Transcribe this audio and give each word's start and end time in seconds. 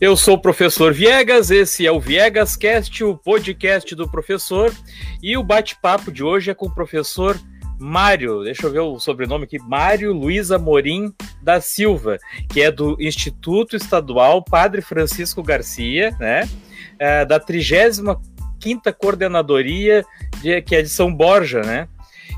Eu 0.00 0.16
sou 0.16 0.34
o 0.34 0.40
professor 0.40 0.94
Viegas, 0.94 1.50
esse 1.50 1.84
é 1.84 1.90
o 1.90 1.98
Viegas 1.98 2.56
Cast, 2.56 3.02
o 3.02 3.16
podcast 3.16 3.96
do 3.96 4.08
professor, 4.08 4.72
e 5.20 5.36
o 5.36 5.42
bate-papo 5.42 6.12
de 6.12 6.22
hoje 6.22 6.52
é 6.52 6.54
com 6.54 6.66
o 6.66 6.74
professor 6.74 7.36
Mário, 7.80 8.44
deixa 8.44 8.64
eu 8.64 8.70
ver 8.70 8.78
o 8.78 9.00
sobrenome 9.00 9.42
aqui, 9.42 9.58
Mário 9.58 10.12
Luiz 10.12 10.52
Amorim 10.52 11.12
da 11.42 11.60
Silva, 11.60 12.16
que 12.48 12.62
é 12.62 12.70
do 12.70 12.96
Instituto 13.00 13.74
Estadual 13.74 14.40
Padre 14.40 14.82
Francisco 14.82 15.42
Garcia, 15.42 16.16
né, 16.20 16.48
é, 16.96 17.24
da 17.24 17.40
35ª 17.40 18.20
Coordenadoria, 18.96 20.04
de, 20.40 20.62
que 20.62 20.76
é 20.76 20.82
de 20.82 20.88
São 20.90 21.12
Borja, 21.12 21.62
né, 21.62 21.88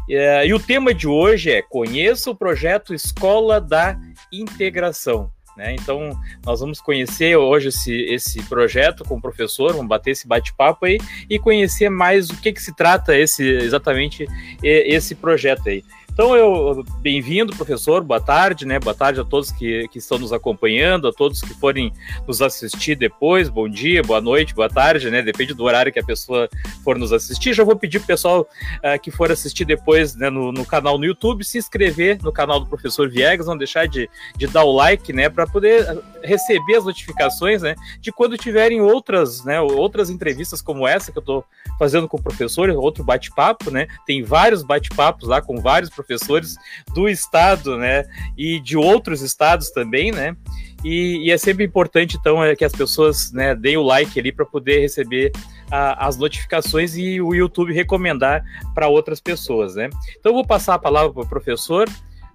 é, 0.09 0.47
e 0.47 0.55
o 0.55 0.59
tema 0.59 0.95
de 0.95 1.07
hoje 1.07 1.51
é 1.51 1.61
Conheça 1.61 2.31
o 2.31 2.35
projeto 2.35 2.95
Escola 2.95 3.61
da 3.61 4.01
Integração. 4.33 5.31
Né? 5.61 5.75
Então, 5.75 6.19
nós 6.43 6.61
vamos 6.61 6.81
conhecer 6.81 7.37
hoje 7.37 7.69
esse, 7.69 7.93
esse 7.93 8.43
projeto 8.45 9.05
com 9.05 9.17
o 9.17 9.21
professor, 9.21 9.73
vamos 9.73 9.89
bater 9.89 10.13
esse 10.13 10.27
bate-papo 10.27 10.87
aí 10.87 10.99
e 11.29 11.39
conhecer 11.39 11.91
mais 11.91 12.31
o 12.31 12.41
que, 12.41 12.51
que 12.51 12.63
se 12.63 12.75
trata 12.75 13.15
esse, 13.15 13.47
exatamente 13.47 14.27
esse 14.63 15.15
projeto 15.15 15.69
aí. 15.69 15.85
Então, 16.23 16.37
eu 16.37 16.85
bem-vindo, 17.01 17.57
professor, 17.57 18.05
boa 18.05 18.21
tarde, 18.21 18.67
né? 18.67 18.79
Boa 18.79 18.95
tarde 18.95 19.19
a 19.19 19.25
todos 19.25 19.51
que, 19.51 19.89
que 19.89 19.99
estão 19.99 20.19
nos 20.19 20.35
acompanhando, 20.35 21.09
a 21.09 21.13
todos 21.15 21.41
que 21.41 21.55
forem 21.55 21.95
nos 22.29 22.43
assistir 22.43 22.95
depois, 22.95 23.49
bom 23.49 23.67
dia, 23.67 24.03
boa 24.03 24.21
noite, 24.21 24.55
boa 24.55 24.69
tarde, 24.69 25.11
né? 25.11 25.23
Depende 25.23 25.55
do 25.55 25.65
horário 25.65 25.91
que 25.91 25.99
a 25.99 26.05
pessoa 26.05 26.47
for 26.85 26.99
nos 26.99 27.11
assistir. 27.11 27.55
Já 27.55 27.65
vou 27.65 27.75
pedir 27.75 28.01
pro 28.01 28.09
pessoal 28.09 28.43
uh, 28.43 29.01
que 29.01 29.11
for 29.11 29.33
assistir 29.33 29.65
depois 29.65 30.15
né, 30.15 30.29
no, 30.29 30.53
no, 30.53 30.67
canal 30.67 30.99
no 30.99 31.07
YouTube 31.07 31.43
se 31.43 31.57
inscrever 31.57 32.19
no 32.23 32.31
canal 32.31 32.61
do 32.61 32.67
professor 32.67 33.09
Viegas, 33.09 33.47
não 33.47 33.57
deixar 33.57 33.89
de, 33.89 34.07
de 34.37 34.47
dar 34.47 34.65
o 34.65 34.73
like, 34.73 35.15
né? 35.15 35.31
Para 35.31 35.47
poder 35.47 36.03
receber 36.23 36.77
as 36.77 36.85
notificações, 36.85 37.63
né? 37.63 37.75
De 37.99 38.13
quando 38.13 38.37
tiverem 38.37 38.83
outras, 38.83 39.43
né? 39.43 39.59
Outras 39.59 40.11
entrevistas 40.11 40.61
como 40.61 40.87
essa 40.87 41.11
que 41.11 41.17
eu 41.17 41.23
estou 41.23 41.45
fazendo 41.79 42.07
com 42.07 42.19
o 42.19 42.23
professor, 42.23 42.69
outro 42.69 43.03
bate-papo, 43.03 43.71
né? 43.71 43.87
Tem 44.05 44.23
vários 44.23 44.63
bate-papos 44.63 45.27
lá 45.27 45.41
com 45.41 45.63
vários 45.63 45.89
professores 45.89 46.10
professores 46.11 46.57
do 46.93 47.09
estado, 47.09 47.77
né, 47.77 48.05
e 48.37 48.59
de 48.61 48.77
outros 48.77 49.23
estados 49.23 49.71
também, 49.71 50.11
né, 50.11 50.37
e, 50.85 51.27
e 51.27 51.31
é 51.31 51.39
sempre 51.39 51.65
importante, 51.65 52.17
então, 52.19 52.43
é 52.43 52.57
que 52.57 52.65
as 52.65 52.73
pessoas, 52.73 53.33
né, 53.33 53.55
deem 53.55 53.77
o 53.77 53.83
like 53.83 54.19
ali 54.19 54.33
para 54.33 54.45
poder 54.45 54.81
receber 54.81 55.31
a, 55.71 56.07
as 56.07 56.17
notificações 56.17 56.97
e 56.97 57.21
o 57.21 57.35
YouTube 57.35 57.73
recomendar 57.73 58.43
para 58.75 58.89
outras 58.89 59.21
pessoas, 59.21 59.75
né. 59.75 59.89
Então, 60.19 60.31
eu 60.31 60.35
vou 60.35 60.47
passar 60.47 60.75
a 60.75 60.79
palavra 60.79 61.13
para 61.13 61.23
o 61.23 61.29
professor, 61.29 61.89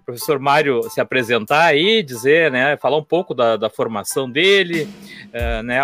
professor 0.06 0.40
Mário 0.40 0.82
se 0.90 1.02
apresentar 1.02 1.64
aí, 1.64 2.04
dizer, 2.04 2.52
né, 2.52 2.78
falar 2.78 2.98
um 2.98 3.04
pouco 3.04 3.34
da, 3.34 3.58
da 3.58 3.70
formação 3.70 4.30
dele, 4.30 4.88
uh, 5.28 5.64
né, 5.64 5.80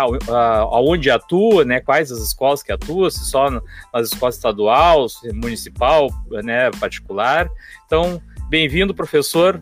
aonde 0.70 1.10
atua, 1.10 1.64
né, 1.64 1.80
quais 1.80 2.12
as 2.12 2.20
escolas 2.20 2.62
que 2.62 2.70
atua, 2.70 3.10
se 3.10 3.24
só 3.24 3.50
nas 3.50 4.08
escolas 4.12 4.36
estadual, 4.36 5.06
municipal, 5.34 6.08
né, 6.44 6.70
particular. 6.78 7.48
Então, 7.84 8.22
bem-vindo, 8.48 8.94
professor, 8.94 9.60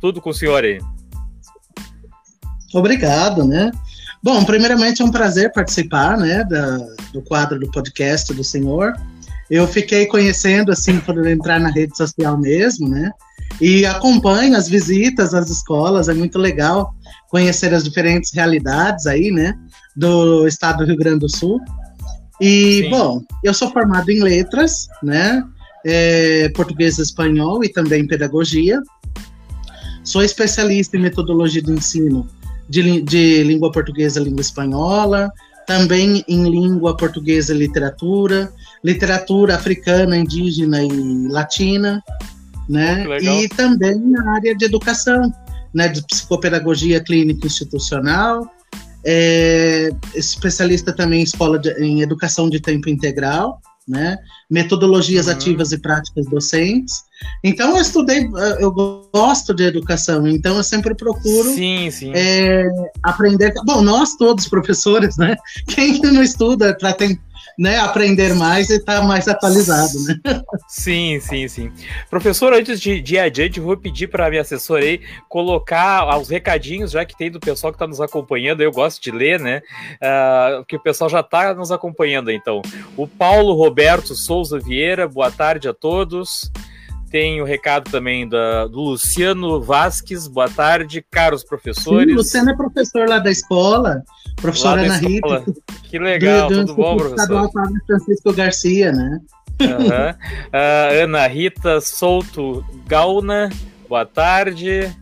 tudo 0.00 0.20
com 0.20 0.30
o 0.30 0.34
senhor 0.34 0.62
aí. 0.62 0.78
Obrigado, 2.74 3.44
né? 3.44 3.70
Bom, 4.22 4.44
primeiramente 4.44 5.00
é 5.00 5.04
um 5.04 5.10
prazer 5.10 5.52
participar, 5.52 6.18
né, 6.18 6.44
da, 6.44 6.78
do 7.12 7.22
quadro 7.22 7.58
do 7.58 7.70
podcast 7.70 8.34
do 8.34 8.44
senhor. 8.44 8.92
Eu 9.50 9.66
fiquei 9.66 10.06
conhecendo, 10.06 10.72
assim, 10.72 10.98
por 11.00 11.26
entrar 11.26 11.60
na 11.60 11.70
rede 11.70 11.96
social 11.96 12.36
mesmo, 12.38 12.88
né? 12.88 13.10
E 13.60 13.86
acompanho 13.86 14.56
as 14.56 14.68
visitas 14.68 15.32
às 15.32 15.48
escolas, 15.48 16.08
é 16.08 16.14
muito 16.14 16.38
legal 16.38 16.94
conhecer 17.28 17.72
as 17.72 17.84
diferentes 17.84 18.32
realidades 18.32 19.06
aí, 19.06 19.30
né? 19.30 19.54
Do 19.96 20.46
estado 20.46 20.78
do 20.78 20.86
Rio 20.86 20.96
Grande 20.96 21.20
do 21.20 21.28
Sul. 21.28 21.60
E, 22.40 22.82
Sim. 22.82 22.90
bom, 22.90 23.22
eu 23.42 23.54
sou 23.54 23.70
formado 23.70 24.10
em 24.10 24.22
letras, 24.22 24.88
né? 25.02 25.44
É, 25.86 26.48
português 26.50 26.98
e 26.98 27.02
espanhol 27.02 27.62
e 27.64 27.68
também 27.68 28.06
pedagogia. 28.06 28.80
Sou 30.02 30.22
especialista 30.22 30.96
em 30.96 31.00
metodologia 31.00 31.62
de 31.62 31.70
ensino 31.70 32.28
de, 32.68 33.02
de 33.02 33.42
língua 33.42 33.70
portuguesa 33.70 34.20
e 34.20 34.24
língua 34.24 34.40
espanhola, 34.40 35.30
também 35.66 36.24
em 36.28 36.48
língua 36.48 36.96
portuguesa 36.96 37.54
e 37.54 37.58
literatura, 37.58 38.52
literatura 38.82 39.54
africana, 39.54 40.16
indígena 40.16 40.82
e 40.82 41.28
latina, 41.28 42.02
né? 42.68 43.04
E 43.20 43.48
também 43.48 43.98
na 43.98 44.34
área 44.34 44.54
de 44.54 44.64
educação, 44.64 45.32
né? 45.72 45.88
De 45.88 46.02
psicopedagogia 46.06 47.00
clínica 47.00 47.46
institucional, 47.46 48.50
é, 49.04 49.90
especialista 50.14 50.92
também 50.92 51.20
em 51.20 51.24
escola 51.24 51.58
de, 51.58 51.70
em 51.82 52.00
educação 52.00 52.48
de 52.48 52.60
tempo 52.60 52.88
integral, 52.88 53.60
né? 53.86 54.16
Metodologias 54.50 55.26
uhum. 55.26 55.32
ativas 55.32 55.72
e 55.72 55.78
práticas 55.78 56.26
docentes. 56.26 57.02
Então 57.42 57.76
eu 57.76 57.82
estudei, 57.82 58.28
eu 58.58 58.72
gosto 58.72 59.54
de 59.54 59.64
educação, 59.64 60.26
então 60.26 60.56
eu 60.56 60.64
sempre 60.64 60.94
procuro 60.94 61.54
sim, 61.54 61.90
sim. 61.90 62.12
É, 62.14 62.66
aprender. 63.02 63.52
Bom, 63.66 63.82
nós 63.82 64.16
todos 64.16 64.48
professores, 64.48 65.16
né? 65.16 65.36
Quem 65.68 66.00
não 66.00 66.22
estuda 66.22 66.74
para 66.76 66.94
né, 67.58 67.78
aprender 67.78 68.34
mais 68.34 68.70
e 68.70 68.76
estar 68.76 69.00
tá 69.00 69.06
mais 69.06 69.28
atualizado, 69.28 69.92
né? 70.06 70.42
Sim, 70.68 71.20
sim, 71.20 71.48
sim. 71.48 71.72
Professor, 72.10 72.52
antes 72.52 72.80
de, 72.80 73.00
de 73.00 73.14
ir 73.14 73.18
adiante, 73.18 73.60
vou 73.60 73.76
pedir 73.76 74.08
para 74.08 74.28
minha 74.28 74.42
assessora 74.42 74.84
aí 74.84 75.00
colocar 75.28 76.18
os 76.18 76.28
recadinhos, 76.28 76.92
já 76.92 77.04
que 77.04 77.16
tem 77.16 77.30
do 77.30 77.40
pessoal 77.40 77.72
que 77.72 77.76
está 77.76 77.86
nos 77.86 78.00
acompanhando, 78.00 78.62
eu 78.62 78.72
gosto 78.72 79.02
de 79.02 79.10
ler, 79.10 79.40
né? 79.40 79.62
Uh, 79.96 80.64
que 80.64 80.76
o 80.76 80.80
pessoal 80.80 81.08
já 81.08 81.20
está 81.20 81.54
nos 81.54 81.70
acompanhando, 81.70 82.30
então. 82.30 82.62
O 82.96 83.06
Paulo 83.06 83.54
Roberto 83.54 84.14
Souza 84.14 84.58
Vieira, 84.58 85.08
boa 85.08 85.30
tarde 85.30 85.68
a 85.68 85.74
todos. 85.74 86.50
Tem 87.14 87.40
o 87.40 87.44
recado 87.44 87.92
também 87.92 88.28
da, 88.28 88.66
do 88.66 88.80
Luciano 88.80 89.62
Vasques, 89.62 90.26
boa 90.26 90.50
tarde, 90.50 91.00
caros 91.00 91.44
professores. 91.44 92.08
Sim, 92.10 92.16
Luciano 92.16 92.50
é 92.50 92.56
professor 92.56 93.08
lá 93.08 93.20
da 93.20 93.30
escola, 93.30 94.02
professora 94.34 94.82
Ana 94.82 94.96
Rita. 94.96 95.44
Que 95.84 95.96
legal, 95.96 96.48
do, 96.48 96.56
do 96.56 96.66
tudo 96.66 96.74
bom, 96.74 96.96
professor? 96.96 97.20
Estadual 97.20 97.50
Francisco 97.86 98.32
Garcia, 98.32 98.90
né? 98.90 99.20
Uhum. 99.60 99.86
Uh, 99.86 101.04
Ana 101.04 101.24
Rita 101.28 101.80
Souto 101.80 102.66
Gauna, 102.84 103.48
boa 103.88 104.04
tarde. 104.04 104.92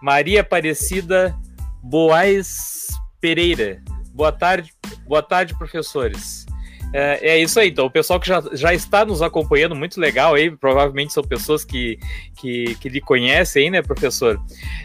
Maria 0.00 0.40
Aparecida 0.40 1.36
Boaz 1.82 2.86
Pereira, 3.20 3.82
boa 4.14 4.32
tarde, 4.32 4.72
boa 5.06 5.22
tarde, 5.22 5.54
professores. 5.58 6.46
É, 6.96 7.18
é, 7.30 7.38
isso 7.40 7.58
aí, 7.58 7.70
então. 7.70 7.86
O 7.86 7.90
pessoal 7.90 8.20
que 8.20 8.28
já, 8.28 8.40
já 8.52 8.72
está 8.72 9.04
nos 9.04 9.20
acompanhando, 9.20 9.74
muito 9.74 10.00
legal 10.00 10.34
aí. 10.34 10.48
Provavelmente 10.48 11.12
são 11.12 11.24
pessoas 11.24 11.64
que, 11.64 11.98
que, 12.36 12.76
que 12.76 12.88
lhe 12.88 13.00
conhecem, 13.00 13.68
né, 13.68 13.82
professor? 13.82 14.40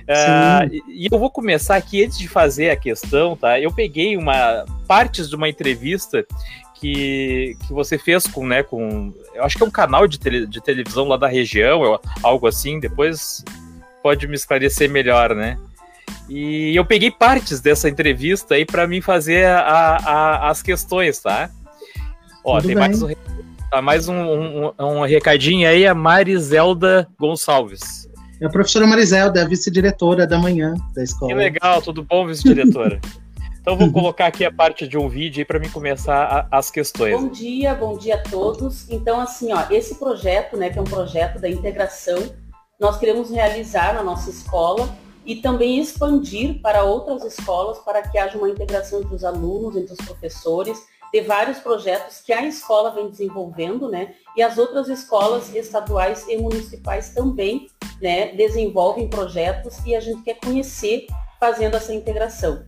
É, 0.08 0.68
e 0.88 1.08
eu 1.10 1.20
vou 1.20 1.30
começar 1.30 1.76
aqui, 1.76 2.04
antes 2.04 2.18
de 2.18 2.28
fazer 2.28 2.72
a 2.72 2.76
questão, 2.76 3.38
tá? 3.38 3.60
Eu 3.60 3.72
peguei 3.72 4.18
uma 4.18 4.66
partes 4.88 5.30
de 5.30 5.36
uma 5.36 5.48
entrevista 5.48 6.26
que, 6.80 7.56
que 7.68 7.72
você 7.72 7.96
fez 8.00 8.26
com, 8.26 8.48
né, 8.48 8.64
com. 8.64 9.14
Eu 9.36 9.44
acho 9.44 9.56
que 9.56 9.62
é 9.62 9.68
um 9.68 9.72
canal 9.72 10.08
de, 10.08 10.20
tele, 10.20 10.48
de 10.48 10.60
televisão 10.62 11.08
lá 11.08 11.16
da 11.16 11.28
região, 11.28 12.00
algo 12.24 12.48
assim. 12.48 12.80
Depois 12.80 13.46
pode 14.02 14.28
me 14.28 14.34
esclarecer 14.34 14.90
melhor, 14.90 15.36
né? 15.36 15.60
E 16.28 16.76
eu 16.76 16.84
peguei 16.84 17.12
partes 17.12 17.60
dessa 17.60 17.88
entrevista 17.88 18.56
aí 18.56 18.66
para 18.66 18.88
mim 18.88 19.00
fazer 19.00 19.46
a, 19.46 19.98
a, 19.98 20.50
as 20.50 20.64
questões, 20.64 21.20
tá? 21.20 21.52
Ó, 22.44 22.56
Tudo 22.58 22.68
tem 22.68 22.76
bem. 22.76 22.88
mais 22.88 23.02
um, 23.02 23.08
tá 23.70 23.82
mais 23.82 24.08
um, 24.08 24.16
um, 24.16 24.74
um, 24.80 25.06
recadinho 25.06 25.68
aí, 25.68 25.86
a 25.86 25.94
Marizelda 25.94 27.08
Gonçalves. 27.20 28.10
É 28.42 28.46
a 28.46 28.50
professora 28.50 28.88
Marizelda, 28.88 29.42
a 29.42 29.46
vice-diretora 29.46 30.26
da 30.26 30.38
manhã 30.38 30.74
da 30.96 31.04
escola. 31.04 31.32
Que 31.32 31.38
legal, 31.38 31.82
tudo 31.82 32.04
bom, 32.04 32.26
vice-diretora? 32.26 33.02
então 33.60 33.78
vou 33.78 33.92
colocar 33.92 34.28
aqui 34.28 34.46
a 34.46 34.52
parte 34.52 34.88
de 34.88 34.98
um 34.98 35.10
vídeo 35.10 35.42
aí 35.42 35.46
para 35.46 35.60
mim 35.60 35.70
começar 35.70 36.48
a, 36.50 36.58
as 36.58 36.72
questões. 36.72 37.20
Bom 37.20 37.28
dia, 37.28 37.76
bom 37.76 37.98
dia 37.98 38.16
a 38.16 38.24
todos. 38.24 38.90
Então, 38.90 39.20
assim, 39.20 39.52
ó, 39.52 39.66
esse 39.70 39.96
projeto, 39.96 40.56
né, 40.56 40.70
que 40.70 40.80
é 40.80 40.82
um 40.82 40.86
projeto 40.86 41.40
da 41.40 41.50
integração, 41.50 42.18
nós 42.80 42.98
queremos 42.98 43.30
realizar 43.30 43.94
na 43.94 44.02
nossa 44.02 44.30
escola 44.30 44.88
e 45.26 45.36
também 45.36 45.80
expandir 45.80 46.62
para 46.62 46.84
outras 46.84 47.26
escolas 47.26 47.78
para 47.80 48.02
que 48.02 48.18
haja 48.18 48.38
uma 48.38 48.50
integração 48.50 49.02
entre 49.02 49.14
os 49.14 49.26
alunos, 49.26 49.76
entre 49.76 49.92
os 49.92 50.00
professores 50.06 50.82
de 51.14 51.22
vários 51.22 51.60
projetos 51.60 52.22
que 52.22 52.32
a 52.32 52.46
escola 52.46 52.92
vem 52.92 53.10
desenvolvendo, 53.10 53.90
né? 53.90 54.14
E 54.36 54.42
as 54.42 54.58
outras 54.58 54.88
escolas 54.88 55.54
estaduais 55.56 56.28
e 56.28 56.38
municipais 56.38 57.14
também, 57.14 57.68
né, 58.02 58.34
desenvolvem 58.36 59.10
projetos 59.10 59.78
e 59.86 59.96
a 59.96 60.00
gente 60.00 60.22
quer 60.24 60.36
conhecer 60.36 61.08
fazendo 61.40 61.76
essa 61.76 61.94
integração. 61.94 62.64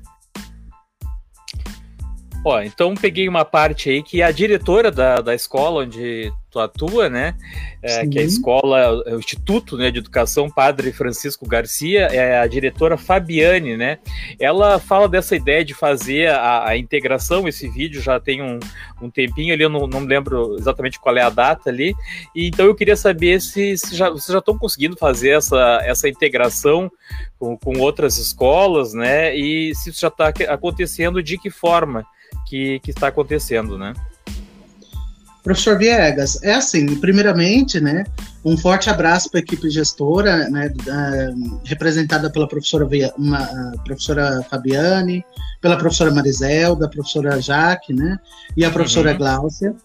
Ó, 2.44 2.60
então 2.62 2.96
peguei 2.96 3.30
uma 3.30 3.46
parte 3.46 3.90
aí 3.90 4.02
que 4.02 4.22
a 4.22 4.32
diretora 4.32 4.92
da, 4.92 5.18
da 5.18 5.36
escola 5.36 5.84
onde 5.84 6.34
tu 6.52 6.60
atua, 6.60 7.10
né? 7.10 7.34
É, 7.82 8.06
que 8.06 8.20
é 8.20 8.22
a 8.22 8.26
escola, 8.26 9.04
é 9.08 9.16
o 9.16 9.20
Instituto 9.20 9.78
né, 9.78 9.90
de 9.90 10.00
Educação 10.00 10.50
Padre 10.50 10.92
Francisco 10.92 11.48
Garcia, 11.48 12.02
é 12.08 12.40
a 12.40 12.46
diretora 12.46 12.98
Fabiane, 12.98 13.78
né? 13.78 14.00
Ela 14.38 14.78
fala 14.78 15.08
dessa 15.08 15.36
ideia 15.36 15.64
de 15.64 15.74
fazer 15.74 16.30
a, 16.30 16.68
a 16.68 16.78
integração, 16.78 17.48
esse 17.48 17.70
vídeo 17.70 18.02
já 18.02 18.20
tem 18.20 18.42
um, 18.42 18.60
um 19.02 19.10
tempinho 19.10 19.54
ali, 19.54 19.64
eu 19.64 19.70
não, 19.70 19.88
não 19.88 20.02
lembro 20.02 20.56
exatamente 20.60 21.00
qual 21.00 21.16
é 21.16 21.22
a 21.22 21.30
data 21.30 21.70
ali, 21.70 21.96
e 22.36 22.48
então 22.48 22.66
eu 22.66 22.76
queria 22.76 22.98
saber 22.98 23.40
se, 23.40 23.78
se 23.78 23.96
já, 23.96 24.10
vocês 24.10 24.34
já 24.34 24.40
estão 24.40 24.58
conseguindo 24.58 24.98
fazer 24.98 25.30
essa, 25.30 25.80
essa 25.84 26.10
integração 26.10 26.92
com, 27.40 27.58
com 27.58 27.80
outras 27.80 28.18
escolas, 28.18 28.94
né? 28.94 29.34
E 29.36 29.74
se 29.74 29.90
isso 29.90 30.02
já 30.02 30.10
está 30.10 30.28
acontecendo, 30.50 31.24
de 31.24 31.38
que 31.38 31.50
forma 31.50 32.06
que, 32.46 32.80
que 32.82 32.92
está 32.92 33.08
acontecendo, 33.08 33.78
né? 33.78 33.94
Professor 35.44 35.78
Viegas, 35.78 36.42
é 36.44 36.54
assim, 36.54 36.96
primeiramente, 36.98 37.80
né, 37.80 38.04
um 38.46 38.56
forte 38.56 38.90
abraço 38.90 39.30
para 39.30 39.40
a 39.40 39.44
equipe 39.44 39.70
gestora, 39.72 40.50
né, 40.50 40.72
representada 41.64 42.30
pela 42.30 42.48
professora, 42.48 42.88
uma, 43.18 43.48
professora 43.84 44.46
Fabiane, 44.50 45.26
pela 45.60 45.78
professora 45.78 46.14
Marisel, 46.14 46.76
da 46.76 46.88
professora 46.88 47.42
Jaque, 47.42 47.92
né, 47.92 48.20
e 48.56 48.64
a 48.64 48.70
professora 48.70 49.12
uhum. 49.12 49.18
Gláucia, 49.18 49.76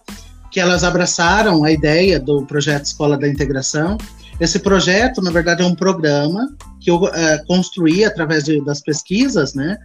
que 0.51 0.59
elas 0.59 0.83
abraçaram 0.83 1.63
a 1.63 1.71
ideia 1.71 2.19
do 2.19 2.45
projeto 2.45 2.85
Escola 2.85 3.17
da 3.17 3.27
Integração. 3.27 3.97
Esse 4.39 4.59
projeto, 4.59 5.21
na 5.21 5.31
verdade, 5.31 5.63
é 5.63 5.65
um 5.65 5.75
programa 5.75 6.55
que 6.79 6.91
eu 6.91 6.97
uh, 6.97 7.09
construí 7.47 8.05
através 8.05 8.43
de, 8.43 8.63
das 8.63 8.79
pesquisas, 8.81 9.55
né, 9.55 9.77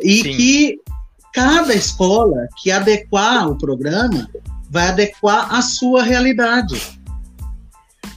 e 0.00 0.22
Sim. 0.22 0.36
que 0.36 0.78
cada 1.34 1.74
escola 1.74 2.48
que 2.62 2.70
adequar 2.70 3.50
o 3.50 3.58
programa 3.58 4.28
vai 4.76 4.88
adequar 4.88 5.54
a 5.54 5.62
sua 5.62 6.02
realidade. 6.02 7.00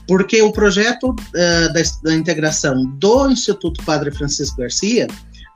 Porque 0.06 0.42
o 0.42 0.52
projeto 0.52 1.10
uh, 1.10 1.72
da, 1.72 1.80
da, 2.02 2.14
integração 2.14 2.84
do 2.98 3.30
Instituto 3.30 3.82
Padre 3.84 4.10
Francisco 4.10 4.58
Garcia 4.58 5.06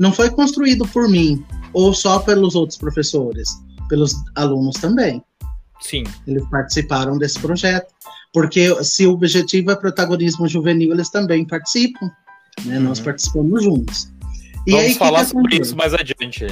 não 0.01 0.11
foi 0.13 0.31
construído 0.31 0.89
por 0.89 1.07
mim 1.07 1.45
ou 1.75 1.93
só 1.93 2.21
pelos 2.21 2.55
outros 2.55 2.79
professores, 2.79 3.51
pelos 3.91 4.15
alunos 4.35 4.77
também. 4.77 5.23
Sim. 5.83 6.05
Eles 6.27 6.49
participaram 6.49 7.19
desse 7.19 7.39
projeto. 7.39 7.93
Porque 8.33 8.83
se 8.83 9.07
o 9.07 9.13
objetivo 9.13 9.73
é 9.73 9.77
protagonismo 9.77 10.49
juvenil, 10.49 10.93
eles 10.93 11.11
também 11.11 11.47
participam. 11.47 12.11
Né? 12.65 12.79
Uhum. 12.79 12.85
Nós 12.85 12.99
participamos 12.99 13.63
juntos. 13.63 14.09
E 14.67 14.71
Vamos 14.71 14.87
aí, 14.87 14.95
falar 14.95 15.25
sobre 15.27 15.61
isso 15.61 15.77
mais 15.77 15.93
adiante. 15.93 16.47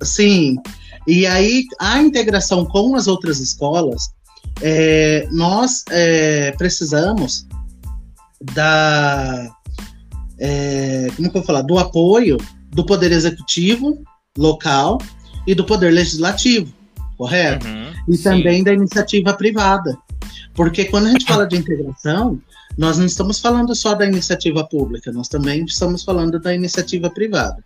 Sim. 0.00 0.56
E 1.10 1.26
aí, 1.26 1.64
a 1.80 2.00
integração 2.00 2.64
com 2.64 2.94
as 2.94 3.08
outras 3.08 3.40
escolas, 3.40 4.10
é, 4.62 5.26
nós 5.32 5.82
é, 5.90 6.52
precisamos 6.52 7.48
da. 8.40 9.50
É, 10.38 11.08
como 11.16 11.28
que 11.28 11.36
eu 11.36 11.40
vou 11.40 11.46
falar? 11.46 11.62
Do 11.62 11.80
apoio 11.80 12.36
do 12.70 12.86
Poder 12.86 13.10
Executivo 13.10 14.04
local 14.38 14.98
e 15.48 15.52
do 15.52 15.64
Poder 15.64 15.90
Legislativo, 15.90 16.72
correto? 17.18 17.66
Uhum, 17.66 17.92
e 18.06 18.16
sim. 18.16 18.22
também 18.22 18.62
da 18.62 18.72
iniciativa 18.72 19.34
privada. 19.34 19.98
Porque 20.54 20.84
quando 20.84 21.08
a 21.08 21.10
gente 21.10 21.26
fala 21.26 21.44
de 21.44 21.56
integração, 21.56 22.40
nós 22.78 22.98
não 22.98 23.06
estamos 23.06 23.40
falando 23.40 23.74
só 23.74 23.96
da 23.96 24.06
iniciativa 24.06 24.62
pública, 24.64 25.10
nós 25.10 25.26
também 25.26 25.64
estamos 25.64 26.04
falando 26.04 26.38
da 26.38 26.54
iniciativa 26.54 27.10
privada. 27.10 27.64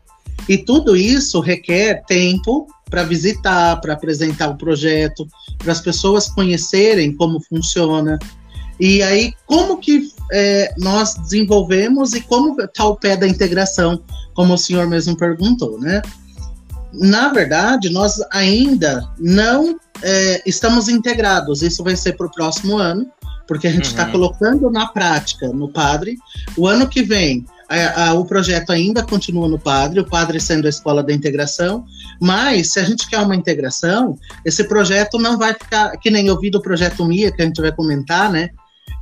E 0.48 0.56
tudo 0.56 0.96
isso 0.96 1.40
requer 1.40 2.02
tempo 2.06 2.66
para 2.94 3.02
visitar, 3.02 3.80
para 3.80 3.94
apresentar 3.94 4.50
o 4.50 4.56
projeto, 4.56 5.26
para 5.58 5.72
as 5.72 5.80
pessoas 5.80 6.28
conhecerem 6.28 7.12
como 7.12 7.40
funciona. 7.40 8.20
E 8.78 9.02
aí, 9.02 9.32
como 9.46 9.78
que 9.78 10.12
é, 10.30 10.72
nós 10.78 11.14
desenvolvemos 11.14 12.14
e 12.14 12.20
como 12.20 12.60
está 12.60 12.84
o 12.84 12.94
pé 12.94 13.16
da 13.16 13.26
integração, 13.26 14.00
como 14.32 14.54
o 14.54 14.58
senhor 14.58 14.86
mesmo 14.86 15.16
perguntou, 15.16 15.80
né? 15.80 16.02
Na 16.92 17.32
verdade, 17.32 17.90
nós 17.90 18.20
ainda 18.30 19.04
não 19.18 19.76
é, 20.00 20.40
estamos 20.46 20.88
integrados. 20.88 21.62
Isso 21.62 21.82
vai 21.82 21.96
ser 21.96 22.12
para 22.12 22.28
o 22.28 22.32
próximo 22.32 22.78
ano, 22.78 23.10
porque 23.48 23.66
a 23.66 23.72
gente 23.72 23.86
está 23.86 24.04
uhum. 24.04 24.12
colocando 24.12 24.70
na 24.70 24.86
prática 24.86 25.48
no 25.48 25.68
Padre. 25.68 26.16
O 26.56 26.68
ano 26.68 26.88
que 26.88 27.02
vem, 27.02 27.44
a, 27.68 28.08
a, 28.08 28.14
o 28.14 28.24
projeto 28.24 28.70
ainda 28.70 29.02
continua 29.02 29.48
no 29.48 29.58
Padre, 29.58 30.00
o 30.00 30.04
Padre 30.04 30.40
sendo 30.40 30.66
a 30.66 30.70
escola 30.70 31.02
da 31.02 31.12
integração, 31.12 31.84
mas 32.20 32.72
se 32.72 32.80
a 32.80 32.84
gente 32.84 33.08
quer 33.08 33.20
uma 33.20 33.34
integração, 33.34 34.18
esse 34.44 34.64
projeto 34.64 35.18
não 35.18 35.38
vai 35.38 35.54
ficar, 35.54 35.96
que 35.98 36.10
nem 36.10 36.26
eu 36.26 36.38
vi 36.38 36.50
do 36.50 36.60
projeto 36.60 37.04
MIA, 37.04 37.32
que 37.32 37.42
a 37.42 37.46
gente 37.46 37.60
vai 37.60 37.72
comentar, 37.72 38.30
né? 38.30 38.50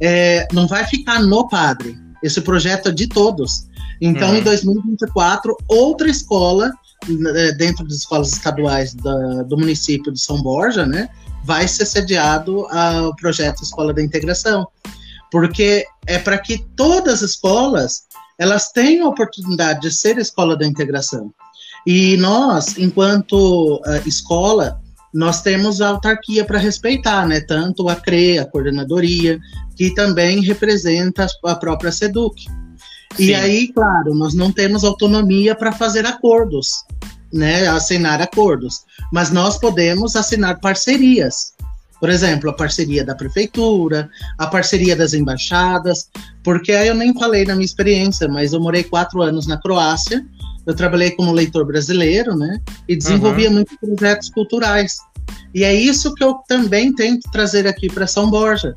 É, 0.01 0.47
não 0.53 0.67
vai 0.67 0.85
ficar 0.87 1.21
no 1.21 1.49
Padre. 1.49 1.97
Esse 2.23 2.41
projeto 2.41 2.89
é 2.89 2.93
de 2.93 3.09
todos. 3.09 3.67
Então, 4.01 4.31
uhum. 4.31 4.37
em 4.37 4.43
2024, 4.43 5.57
outra 5.69 6.09
escola, 6.09 6.73
né, 7.09 7.53
dentro 7.53 7.85
das 7.85 7.99
escolas 7.99 8.33
estaduais 8.33 8.95
da, 8.95 9.43
do 9.43 9.57
município 9.57 10.13
de 10.13 10.21
São 10.21 10.41
Borja, 10.43 10.87
né? 10.87 11.09
Vai 11.45 11.67
ser 11.67 11.87
sediado 11.87 12.67
ao 12.69 13.15
projeto 13.17 13.63
Escola 13.63 13.93
da 13.93 14.03
Integração. 14.03 14.67
Porque 15.31 15.85
é 16.07 16.19
para 16.19 16.39
que 16.39 16.65
todas 16.77 17.23
as 17.23 17.31
escolas 17.31 18.03
elas 18.43 18.73
têm 18.73 19.01
a 19.01 19.07
oportunidade 19.07 19.83
de 19.83 19.93
ser 19.93 20.19
escola 20.19 20.57
da 20.57 20.67
integração. 20.67 21.33
E 21.87 22.17
nós, 22.17 22.77
enquanto 22.77 23.77
uh, 23.77 24.09
escola, 24.09 24.81
nós 25.15 25.43
temos 25.43 25.81
a 25.81 25.91
autarquia 25.91 26.45
para 26.45 26.59
respeitar, 26.59 27.25
né? 27.27 27.41
Tanto 27.41 27.89
a 27.89 27.95
CRE, 27.95 28.41
a 28.41 28.45
coordenadoria, 28.45 29.39
que 29.77 29.95
também 29.95 30.41
representa 30.41 31.27
a 31.45 31.55
própria 31.55 31.93
SEDUC. 31.93 32.47
Sim. 33.17 33.25
E 33.25 33.35
aí, 33.35 33.73
claro, 33.73 34.13
nós 34.15 34.35
não 34.35 34.51
temos 34.51 34.83
autonomia 34.83 35.55
para 35.55 35.71
fazer 35.71 36.05
acordos, 36.05 36.85
né? 37.33 37.69
Assinar 37.69 38.21
acordos, 38.21 38.85
mas 39.13 39.31
nós 39.31 39.57
podemos 39.57 40.17
assinar 40.17 40.59
parcerias. 40.59 41.53
Por 42.03 42.11
exemplo, 42.11 42.51
a 42.51 42.53
parceria 42.53 43.05
da 43.05 43.15
prefeitura, 43.15 44.11
a 44.37 44.49
parceria 44.49 44.97
das 44.97 45.15
embaixadas, 45.15 46.11
porque 46.43 46.73
aí 46.73 46.89
eu 46.89 46.97
nem 46.97 47.17
falei 47.17 47.45
na 47.45 47.55
minha 47.55 47.65
experiência, 47.65 48.27
mas 48.27 48.53
eu 48.53 48.61
morei 48.61 48.83
quatro 48.83 49.23
anos 49.23 49.47
na 49.47 49.57
Croácia, 49.57 50.27
eu 50.67 50.75
trabalhei 50.75 51.13
como 51.13 51.31
leitor 51.31 51.65
brasileiro, 51.65 52.35
né? 52.35 52.61
E 52.89 52.97
desenvolvia 52.97 53.47
uhum. 53.47 53.55
muitos 53.55 53.77
projetos 53.77 54.31
culturais. 54.31 54.97
E 55.55 55.63
é 55.63 55.73
isso 55.73 56.13
que 56.17 56.25
eu 56.25 56.41
também 56.49 56.93
tento 56.93 57.31
trazer 57.31 57.69
aqui 57.69 57.89
para 57.89 58.09
São 58.09 58.29
Borja. 58.29 58.75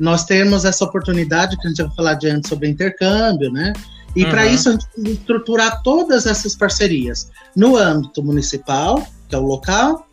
Nós 0.00 0.24
temos 0.24 0.64
essa 0.64 0.84
oportunidade 0.84 1.56
que 1.58 1.68
a 1.68 1.70
gente 1.70 1.84
vai 1.84 1.94
falar 1.94 2.10
adiante 2.10 2.48
sobre 2.48 2.68
intercâmbio, 2.68 3.48
né? 3.48 3.72
E 4.16 4.24
uhum. 4.24 4.30
para 4.30 4.44
isso 4.44 4.70
a 4.70 4.72
gente 4.72 4.86
precisa 4.88 5.20
estruturar 5.20 5.82
todas 5.84 6.26
essas 6.26 6.56
parcerias 6.56 7.30
no 7.54 7.76
âmbito 7.76 8.24
municipal, 8.24 9.06
que 9.28 9.36
é 9.36 9.38
o 9.38 9.46
local, 9.46 10.04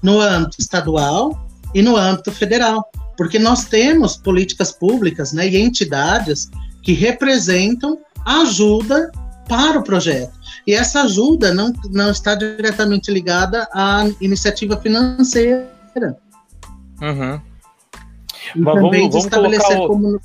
no 0.00 0.20
âmbito 0.20 0.60
estadual 0.60 1.45
e 1.76 1.82
no 1.82 1.94
âmbito 1.94 2.32
federal, 2.32 2.90
porque 3.18 3.38
nós 3.38 3.66
temos 3.66 4.16
políticas 4.16 4.72
públicas 4.72 5.34
né, 5.34 5.46
e 5.46 5.58
entidades 5.58 6.50
que 6.82 6.94
representam 6.94 7.98
ajuda 8.24 9.12
para 9.46 9.78
o 9.78 9.82
projeto. 9.82 10.32
E 10.66 10.72
essa 10.72 11.02
ajuda 11.02 11.52
não, 11.52 11.70
não 11.90 12.10
está 12.10 12.34
diretamente 12.34 13.12
ligada 13.12 13.68
à 13.74 14.04
iniciativa 14.22 14.78
financeira. 14.78 15.68
Uhum. 17.02 17.40
E 18.54 18.58
Mas 18.58 18.74
também 18.74 19.00
vamos, 19.02 19.10
de 19.10 19.18
estabelecer 19.18 19.78
o... 19.78 20.20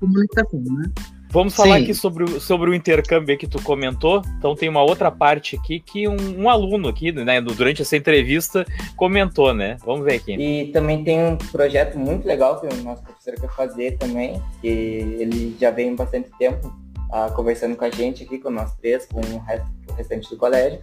comunicação, 0.00 0.62
né? 0.64 0.90
Vamos 1.30 1.54
falar 1.54 1.76
Sim. 1.76 1.82
aqui 1.82 1.94
sobre, 1.94 2.24
o, 2.24 2.40
sobre 2.40 2.70
o 2.70 2.74
intercâmbio 2.74 3.36
que 3.36 3.46
tu 3.46 3.62
comentou. 3.62 4.22
Então 4.38 4.54
tem 4.54 4.68
uma 4.68 4.82
outra 4.82 5.10
parte 5.10 5.56
aqui 5.56 5.78
que 5.78 6.08
um, 6.08 6.16
um, 6.42 6.48
aluno 6.48 6.88
aqui, 6.88 7.12
né, 7.12 7.40
durante 7.40 7.82
essa 7.82 7.96
entrevista, 7.96 8.64
comentou, 8.96 9.52
né? 9.52 9.76
Vamos 9.84 10.04
ver 10.06 10.14
aqui. 10.14 10.32
E 10.34 10.72
também 10.72 11.04
tem 11.04 11.22
um 11.22 11.36
projeto 11.36 11.98
muito 11.98 12.26
legal 12.26 12.58
que 12.60 12.66
o 12.66 12.82
nosso 12.82 13.02
professor 13.02 13.34
quer 13.34 13.50
fazer 13.50 13.98
também, 13.98 14.42
que 14.62 14.68
ele 14.68 15.54
já 15.60 15.70
vem 15.70 15.94
bastante 15.94 16.30
tempo 16.38 16.68
uh, 17.10 17.32
conversando 17.34 17.76
com 17.76 17.84
a 17.84 17.90
gente 17.90 18.24
aqui, 18.24 18.38
com 18.38 18.48
nós 18.48 18.74
três, 18.76 19.04
com 19.04 19.20
o, 19.20 19.38
resto, 19.40 19.68
o 19.90 19.92
restante 19.92 20.30
do 20.30 20.36
colégio, 20.38 20.80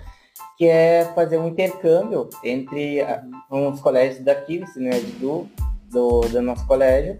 que 0.59 0.67
é 0.67 1.11
fazer 1.15 1.39
um 1.39 1.47
intercâmbio 1.47 2.29
entre 2.43 3.01
uh, 3.01 3.07
uns 3.51 3.81
colégios 3.81 4.23
daqui, 4.23 4.59
o 4.59 4.63
ensino 4.63 4.91
do, 5.19 5.47
do, 5.89 6.21
do 6.21 6.41
nosso 6.43 6.67
colégio, 6.67 7.17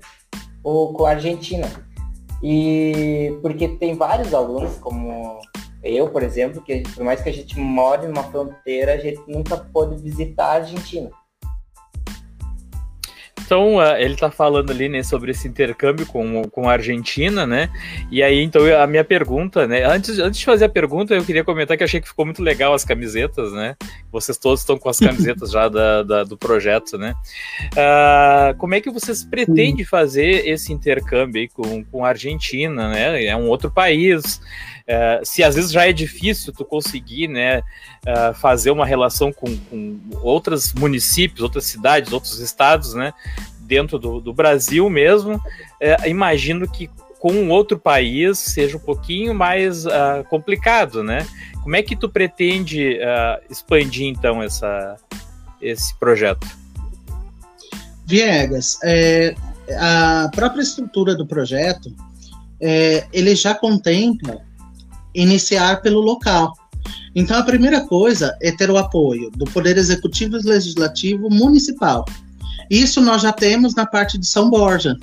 ou 0.63 0.93
com 0.93 1.07
a 1.07 1.11
Argentina 1.11 1.67
e 2.41 3.37
porque 3.41 3.67
tem 3.67 3.95
vários 3.95 4.33
alunos, 4.33 4.77
como 4.77 5.39
eu, 5.83 6.09
por 6.09 6.23
exemplo, 6.23 6.61
que 6.61 6.81
por 6.95 7.03
mais 7.03 7.21
que 7.21 7.29
a 7.29 7.33
gente 7.33 7.59
more 7.59 8.07
numa 8.07 8.23
fronteira, 8.23 8.93
a 8.93 8.97
gente 8.97 9.21
nunca 9.27 9.55
pôde 9.55 10.01
visitar 10.01 10.45
a 10.45 10.53
Argentina. 10.53 11.11
Então, 13.45 13.75
uh, 13.75 13.95
ele 13.97 14.15
está 14.15 14.31
falando 14.31 14.71
ali, 14.71 14.89
né, 14.89 15.03
sobre 15.03 15.31
esse 15.31 15.47
intercâmbio 15.47 16.05
com, 16.05 16.43
com 16.45 16.67
a 16.67 16.73
Argentina, 16.73 17.45
né? 17.45 17.69
E 18.09 18.23
aí, 18.23 18.41
então, 18.41 18.61
a 18.81 18.87
minha 18.87 19.03
pergunta, 19.03 19.67
né? 19.67 19.83
Antes, 19.83 20.17
antes 20.17 20.39
de 20.39 20.45
fazer 20.45 20.65
a 20.65 20.69
pergunta, 20.69 21.13
eu 21.13 21.23
queria 21.23 21.43
comentar 21.43 21.77
que 21.77 21.83
achei 21.83 22.01
que 22.01 22.07
ficou 22.07 22.25
muito 22.25 22.41
legal 22.41 22.73
as 22.73 22.83
camisetas, 22.83 23.53
né? 23.53 23.75
Vocês 24.11 24.37
todos 24.37 24.61
estão 24.61 24.77
com 24.77 24.89
as 24.89 24.97
camisetas 24.99 25.51
já 25.51 25.69
da, 25.69 26.01
da, 26.01 26.23
do 26.23 26.37
projeto, 26.37 26.97
né? 26.97 27.13
Uh, 27.73 28.57
como 28.57 28.73
é 28.73 28.81
que 28.81 28.89
vocês 28.89 29.23
pretendem 29.23 29.85
fazer 29.85 30.47
esse 30.47 30.73
intercâmbio 30.73 31.41
aí 31.41 31.47
com, 31.47 31.83
com 31.83 32.03
a 32.03 32.09
Argentina, 32.09 32.89
né? 32.89 33.25
É 33.25 33.35
um 33.35 33.47
outro 33.47 33.69
país. 33.69 34.41
Uh, 34.87 35.25
se 35.25 35.43
às 35.43 35.55
vezes 35.55 35.71
já 35.71 35.87
é 35.87 35.91
difícil 35.91 36.53
tu 36.53 36.63
conseguir, 36.63 37.27
né, 37.27 37.59
uh, 37.59 38.33
fazer 38.35 38.69
uma 38.69 38.85
relação 38.85 39.33
com, 39.33 39.57
com 39.57 39.99
outros 40.21 40.73
municípios, 40.73 41.41
outras 41.41 41.65
cidades, 41.65 42.13
outros 42.13 42.39
estados, 42.39 42.93
né, 42.93 43.11
dentro 43.61 43.97
do, 43.97 44.21
do 44.21 44.31
Brasil 44.31 44.87
mesmo, 44.87 45.35
uh, 45.35 46.07
imagino 46.07 46.69
que 46.69 46.89
com 47.17 47.49
outro 47.49 47.79
país 47.79 48.37
seja 48.37 48.77
um 48.77 48.79
pouquinho 48.79 49.33
mais 49.33 49.85
complicado, 50.29 51.03
né? 51.03 51.25
Como 51.63 51.75
é 51.75 51.81
que 51.81 51.95
tu 51.95 52.07
pretende 52.07 52.99
expandir 53.49 54.05
então 54.05 54.43
essa, 54.43 54.95
esse 55.59 55.95
projeto? 55.95 56.45
Viegas, 58.05 58.77
é, 58.83 59.33
a 59.79 60.29
própria 60.35 60.61
estrutura 60.61 61.15
do 61.15 61.25
projeto, 61.25 61.91
é, 62.61 63.07
ele 63.11 63.35
já 63.35 63.55
contempla 63.55 64.44
iniciar 65.15 65.81
pelo 65.81 65.99
local. 65.99 66.53
Então, 67.15 67.37
a 67.37 67.43
primeira 67.43 67.81
coisa 67.81 68.37
é 68.41 68.51
ter 68.51 68.69
o 68.69 68.77
apoio 68.77 69.31
do 69.31 69.45
Poder 69.45 69.77
Executivo 69.77 70.37
e 70.37 70.43
Legislativo 70.43 71.29
Municipal. 71.29 72.05
Isso 72.69 73.01
nós 73.01 73.21
já 73.21 73.31
temos 73.31 73.73
na 73.73 73.85
parte 73.85 74.17
de 74.17 74.25
São 74.25 74.49
Borja. 74.49 74.95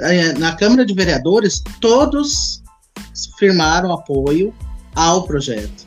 É, 0.00 0.32
na 0.32 0.56
Câmara 0.56 0.84
de 0.84 0.94
Vereadores, 0.94 1.62
todos 1.80 2.62
firmaram 3.38 3.92
apoio 3.92 4.54
ao 4.94 5.24
projeto. 5.24 5.86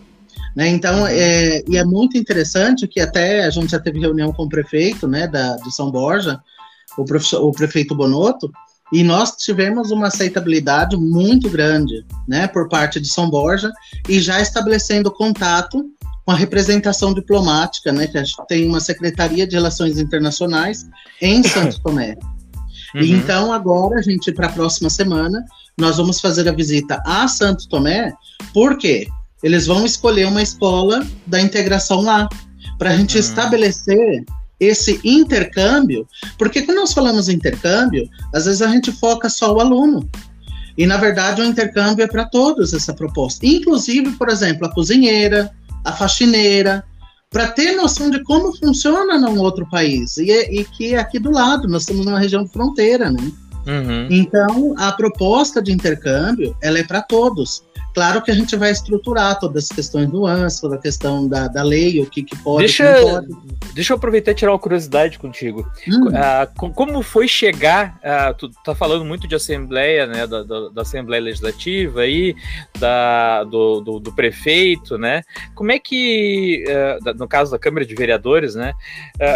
Né? 0.56 0.70
Então, 0.70 1.06
é, 1.08 1.64
e 1.68 1.78
é 1.78 1.84
muito 1.84 2.18
interessante 2.18 2.88
que 2.88 3.00
até 3.00 3.46
a 3.46 3.50
gente 3.50 3.72
já 3.72 3.80
teve 3.80 4.00
reunião 4.00 4.32
com 4.32 4.44
o 4.44 4.50
prefeito 4.50 5.08
né, 5.08 5.28
da, 5.28 5.58
de 5.58 5.74
São 5.74 5.92
Borja, 5.92 6.40
o, 6.98 7.04
o 7.48 7.52
prefeito 7.52 7.96
Bonotto, 7.96 8.52
e 8.94 9.04
nós 9.04 9.32
tivemos 9.32 9.92
uma 9.92 10.08
aceitabilidade 10.08 10.96
muito 10.96 11.50
grande, 11.50 12.06
né, 12.28 12.48
por 12.48 12.70
parte 12.70 13.00
de 13.00 13.08
São 13.08 13.30
Borja, 13.30 13.72
e 14.08 14.20
já 14.20 14.40
estabelecendo 14.42 15.12
contato 15.12 15.86
com 16.24 16.32
a 16.32 16.36
representação 16.36 17.14
diplomática, 17.14 17.92
né, 17.92 18.08
que 18.08 18.18
a 18.18 18.24
gente 18.24 18.36
tem 18.48 18.68
uma 18.68 18.80
Secretaria 18.80 19.48
de 19.48 19.56
Relações 19.56 20.00
Internacionais 20.00 20.86
em 21.22 21.44
Santo 21.48 21.82
Tomé. 21.82 22.16
Uhum. 22.94 23.02
E 23.02 23.12
então, 23.12 23.52
agora, 23.52 24.00
a 24.00 24.02
gente, 24.02 24.32
para 24.32 24.48
a 24.48 24.52
próxima 24.52 24.90
semana, 24.90 25.44
nós 25.78 25.98
vamos 25.98 26.22
fazer 26.22 26.48
a 26.48 26.52
visita 26.52 27.02
a 27.06 27.28
Santo 27.28 27.68
Tomé, 27.68 28.14
porque 28.54 29.08
eles 29.44 29.68
vão 29.68 29.86
escolher 29.86 30.26
uma 30.26 30.42
escola 30.42 31.06
da 31.28 31.42
integração 31.42 32.02
lá, 32.02 32.28
para 32.78 32.92
a 32.92 32.98
gente 32.98 33.16
uhum. 33.16 33.20
estabelecer 33.20 34.26
esse 34.60 35.00
intercâmbio, 35.04 36.08
porque 36.38 36.62
quando 36.62 36.78
nós 36.78 36.94
falamos 36.94 37.30
intercâmbio, 37.30 38.10
às 38.34 38.46
vezes 38.46 38.62
a 38.62 38.68
gente 38.68 38.92
foca 38.92 39.30
só 39.30 39.54
o 39.54 39.60
aluno. 39.60 40.10
E 40.78 40.86
na 40.86 40.98
verdade 40.98 41.42
o 41.42 41.46
intercâmbio 41.46 42.04
é 42.04 42.08
para 42.08 42.26
todos 42.26 42.74
essa 42.74 42.94
proposta. 42.94 43.46
Inclusive, 43.46 44.12
por 44.14 44.30
exemplo, 44.30 44.66
a 44.66 44.74
cozinheira, 44.74 45.52
a 45.84 45.92
faxineira, 45.92 46.84
para 47.30 47.48
ter 47.48 47.76
noção 47.76 48.10
de 48.10 48.24
como 48.24 48.56
funciona 48.58 49.18
num 49.18 49.40
outro 49.40 49.68
país. 49.70 50.18
E, 50.18 50.32
e 50.32 50.64
que 50.64 50.94
é 50.94 51.00
aqui 51.00 51.20
do 51.20 51.32
lado, 51.32 51.68
nós 51.68 51.82
estamos 51.84 52.06
numa 52.06 52.20
região 52.20 52.48
fronteira, 52.48 53.12
né? 53.12 53.32
Uhum. 53.68 54.08
Então, 54.10 54.74
a 54.78 54.92
proposta 54.92 55.62
de 55.62 55.72
intercâmbio, 55.72 56.56
ela 56.62 56.80
é 56.80 56.84
para 56.84 57.02
todos. 57.02 57.64
Claro 57.96 58.22
que 58.22 58.30
a 58.30 58.36
gente 58.36 58.58
vai 58.58 58.72
estruturar 58.72 59.40
todas 59.40 59.64
as 59.64 59.70
questões 59.70 60.10
do 60.10 60.28
ANS, 60.28 60.60
toda 60.60 60.76
a 60.76 60.78
questão 60.78 61.30
da, 61.30 61.48
da 61.48 61.64
lei, 61.64 62.02
o 62.02 62.06
que, 62.06 62.24
que 62.24 62.38
pode, 62.40 62.66
deixa, 62.66 62.94
pode. 63.02 63.28
Deixa 63.74 63.94
eu 63.94 63.98
aproveitar 63.98 64.32
e 64.32 64.36
tirar 64.36 64.52
uma 64.52 64.60
curiosidade 64.60 65.18
contigo. 65.18 65.66
Hum. 65.88 66.08
Uh, 66.10 66.74
como 66.74 67.02
foi 67.02 67.26
chegar, 67.26 67.98
uh, 68.04 68.34
tu 68.34 68.50
tá 68.66 68.76
falando 68.76 69.06
muito 69.06 69.30
de 69.30 69.36
Assembleia, 69.36 70.06
né, 70.06 70.28
da, 70.28 70.44
da, 70.44 70.70
da 70.70 70.82
Assembleia 70.82 71.24
Legislativa 71.24 72.02
aí, 72.02 72.36
da, 72.78 73.46
do, 73.46 73.80
do, 73.80 74.00
do, 74.00 74.12
prefeito, 74.14 74.98
né, 74.98 75.22
como 75.54 75.72
é 75.72 75.80
que, 75.80 76.66
uh, 76.68 77.18
no 77.18 77.30
caso 77.30 77.52
da 77.52 77.60
Câmara 77.60 77.86
de 77.86 77.96
Vereadores, 77.96 78.56
né, 78.56 78.74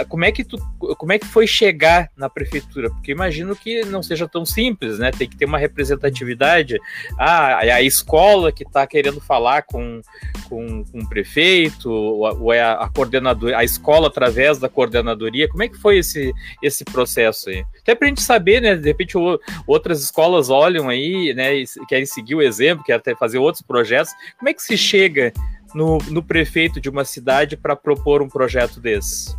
como 0.09 0.25
é 0.25 0.33
que 0.33 0.43
tu, 0.43 0.57
como 0.97 1.13
é 1.13 1.19
que 1.19 1.25
foi 1.25 1.47
chegar 1.47 2.09
na 2.17 2.29
prefeitura? 2.29 2.89
Porque 2.89 3.11
imagino 3.11 3.55
que 3.55 3.85
não 3.85 4.03
seja 4.03 4.27
tão 4.27 4.45
simples, 4.45 4.99
né, 4.99 5.11
tem 5.11 5.29
que 5.29 5.37
ter 5.37 5.45
uma 5.45 5.57
representatividade, 5.57 6.77
ah, 7.17 7.59
a 7.59 7.81
escola 7.81 8.48
que 8.51 8.63
está 8.63 8.85
querendo 8.85 9.19
falar 9.19 9.63
com, 9.63 10.01
com, 10.47 10.83
com, 10.83 10.99
o 10.99 11.09
prefeito, 11.09 11.89
ou, 11.89 12.43
ou 12.43 12.53
é 12.53 12.61
a, 12.61 12.73
a 12.73 12.89
coordenadora, 12.89 13.57
a 13.57 13.63
escola 13.63 14.07
através 14.07 14.57
da 14.57 14.69
coordenadoria? 14.69 15.47
Como 15.47 15.63
é 15.63 15.67
que 15.67 15.77
foi 15.77 15.99
esse, 15.99 16.33
esse 16.61 16.83
processo 16.83 17.49
aí? 17.49 17.63
Até 17.81 17.95
para 17.95 18.07
a 18.07 18.09
gente 18.09 18.21
saber, 18.21 18.61
né? 18.61 18.75
De 18.75 18.87
repente 18.87 19.17
o, 19.17 19.39
outras 19.67 20.03
escolas 20.03 20.49
olham 20.49 20.89
aí, 20.89 21.33
né? 21.33 21.55
E 21.55 21.65
querem 21.87 22.05
seguir 22.05 22.35
o 22.35 22.41
exemplo, 22.41 22.83
querem 22.83 22.99
até 22.99 23.15
fazer 23.15 23.37
outros 23.37 23.61
projetos. 23.61 24.13
Como 24.37 24.49
é 24.49 24.53
que 24.53 24.61
se 24.61 24.77
chega 24.77 25.33
no, 25.73 25.97
no 26.09 26.23
prefeito 26.23 26.79
de 26.79 26.89
uma 26.89 27.05
cidade 27.05 27.55
para 27.55 27.75
propor 27.75 28.21
um 28.21 28.29
projeto 28.29 28.79
desse? 28.79 29.35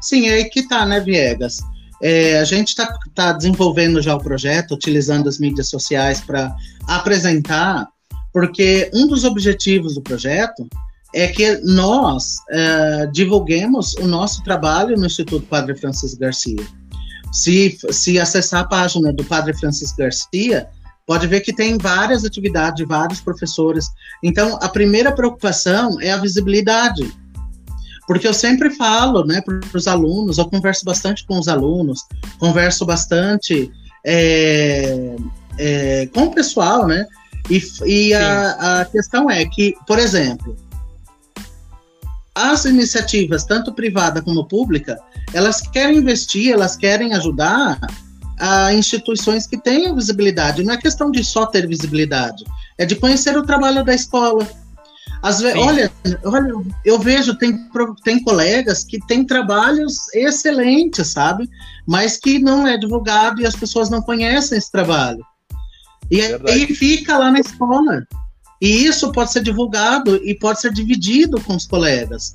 Sim, 0.00 0.28
é 0.28 0.34
aí 0.34 0.44
que 0.48 0.66
tá, 0.66 0.86
né, 0.86 1.00
Viegas? 1.00 1.58
É, 2.02 2.38
a 2.38 2.44
gente 2.44 2.68
está 2.68 2.90
tá 3.14 3.32
desenvolvendo 3.32 4.00
já 4.00 4.14
o 4.14 4.22
projeto, 4.22 4.72
utilizando 4.72 5.28
as 5.28 5.38
mídias 5.38 5.68
sociais 5.68 6.20
para 6.20 6.54
apresentar 6.86 7.86
porque 8.32 8.90
um 8.94 9.06
dos 9.06 9.24
objetivos 9.24 9.94
do 9.94 10.02
projeto 10.02 10.66
é 11.14 11.26
que 11.26 11.56
nós 11.64 12.36
é, 12.50 13.06
divulguemos 13.06 13.94
o 13.94 14.06
nosso 14.06 14.42
trabalho 14.44 14.96
no 14.96 15.06
Instituto 15.06 15.46
Padre 15.46 15.76
Francisco 15.76 16.20
Garcia. 16.20 16.64
Se, 17.32 17.76
se 17.90 18.18
acessar 18.18 18.60
a 18.62 18.68
página 18.68 19.12
do 19.12 19.24
Padre 19.24 19.52
Francisco 19.54 19.98
Garcia, 19.98 20.68
pode 21.06 21.26
ver 21.26 21.40
que 21.40 21.52
tem 21.52 21.76
várias 21.76 22.24
atividades 22.24 22.76
de 22.76 22.84
vários 22.84 23.20
professores. 23.20 23.86
Então, 24.22 24.56
a 24.62 24.68
primeira 24.68 25.10
preocupação 25.10 26.00
é 26.00 26.12
a 26.12 26.16
visibilidade. 26.16 27.12
Porque 28.06 28.26
eu 28.26 28.34
sempre 28.34 28.70
falo 28.70 29.24
né, 29.24 29.40
para 29.40 29.60
os 29.74 29.86
alunos, 29.86 30.38
eu 30.38 30.44
converso 30.46 30.84
bastante 30.84 31.24
com 31.26 31.38
os 31.38 31.48
alunos, 31.48 32.00
converso 32.38 32.84
bastante 32.84 33.70
é, 34.04 35.16
é, 35.58 36.06
com 36.12 36.24
o 36.24 36.34
pessoal, 36.34 36.86
né? 36.86 37.06
E, 37.48 37.62
e 37.86 38.14
a, 38.14 38.80
a 38.80 38.84
questão 38.84 39.30
é 39.30 39.44
que, 39.44 39.74
por 39.86 39.98
exemplo, 39.98 40.56
as 42.34 42.64
iniciativas, 42.64 43.44
tanto 43.44 43.72
privada 43.72 44.22
como 44.22 44.46
pública, 44.46 44.98
elas 45.32 45.60
querem 45.60 45.98
investir, 45.98 46.52
elas 46.52 46.76
querem 46.76 47.12
ajudar 47.14 47.78
a 48.38 48.72
instituições 48.72 49.46
que 49.46 49.58
tenham 49.58 49.94
visibilidade. 49.94 50.62
Não 50.62 50.74
é 50.74 50.78
questão 50.78 51.10
de 51.10 51.22
só 51.22 51.46
ter 51.46 51.66
visibilidade, 51.66 52.44
é 52.78 52.86
de 52.86 52.96
conhecer 52.96 53.36
o 53.36 53.44
trabalho 53.44 53.84
da 53.84 53.94
escola. 53.94 54.48
Às 55.22 55.40
vezes, 55.40 55.58
olha, 55.58 55.92
olha, 56.24 56.52
eu 56.82 56.98
vejo, 56.98 57.36
tem, 57.36 57.54
tem 58.02 58.22
colegas 58.22 58.84
que 58.84 58.98
têm 59.06 59.22
trabalhos 59.22 60.08
excelentes, 60.14 61.08
sabe? 61.08 61.48
Mas 61.86 62.16
que 62.16 62.38
não 62.38 62.66
é 62.66 62.78
divulgado 62.78 63.42
e 63.42 63.46
as 63.46 63.54
pessoas 63.54 63.90
não 63.90 64.00
conhecem 64.00 64.56
esse 64.56 64.72
trabalho. 64.72 65.22
E 66.10 66.20
aí 66.22 66.66
fica 66.74 67.16
lá 67.16 67.30
na 67.30 67.40
escola. 67.40 68.04
E 68.60 68.84
isso 68.84 69.10
pode 69.12 69.32
ser 69.32 69.42
divulgado 69.42 70.16
e 70.16 70.34
pode 70.34 70.60
ser 70.60 70.72
dividido 70.72 71.40
com 71.40 71.56
os 71.56 71.66
colegas. 71.66 72.34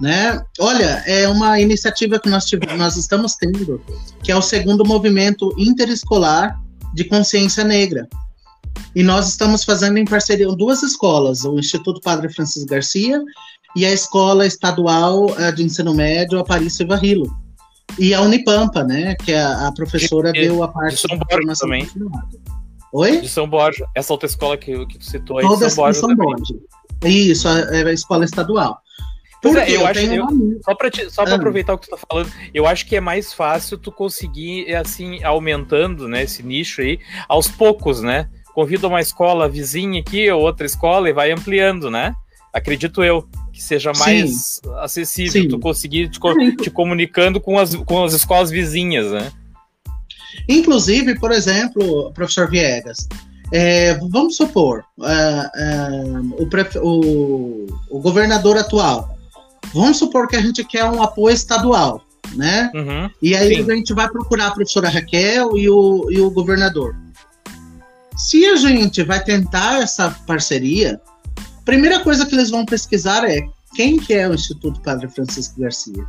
Né? 0.00 0.42
Olha, 0.58 1.02
é 1.06 1.26
uma 1.26 1.58
iniciativa 1.58 2.18
que 2.18 2.28
nós, 2.28 2.44
tivemos, 2.44 2.76
nós 2.76 2.96
estamos 2.96 3.34
tendo, 3.36 3.82
que 4.22 4.30
é 4.30 4.36
o 4.36 4.42
segundo 4.42 4.84
movimento 4.84 5.54
interescolar 5.56 6.60
de 6.94 7.04
consciência 7.04 7.64
negra. 7.64 8.06
E 8.94 9.02
nós 9.02 9.28
estamos 9.28 9.64
fazendo 9.64 9.96
em 9.96 10.04
parceria 10.04 10.46
com 10.46 10.54
duas 10.54 10.82
escolas, 10.82 11.44
o 11.44 11.58
Instituto 11.58 12.00
Padre 12.02 12.30
Francisco 12.30 12.68
Garcia 12.68 13.22
e 13.74 13.86
a 13.86 13.92
Escola 13.92 14.46
Estadual 14.46 15.34
eh, 15.38 15.52
de 15.52 15.62
Ensino 15.62 15.94
Médio 15.94 16.38
Aparício 16.38 16.86
Varrilo. 16.86 17.34
E 17.98 18.12
a 18.12 18.20
Unipampa, 18.20 18.84
né, 18.84 19.14
que 19.14 19.32
a, 19.32 19.68
a 19.68 19.72
professora 19.72 20.30
e, 20.34 20.42
deu 20.42 20.62
a 20.62 20.68
parte 20.68 20.96
de 20.96 21.00
São 21.00 21.18
Borja 21.18 21.54
também. 21.58 21.88
Oi? 22.92 23.20
De 23.20 23.28
São 23.28 23.48
Borja. 23.48 23.86
Essa 23.94 24.12
outra 24.12 24.26
escola 24.26 24.56
que, 24.56 24.86
que 24.86 24.98
tu 24.98 25.04
citou 25.04 25.38
aí, 25.38 25.46
Todas 25.46 25.72
São 25.72 25.84
Borja. 25.84 26.00
São 26.00 26.14
Borja. 26.14 26.54
Isso, 27.04 27.48
é 27.48 27.82
a 27.82 27.92
escola 27.92 28.24
estadual. 28.24 28.80
É, 29.44 29.70
eu, 29.70 29.80
eu 29.80 29.86
acho 29.86 30.00
eu, 30.00 30.26
só 30.64 30.74
para 30.74 30.90
só 31.10 31.22
ah. 31.22 31.34
aproveitar 31.34 31.74
o 31.74 31.78
que 31.78 31.86
tu 31.86 31.90
tá 31.90 32.02
falando, 32.08 32.32
eu 32.52 32.66
acho 32.66 32.86
que 32.86 32.96
é 32.96 33.00
mais 33.00 33.32
fácil 33.32 33.78
tu 33.78 33.92
conseguir 33.92 34.74
assim 34.74 35.22
aumentando, 35.22 36.08
né, 36.08 36.24
esse 36.24 36.42
nicho 36.42 36.80
aí 36.80 36.98
aos 37.28 37.46
poucos, 37.46 38.02
né? 38.02 38.28
Convida 38.54 38.88
uma 38.88 39.00
escola 39.00 39.48
vizinha 39.48 40.00
aqui 40.00 40.30
ou 40.30 40.40
outra 40.40 40.66
escola 40.66 41.08
e 41.08 41.12
vai 41.12 41.30
ampliando, 41.30 41.90
né? 41.90 42.14
Acredito 42.52 43.04
eu 43.04 43.28
que 43.52 43.62
seja 43.62 43.92
mais 43.98 44.60
Sim. 44.64 44.70
acessível, 44.78 45.42
Sim. 45.42 45.48
tu 45.48 45.58
conseguir 45.58 46.08
te, 46.08 46.18
te, 46.56 46.70
comunicando 46.70 47.38
com 47.38 47.58
as, 47.58 47.74
com 47.74 48.02
as 48.02 48.14
escolas 48.14 48.50
vizinhas, 48.50 49.12
né? 49.12 49.30
Inclusive, 50.48 51.18
por 51.18 51.32
exemplo, 51.32 52.12
professor 52.12 52.50
Viegas, 52.50 53.08
é, 53.52 53.94
vamos 53.94 54.36
supor, 54.36 54.84
uh, 54.98 55.02
uh, 56.22 56.82
o, 56.82 56.88
o, 56.88 57.66
o, 57.90 58.00
governador 58.00 58.56
atual, 58.56 59.16
vamos 59.72 59.98
supor 59.98 60.26
que 60.26 60.36
a 60.36 60.40
gente 60.40 60.64
quer 60.64 60.84
um 60.84 61.02
apoio 61.02 61.34
estadual, 61.34 62.02
né? 62.34 62.70
Uhum, 62.74 63.10
e 63.22 63.36
aí 63.36 63.56
sim. 63.56 63.70
a 63.70 63.74
gente 63.74 63.94
vai 63.94 64.08
procurar 64.08 64.48
a 64.48 64.50
professora 64.50 64.88
Raquel 64.88 65.56
e 65.56 65.70
o, 65.70 66.10
e 66.10 66.20
o 66.20 66.30
governador. 66.30 66.96
Se 68.16 68.44
a 68.46 68.56
gente 68.56 69.02
vai 69.04 69.22
tentar 69.22 69.80
essa 69.80 70.10
parceria, 70.26 71.00
primeira 71.64 72.00
coisa 72.00 72.26
que 72.26 72.34
eles 72.34 72.50
vão 72.50 72.64
pesquisar 72.64 73.24
é 73.24 73.46
quem 73.74 73.98
que 73.98 74.14
é 74.14 74.26
o 74.28 74.34
Instituto 74.34 74.80
Padre 74.80 75.08
Francisco 75.08 75.60
Garcia. 75.60 76.04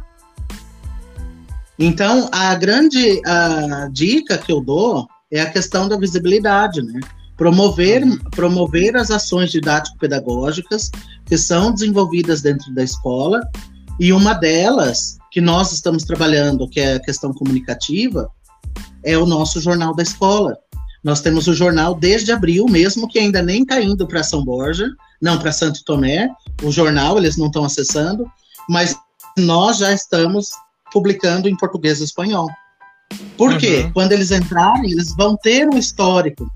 Então, 1.79 2.29
a 2.31 2.55
grande 2.55 3.22
a 3.25 3.88
dica 3.91 4.38
que 4.38 4.51
eu 4.51 4.62
dou 4.62 5.07
é 5.31 5.41
a 5.41 5.50
questão 5.50 5.88
da 5.88 5.98
visibilidade, 5.98 6.81
né? 6.81 7.00
Promover, 7.36 8.03
uhum. 8.03 8.17
promover 8.31 8.96
as 8.96 9.12
ações 9.12 9.51
didático-pedagógicas 9.51 10.89
que 11.25 11.38
são 11.38 11.72
desenvolvidas 11.72 12.41
dentro 12.41 12.74
da 12.74 12.84
escola, 12.84 13.41
e 14.00 14.13
uma 14.13 14.34
delas, 14.34 15.17
que 15.31 15.41
nós 15.41 15.72
estamos 15.72 16.03
trabalhando, 16.03 16.69
que 16.69 16.79
é 16.79 16.96
a 16.96 17.00
questão 17.00 17.34
comunicativa, 17.34 18.29
é 19.03 19.17
o 19.17 19.25
nosso 19.25 19.60
jornal 19.60 19.96
da 19.96 20.03
escola. 20.03 20.57
Nós 21.03 21.22
temos 21.22 21.48
o 21.48 21.53
jornal 21.53 21.96
desde 21.96 22.31
abril, 22.31 22.65
mesmo 22.65 23.07
que 23.07 23.19
ainda 23.19 23.41
nem 23.41 23.62
está 23.62 23.81
indo 23.81 24.07
para 24.07 24.24
São 24.24 24.43
Borja, 24.43 24.88
não 25.22 25.38
para 25.38 25.51
Santo 25.51 25.84
Tomé, 25.84 26.29
o 26.63 26.72
jornal 26.72 27.17
eles 27.17 27.38
não 27.38 27.48
estão 27.48 27.63
acessando, 27.63 28.29
mas 28.69 28.96
nós 29.38 29.77
já 29.77 29.93
estamos 29.93 30.50
publicando 30.91 31.48
em 31.48 31.56
português 31.56 32.00
e 32.00 32.03
espanhol. 32.03 32.48
Por 33.38 33.51
uhum. 33.51 33.58
quê? 33.58 33.89
Quando 33.94 34.12
eles 34.12 34.32
entrarem, 34.32 34.91
eles 34.91 35.15
vão 35.15 35.38
ter 35.38 35.67
um 35.67 35.77
histórico 35.77 36.50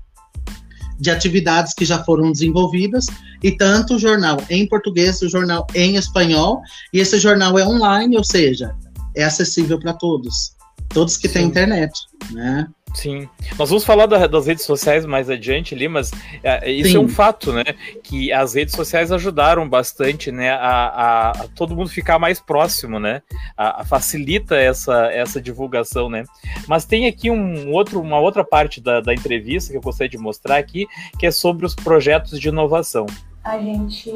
de 0.98 1.10
atividades 1.10 1.74
que 1.74 1.84
já 1.84 2.02
foram 2.04 2.30
desenvolvidas 2.30 3.06
e 3.42 3.50
tanto 3.56 3.94
o 3.94 3.98
jornal 3.98 4.36
em 4.48 4.66
português, 4.68 5.20
o 5.22 5.28
jornal 5.28 5.66
em 5.74 5.96
espanhol, 5.96 6.60
e 6.92 7.00
esse 7.00 7.18
jornal 7.18 7.58
é 7.58 7.66
online, 7.66 8.16
ou 8.16 8.24
seja, 8.24 8.74
é 9.16 9.24
acessível 9.24 9.80
para 9.80 9.94
todos, 9.94 10.54
todos 10.88 11.16
que 11.16 11.26
Sim. 11.26 11.34
têm 11.34 11.46
internet, 11.46 11.92
né? 12.30 12.68
Sim. 12.94 13.28
Nós 13.58 13.70
vamos 13.70 13.84
falar 13.84 14.06
da, 14.06 14.26
das 14.26 14.46
redes 14.46 14.64
sociais 14.64 15.06
mais 15.06 15.30
adiante 15.30 15.74
ali, 15.74 15.88
mas 15.88 16.10
é, 16.42 16.70
isso 16.70 16.90
Sim. 16.90 16.96
é 16.96 17.00
um 17.00 17.08
fato, 17.08 17.52
né? 17.52 17.64
Que 18.02 18.32
as 18.32 18.54
redes 18.54 18.74
sociais 18.74 19.10
ajudaram 19.10 19.68
bastante, 19.68 20.30
né? 20.30 20.50
A, 20.50 20.58
a, 20.58 21.30
a 21.30 21.48
todo 21.48 21.74
mundo 21.74 21.88
ficar 21.88 22.18
mais 22.18 22.38
próximo, 22.38 23.00
né? 23.00 23.22
A, 23.56 23.84
facilita 23.84 24.56
essa, 24.56 25.06
essa 25.06 25.40
divulgação, 25.40 26.08
né? 26.08 26.24
Mas 26.68 26.84
tem 26.84 27.06
aqui 27.06 27.30
um 27.30 27.72
outro, 27.72 28.00
uma 28.00 28.18
outra 28.18 28.44
parte 28.44 28.80
da, 28.80 29.00
da 29.00 29.14
entrevista 29.14 29.70
que 29.70 29.76
eu 29.76 29.82
gostaria 29.82 30.10
de 30.10 30.18
mostrar 30.18 30.58
aqui, 30.58 30.86
que 31.18 31.26
é 31.26 31.30
sobre 31.30 31.64
os 31.64 31.74
projetos 31.74 32.38
de 32.38 32.48
inovação. 32.48 33.06
A 33.44 33.58
gente 33.58 34.12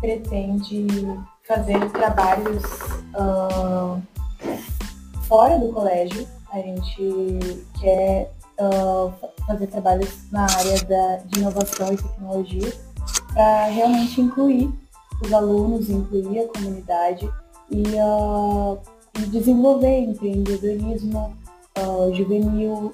pretende 0.00 0.86
fazer 1.48 1.80
trabalhos 1.90 2.62
uh, 3.14 4.00
fora 5.26 5.58
do 5.58 5.72
colégio 5.72 6.26
a 6.52 6.58
gente 6.58 7.38
quer 7.80 8.30
uh, 8.60 9.12
fazer 9.46 9.66
trabalhos 9.68 10.30
na 10.30 10.42
área 10.42 10.84
da, 10.84 11.16
de 11.24 11.40
inovação 11.40 11.92
e 11.92 11.96
tecnologia 11.96 12.72
para 13.32 13.66
realmente 13.66 14.20
incluir 14.20 14.70
os 15.22 15.32
alunos, 15.32 15.88
incluir 15.88 16.40
a 16.40 16.48
comunidade 16.48 17.28
e, 17.70 17.82
uh, 17.94 18.78
desenvolver 19.28 20.00
empreendedorismo 20.00 21.36
uh, 21.78 22.14
juvenil, 22.14 22.92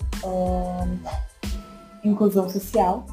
inclusão 2.05 2.49
social, 2.49 3.07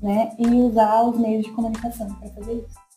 né? 0.00 0.30
E 0.38 0.46
usar 0.46 1.02
os 1.02 1.18
meios 1.18 1.44
de 1.44 1.50
comunicação 1.52 2.12
para 2.14 2.28
fazer 2.30 2.54
isso. 2.54 2.88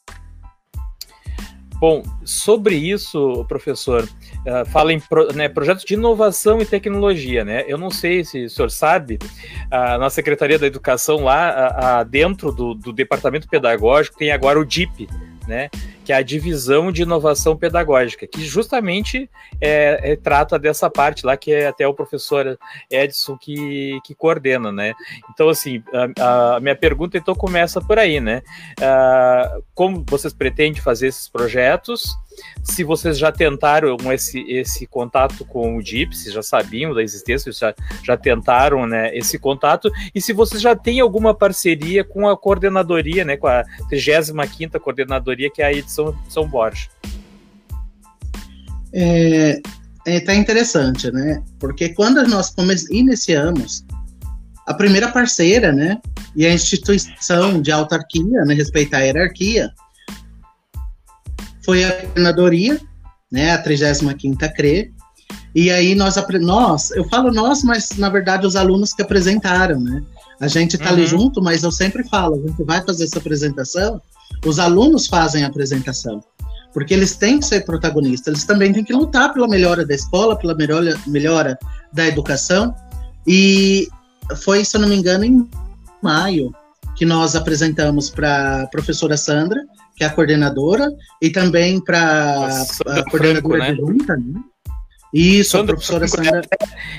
Bom, 1.79 2.03
sobre 2.23 2.75
isso, 2.75 3.43
professor, 3.47 4.07
uh, 4.45 4.65
fala 4.69 4.93
em 4.93 4.99
pro, 4.99 5.31
né, 5.33 5.47
projetos 5.49 5.83
de 5.83 5.93
inovação 5.93 6.59
e 6.59 6.65
tecnologia, 6.65 7.43
né? 7.43 7.63
Eu 7.67 7.77
não 7.77 7.89
sei 7.89 8.23
se 8.23 8.45
o 8.45 8.49
senhor 8.49 8.69
sabe, 8.69 9.19
uh, 9.23 9.97
na 9.97 10.09
Secretaria 10.09 10.57
da 10.57 10.67
Educação 10.67 11.23
lá, 11.23 12.01
uh, 12.01 12.05
dentro 12.05 12.51
do, 12.51 12.73
do, 12.73 12.93
Departamento 12.93 13.47
Pedagógico, 13.47 14.17
tem 14.17 14.31
agora 14.31 14.59
o 14.59 14.65
DIP, 14.65 15.07
né? 15.47 15.69
Que 16.11 16.13
é 16.13 16.17
a 16.17 16.21
divisão 16.21 16.91
de 16.91 17.03
inovação 17.03 17.55
pedagógica, 17.55 18.27
que 18.27 18.43
justamente 18.43 19.29
é, 19.61 20.11
é, 20.11 20.15
trata 20.17 20.59
dessa 20.59 20.89
parte 20.89 21.25
lá, 21.25 21.37
que 21.37 21.53
é 21.53 21.67
até 21.67 21.87
o 21.87 21.93
professor 21.93 22.59
Edson 22.89 23.37
que, 23.37 23.97
que 24.03 24.13
coordena, 24.13 24.73
né? 24.73 24.93
Então, 25.33 25.47
assim, 25.47 25.81
a, 26.19 26.55
a 26.55 26.59
minha 26.59 26.75
pergunta 26.75 27.17
então 27.17 27.33
começa 27.33 27.79
por 27.79 27.97
aí, 27.97 28.19
né? 28.19 28.41
Uh, 28.77 29.63
como 29.73 30.03
vocês 30.05 30.33
pretendem 30.33 30.81
fazer 30.81 31.07
esses 31.07 31.29
projetos? 31.29 32.13
se 32.63 32.83
vocês 32.83 33.17
já 33.17 33.31
tentaram 33.31 33.97
esse, 34.11 34.39
esse 34.47 34.85
contato 34.85 35.43
com 35.45 35.77
o 35.77 35.83
DIP, 35.83 36.15
se 36.15 36.31
já 36.31 36.41
sabiam 36.41 36.93
da 36.93 37.01
existência, 37.01 37.51
já, 37.51 37.73
já 38.03 38.15
tentaram 38.15 38.85
né, 38.85 39.15
esse 39.15 39.37
contato, 39.39 39.91
e 40.13 40.21
se 40.21 40.31
vocês 40.31 40.61
já 40.61 40.75
têm 40.75 40.99
alguma 40.99 41.33
parceria 41.33 42.03
com 42.03 42.27
a 42.27 42.37
coordenadoria, 42.37 43.25
né, 43.25 43.35
com 43.35 43.47
a 43.47 43.63
35ª 43.91 44.79
coordenadoria, 44.79 45.49
que 45.49 45.61
é 45.61 45.65
a 45.65 45.73
edição 45.73 46.00
São 46.29 46.47
Borja. 46.47 46.87
É, 48.93 49.61
é 50.05 50.19
tá 50.19 50.35
interessante, 50.35 51.11
né? 51.11 51.41
Porque 51.59 51.89
quando 51.89 52.25
nós 52.27 52.53
iniciamos, 52.89 53.85
a 54.67 54.73
primeira 54.73 55.11
parceira, 55.11 55.71
né, 55.71 55.99
e 56.35 56.45
a 56.45 56.53
instituição 56.53 57.61
de 57.61 57.71
autarquia, 57.71 58.45
né, 58.45 58.53
respeitar 58.53 58.97
a 58.97 59.01
hierarquia, 59.01 59.71
foi 61.63 61.83
a 61.83 61.91
coordenadoria, 61.91 62.79
né, 63.31 63.51
a 63.53 63.63
35ª 63.63 64.51
CRE, 64.53 64.93
e 65.53 65.69
aí 65.69 65.95
nós, 65.95 66.15
nós, 66.41 66.91
eu 66.91 67.07
falo 67.09 67.31
nós, 67.31 67.63
mas 67.63 67.91
na 67.97 68.09
verdade 68.09 68.45
os 68.45 68.55
alunos 68.55 68.93
que 68.93 69.01
apresentaram, 69.01 69.79
né? 69.79 70.01
A 70.39 70.47
gente 70.47 70.75
está 70.75 70.87
uhum. 70.87 70.93
ali 70.93 71.05
junto, 71.05 71.41
mas 71.41 71.63
eu 71.63 71.71
sempre 71.71 72.07
falo, 72.07 72.35
a 72.35 72.47
gente 72.47 72.63
vai 72.63 72.81
fazer 72.83 73.03
essa 73.03 73.19
apresentação, 73.19 74.01
os 74.45 74.59
alunos 74.59 75.07
fazem 75.07 75.43
a 75.43 75.47
apresentação, 75.47 76.23
porque 76.73 76.93
eles 76.93 77.15
têm 77.15 77.39
que 77.39 77.45
ser 77.45 77.65
protagonistas, 77.65 78.27
eles 78.27 78.45
também 78.45 78.71
têm 78.73 78.83
que 78.83 78.93
lutar 78.93 79.33
pela 79.33 79.47
melhora 79.47 79.85
da 79.85 79.93
escola, 79.93 80.37
pela 80.37 80.55
melhora, 80.55 80.97
melhora 81.07 81.57
da 81.93 82.07
educação, 82.07 82.73
e 83.27 83.87
foi, 84.43 84.63
se 84.63 84.75
eu 84.77 84.81
não 84.81 84.87
me 84.87 84.95
engano, 84.95 85.25
em 85.25 85.49
maio 86.01 86.53
que 86.95 87.05
nós 87.05 87.35
apresentamos 87.35 88.09
para 88.09 88.63
a 88.63 88.67
professora 88.67 89.17
Sandra, 89.17 89.61
que 89.95 90.03
é 90.03 90.07
a 90.07 90.13
coordenadora, 90.13 90.91
e 91.21 91.29
também 91.29 91.79
para 91.83 92.63
a 92.87 93.09
coordenadora 93.09 93.41
Franco, 93.41 93.57
né? 93.57 93.71
de 93.71 93.79
junta, 93.79 94.17
né? 94.17 94.41
Isso, 95.13 95.51
Sandra, 95.51 95.73
a 95.73 95.77
professora 95.77 96.07
Sandra. 96.07 96.41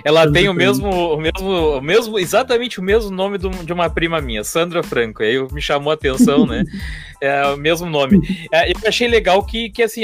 Ela 0.04 0.24
Sandra 0.24 0.40
tem 0.40 0.48
o 0.48 0.54
mesmo, 0.54 0.90
o 0.90 1.20
mesmo, 1.20 1.78
o 1.78 1.80
mesmo, 1.80 2.18
exatamente 2.18 2.78
o 2.78 2.82
mesmo 2.82 3.10
nome 3.10 3.38
de 3.38 3.72
uma 3.72 3.88
prima 3.88 4.20
minha, 4.20 4.44
Sandra 4.44 4.82
Franco. 4.82 5.22
Aí 5.22 5.38
me 5.50 5.62
chamou 5.62 5.90
a 5.90 5.94
atenção, 5.94 6.46
né? 6.46 6.64
É 7.22 7.46
o 7.46 7.56
mesmo 7.56 7.88
nome. 7.88 8.20
É, 8.50 8.72
eu 8.72 8.74
achei 8.84 9.06
legal 9.06 9.46
que, 9.46 9.70
que 9.70 9.84
assim, 9.84 10.02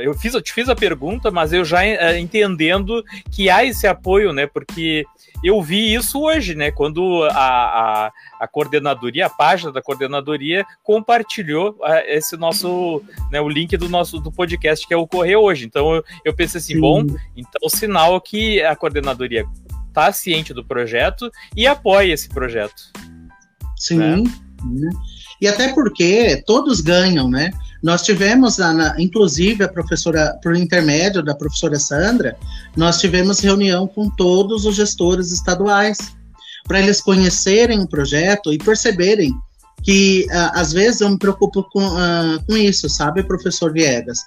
eu 0.00 0.14
fiz, 0.14 0.32
eu 0.32 0.40
te 0.40 0.50
fiz 0.50 0.66
a 0.70 0.74
pergunta, 0.74 1.30
mas 1.30 1.52
eu 1.52 1.62
já 1.62 1.84
é, 1.84 2.18
entendendo 2.18 3.04
que 3.30 3.50
há 3.50 3.62
esse 3.62 3.86
apoio, 3.86 4.32
né? 4.32 4.46
Porque 4.46 5.04
eu 5.44 5.60
vi 5.60 5.94
isso 5.94 6.22
hoje, 6.22 6.54
né? 6.54 6.70
Quando 6.70 7.22
a, 7.24 8.06
a, 8.06 8.12
a 8.40 8.48
coordenadoria, 8.48 9.26
a 9.26 9.30
página 9.30 9.70
da 9.70 9.82
coordenadoria 9.82 10.64
compartilhou 10.82 11.78
é, 11.84 12.16
esse 12.16 12.36
nosso, 12.36 13.02
né, 13.30 13.40
o 13.40 13.48
link 13.48 13.76
do 13.76 13.88
nosso 13.88 14.18
do 14.18 14.32
podcast 14.32 14.86
que 14.86 14.94
é 14.94 14.96
ocorreu 14.96 15.42
hoje. 15.42 15.66
Então 15.66 15.94
eu, 15.94 16.04
eu 16.24 16.34
pensei 16.34 16.58
assim, 16.58 16.74
Sim. 16.74 16.80
bom, 16.80 17.06
então 17.36 17.60
o 17.62 17.68
sinal 17.68 18.18
que 18.20 18.62
a 18.62 18.74
coordenadoria 18.74 19.44
está 19.88 20.10
ciente 20.10 20.54
do 20.54 20.64
projeto 20.64 21.30
e 21.54 21.66
apoia 21.66 22.14
esse 22.14 22.28
projeto. 22.28 22.90
Sim. 23.76 23.98
Né? 24.64 24.90
E 25.40 25.46
até 25.46 25.72
porque 25.74 26.42
todos 26.46 26.80
ganham, 26.80 27.28
né? 27.28 27.50
Nós 27.84 28.00
tivemos, 28.00 28.56
na, 28.56 28.94
inclusive, 28.98 29.62
a 29.62 29.68
professora, 29.68 30.38
por 30.42 30.56
intermédio 30.56 31.22
da 31.22 31.34
professora 31.34 31.78
Sandra, 31.78 32.34
nós 32.74 32.98
tivemos 32.98 33.40
reunião 33.40 33.86
com 33.86 34.08
todos 34.08 34.64
os 34.64 34.74
gestores 34.74 35.30
estaduais, 35.30 35.98
para 36.66 36.80
eles 36.80 37.02
conhecerem 37.02 37.80
o 37.80 37.86
projeto 37.86 38.54
e 38.54 38.56
perceberem 38.56 39.34
que, 39.82 40.26
às 40.54 40.72
vezes, 40.72 41.02
eu 41.02 41.10
me 41.10 41.18
preocupo 41.18 41.62
com, 41.64 41.86
uh, 41.86 42.42
com 42.46 42.56
isso, 42.56 42.88
sabe, 42.88 43.22
professor 43.22 43.70
Viegas? 43.70 44.18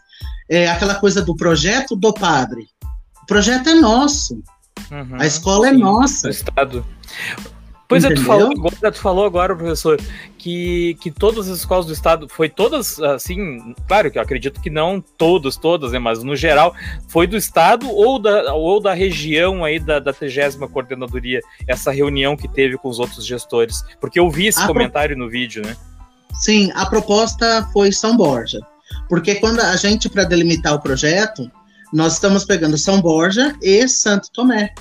É 0.48 0.70
aquela 0.70 0.94
coisa 0.94 1.24
do 1.24 1.36
projeto 1.36 1.96
do 1.96 2.14
padre. 2.14 2.68
O 3.24 3.26
projeto 3.26 3.70
é 3.70 3.74
nosso. 3.74 4.36
Uhum, 4.92 5.20
a 5.20 5.26
escola 5.26 5.68
é 5.68 5.72
sim, 5.72 5.78
é 5.78 5.80
nossa. 5.80 6.30
Estado. 6.30 6.86
Pois 7.88 8.04
é, 8.04 8.14
tu 8.14 8.24
falou, 8.24 8.52
agora, 8.52 8.92
tu 8.92 9.00
falou 9.00 9.26
agora, 9.26 9.56
professor, 9.56 9.98
que, 10.38 10.98
que 11.00 11.10
todas 11.10 11.48
as 11.48 11.60
escolas 11.60 11.86
do 11.86 11.94
estado, 11.94 12.28
foi 12.28 12.50
todas, 12.50 13.00
assim, 13.00 13.74
claro 13.88 14.12
que 14.12 14.18
eu 14.18 14.22
acredito 14.22 14.60
que 14.60 14.70
não 14.70 15.02
todas, 15.18 15.56
todas, 15.56 15.94
né, 15.94 16.00
mas 16.00 16.22
no 16.22 16.36
geral, 16.36 16.76
foi 17.08 17.28
do 17.28 17.38
estado 17.38 17.90
ou 17.90 18.20
da, 18.20 18.54
ou 18.54 18.82
da 18.82 18.94
região 18.94 19.64
aí 19.64 19.80
da, 19.80 20.00
da 20.00 20.12
30 20.12 20.68
coordenadoria, 20.68 21.40
essa 21.66 21.90
reunião 21.90 22.36
que 22.36 22.50
teve 22.50 22.78
com 22.78 22.90
os 22.90 23.00
outros 23.00 23.26
gestores? 23.26 23.82
Porque 24.02 24.20
eu 24.20 24.30
vi 24.30 24.48
esse 24.48 24.62
a 24.62 24.68
comentário 24.68 25.16
pro... 25.16 25.24
no 25.24 25.32
vídeo, 25.32 25.66
né? 25.66 25.76
Sim, 26.42 26.72
a 26.76 26.86
proposta 26.86 27.70
foi 27.72 27.94
São 27.94 28.18
Borja, 28.18 28.60
porque 29.08 29.36
quando 29.36 29.62
a 29.62 29.78
gente, 29.78 30.10
para 30.10 30.26
delimitar 30.26 30.74
o 30.74 30.82
projeto, 30.82 31.50
nós 31.94 32.14
estamos 32.14 32.44
pegando 32.44 32.78
São 32.78 33.00
Borja 33.00 33.56
e 33.62 33.88
Santo 33.88 34.30
Tomé. 34.34 34.74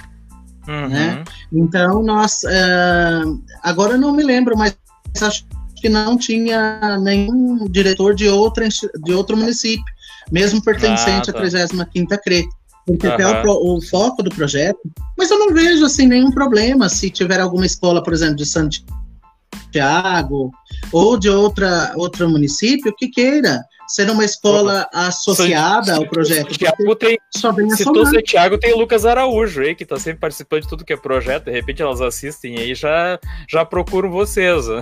Uhum. 0.68 0.88
Né? 0.88 1.24
Então, 1.52 2.02
nós. 2.02 2.42
Uh, 2.44 3.40
agora 3.62 3.96
não 3.96 4.12
me 4.12 4.22
lembro, 4.22 4.56
mas 4.56 4.76
acho 5.20 5.44
que 5.76 5.88
não 5.88 6.16
tinha 6.16 6.98
nenhum 7.00 7.68
diretor 7.68 8.14
de, 8.14 8.28
outra, 8.28 8.68
de 8.68 9.12
outro 9.12 9.36
município, 9.36 9.84
mesmo 10.30 10.62
pertencente 10.62 11.30
ah, 11.30 11.32
tá. 11.32 11.38
à 11.38 11.42
35 11.42 12.18
CRE. 12.22 12.48
Porque 12.86 13.06
uhum. 13.06 13.14
até 13.14 13.26
o, 13.26 13.76
o, 13.76 13.82
foco 13.82 14.22
do 14.22 14.30
projeto. 14.30 14.78
Mas 15.18 15.30
eu 15.30 15.38
não 15.38 15.52
vejo 15.52 15.84
assim 15.84 16.06
nenhum 16.06 16.30
problema 16.30 16.88
se 16.88 17.10
tiver 17.10 17.40
alguma 17.40 17.66
escola, 17.66 18.02
por 18.02 18.12
exemplo, 18.12 18.36
de 18.36 18.46
Santiago 18.46 20.52
ou 20.92 21.18
de 21.18 21.28
outra, 21.28 21.92
outro 21.96 22.28
município 22.28 22.94
que 22.96 23.08
queira 23.08 23.60
ser 23.86 24.10
uma 24.10 24.24
escola 24.24 24.88
associada 24.92 25.96
ao 25.96 26.06
projeto. 26.06 26.50
Santiago 26.50 26.96
tem, 26.96 27.18
só 27.34 27.54
citou 27.76 28.06
Santiago, 28.06 28.58
tem 28.58 28.72
o 28.74 28.78
Lucas 28.78 29.04
Araújo 29.04 29.62
aí, 29.62 29.74
que 29.74 29.82
está 29.82 29.98
sempre 29.98 30.20
participando 30.20 30.62
de 30.62 30.68
tudo 30.68 30.84
que 30.84 30.92
é 30.92 30.96
projeto, 30.96 31.44
de 31.44 31.52
repente 31.52 31.82
elas 31.82 32.00
assistem 32.00 32.58
aí 32.58 32.74
já 32.74 33.18
já 33.48 33.64
procuram 33.64 34.10
vocês. 34.10 34.66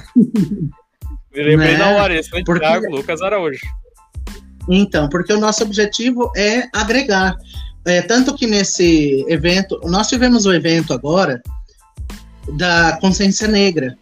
Me 1.34 1.42
lembrei 1.42 1.72
né? 1.72 1.78
na 1.78 1.90
hora, 1.90 2.14
esse 2.14 2.30
Santiago, 2.30 2.82
porque... 2.82 2.96
Lucas 2.96 3.20
Araújo. 3.20 3.66
Então, 4.68 5.08
porque 5.08 5.32
o 5.32 5.40
nosso 5.40 5.62
objetivo 5.64 6.30
é 6.36 6.68
agregar. 6.72 7.36
É, 7.84 8.00
tanto 8.00 8.34
que 8.34 8.46
nesse 8.46 9.24
evento, 9.28 9.78
nós 9.84 10.08
tivemos 10.08 10.46
o 10.46 10.50
um 10.50 10.54
evento 10.54 10.94
agora 10.94 11.42
da 12.56 12.96
consciência 13.00 13.48
negra, 13.48 13.96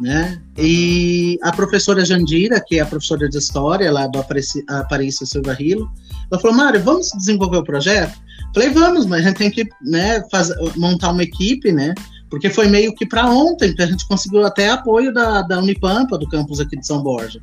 né? 0.00 0.40
E 0.58 1.38
a 1.42 1.52
professora 1.52 2.04
Jandira, 2.04 2.62
que 2.64 2.78
é 2.78 2.80
a 2.80 2.86
professora 2.86 3.28
de 3.28 3.38
história 3.38 3.90
lá 3.90 4.06
do 4.06 4.18
Aparício 4.18 5.26
Silva 5.26 5.52
Rilo, 5.52 5.90
ela 6.30 6.40
falou: 6.40 6.56
Mário, 6.56 6.82
vamos 6.82 7.10
desenvolver 7.16 7.58
o 7.58 7.64
projeto? 7.64 8.18
Falei: 8.54 8.70
vamos, 8.70 9.06
mas 9.06 9.20
a 9.24 9.28
gente 9.28 9.38
tem 9.38 9.50
que 9.50 9.68
né, 9.82 10.22
fazer, 10.30 10.54
montar 10.76 11.10
uma 11.10 11.22
equipe, 11.22 11.72
né? 11.72 11.94
Porque 12.28 12.50
foi 12.50 12.68
meio 12.68 12.94
que 12.94 13.06
para 13.06 13.30
ontem 13.30 13.74
que 13.74 13.82
a 13.82 13.86
gente 13.86 14.06
conseguiu 14.06 14.44
até 14.44 14.68
apoio 14.68 15.12
da, 15.12 15.42
da 15.42 15.58
Unipampa, 15.58 16.18
do 16.18 16.28
campus 16.28 16.60
aqui 16.60 16.76
de 16.76 16.86
São 16.86 17.02
Borja. 17.02 17.40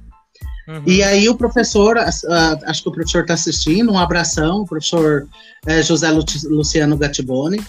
Uhum. 0.68 0.84
E 0.86 1.04
aí 1.04 1.28
o 1.28 1.36
professor, 1.36 1.98
acho 1.98 2.84
que 2.84 2.90
o 2.90 2.92
professor 2.92 3.22
está 3.22 3.34
assistindo, 3.34 3.92
um 3.92 3.98
abração, 3.98 4.62
o 4.62 4.66
professor 4.66 5.28
é, 5.66 5.82
José 5.82 6.10
Luciano 6.12 6.98
Gattiboni, 6.98 7.62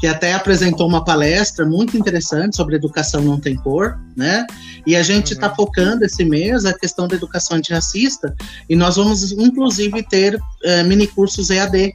que 0.00 0.06
até 0.06 0.34
apresentou 0.34 0.88
uma 0.88 1.04
palestra 1.04 1.64
muito 1.64 1.96
interessante 1.96 2.56
sobre 2.56 2.76
educação 2.76 3.22
não 3.22 3.38
tem 3.38 3.54
cor, 3.56 3.98
né? 4.16 4.44
E 4.86 4.96
a 4.96 5.02
gente 5.02 5.32
está 5.32 5.48
uhum. 5.48 5.54
focando 5.54 6.04
esse 6.04 6.24
mês 6.24 6.64
a 6.64 6.72
questão 6.72 7.06
da 7.06 7.14
educação 7.14 7.56
antirracista 7.56 8.34
e 8.68 8.74
nós 8.74 8.96
vamos 8.96 9.32
inclusive 9.32 10.02
ter 10.02 10.34
uh, 10.36 10.84
mini 10.86 11.06
cursos 11.06 11.50
EAD. 11.50 11.94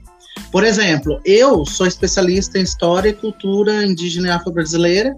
Por 0.52 0.64
exemplo, 0.64 1.20
eu 1.26 1.66
sou 1.66 1.86
especialista 1.86 2.58
em 2.58 2.64
história 2.64 3.10
e 3.10 3.14
cultura 3.14 3.84
indígena 3.84 4.28
e 4.28 4.32
afro-brasileira, 4.32 5.14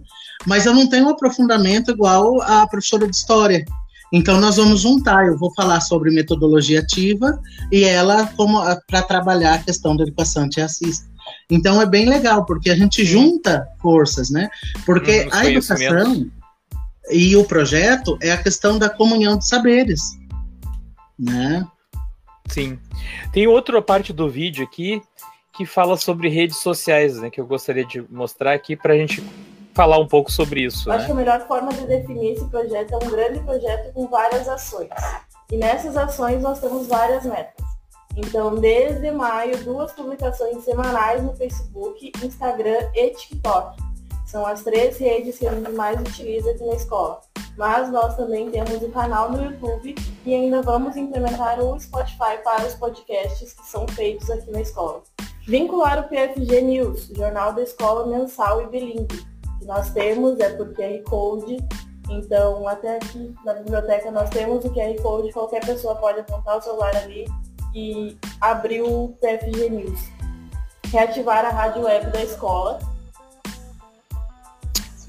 mas 0.48 0.66
eu 0.66 0.74
não 0.74 0.88
tenho 0.88 1.06
um 1.06 1.10
aprofundamento 1.10 1.92
igual 1.92 2.42
a 2.42 2.66
professora 2.66 3.06
de 3.06 3.16
história. 3.16 3.64
Então 4.12 4.40
nós 4.40 4.56
vamos 4.56 4.82
juntar, 4.82 5.28
eu 5.28 5.38
vou 5.38 5.54
falar 5.54 5.82
sobre 5.82 6.10
metodologia 6.10 6.80
ativa 6.80 7.40
e 7.72 7.84
ela 7.84 8.26
como 8.36 8.60
para 8.88 9.04
trabalhar 9.04 9.54
a 9.56 9.60
questão 9.60 9.96
da 9.96 10.04
educação 10.04 10.44
antirracista. 10.44 11.08
Então 11.50 11.82
é 11.82 11.86
bem 11.86 12.08
legal, 12.08 12.46
porque 12.46 12.70
a 12.70 12.76
gente 12.76 13.04
junta 13.04 13.68
forças, 13.82 14.30
né? 14.30 14.50
Porque 14.86 15.26
hum, 15.26 15.30
a 15.32 15.46
educação 15.46 16.30
e 17.10 17.36
o 17.36 17.44
projeto 17.44 18.18
é 18.22 18.32
a 18.32 18.42
questão 18.42 18.78
da 18.78 18.90
comunhão 18.90 19.38
de 19.38 19.48
saberes, 19.48 20.18
né? 21.18 21.66
Sim. 22.50 22.80
Tem 23.32 23.48
outra 23.48 23.82
parte 23.82 24.12
do 24.12 24.30
vídeo 24.30 24.64
aqui 24.64 25.02
que 25.54 25.66
fala 25.66 25.98
sobre 25.98 26.30
redes 26.30 26.58
sociais, 26.58 27.20
né? 27.20 27.30
Que 27.30 27.42
eu 27.42 27.46
gostaria 27.46 27.86
de 27.86 28.02
mostrar 28.10 28.54
aqui 28.54 28.76
para 28.76 28.94
a 28.94 28.98
gente 28.98 29.24
falar 29.74 29.98
um 29.98 30.08
pouco 30.08 30.32
sobre 30.32 30.64
isso. 30.64 30.92
Acho 30.92 31.00
né? 31.00 31.06
que 31.06 31.12
a 31.12 31.16
melhor 31.16 31.48
forma 31.48 31.74
de 31.74 31.86
definir 31.86 32.34
esse 32.34 32.46
projeto 32.46 32.94
é 32.94 32.98
um 32.98 33.10
grande 33.10 33.40
projeto 33.40 33.94
com 33.94 34.08
várias 34.08 34.48
ações. 34.48 34.90
E 35.52 35.58
nessas 35.58 35.98
ações 35.98 36.42
nós 36.42 36.60
temos 36.60 36.88
várias 36.88 37.26
metas. 37.26 37.69
Então, 38.20 38.56
desde 38.56 39.12
maio, 39.12 39.64
duas 39.64 39.94
publicações 39.94 40.64
semanais 40.66 41.24
no 41.24 41.34
Facebook, 41.36 42.12
Instagram 42.22 42.90
e 42.94 43.12
TikTok. 43.12 43.82
São 44.26 44.46
as 44.46 44.62
três 44.62 44.98
redes 44.98 45.38
que 45.38 45.48
a 45.48 45.54
gente 45.54 45.72
mais 45.72 46.00
utiliza 46.02 46.52
aqui 46.52 46.66
na 46.66 46.74
escola. 46.74 47.22
Mas 47.58 47.90
nós 47.90 48.18
também 48.18 48.52
temos 48.52 48.84
o 48.84 48.90
canal 48.90 49.32
no 49.32 49.44
YouTube 49.44 49.96
e 50.26 50.34
ainda 50.36 50.62
vamos 50.62 50.98
implementar 50.98 51.62
o 51.62 51.80
Spotify 51.80 52.38
para 52.44 52.68
os 52.68 52.76
podcasts 52.76 53.54
que 53.54 53.66
são 53.66 53.88
feitos 53.88 54.30
aqui 54.30 54.52
na 54.52 54.62
escola. 54.62 55.02
Vincular 55.48 56.00
o 56.00 56.10
PFG 56.10 56.62
News, 56.62 57.08
jornal 57.16 57.54
da 57.54 57.64
escola 57.64 58.06
mensal 58.06 58.62
e 58.62 58.68
bilíngue, 58.68 59.26
que 59.60 59.66
nós 59.66 59.92
temos 59.92 60.38
é 60.42 60.50
por 60.50 60.74
QR 60.74 61.02
Code. 61.06 61.58
Então, 62.10 62.68
até 62.68 62.98
aqui 62.98 63.34
na 63.46 63.54
biblioteca 63.54 64.12
nós 64.12 64.30
temos 64.30 64.64
o 64.66 64.74
QR 64.74 65.02
Code, 65.02 65.32
qualquer 65.32 65.66
pessoa 65.66 65.96
pode 65.96 66.20
apontar 66.20 66.58
o 66.58 66.62
celular 66.62 66.96
ali 66.98 67.26
e 67.74 68.18
abriu 68.40 68.86
o 68.86 69.18
PFG 69.22 69.70
News. 69.70 70.00
Reativar 70.92 71.46
a 71.46 71.50
rádio 71.50 71.84
web 71.84 72.12
da 72.12 72.24
escola. 72.24 72.80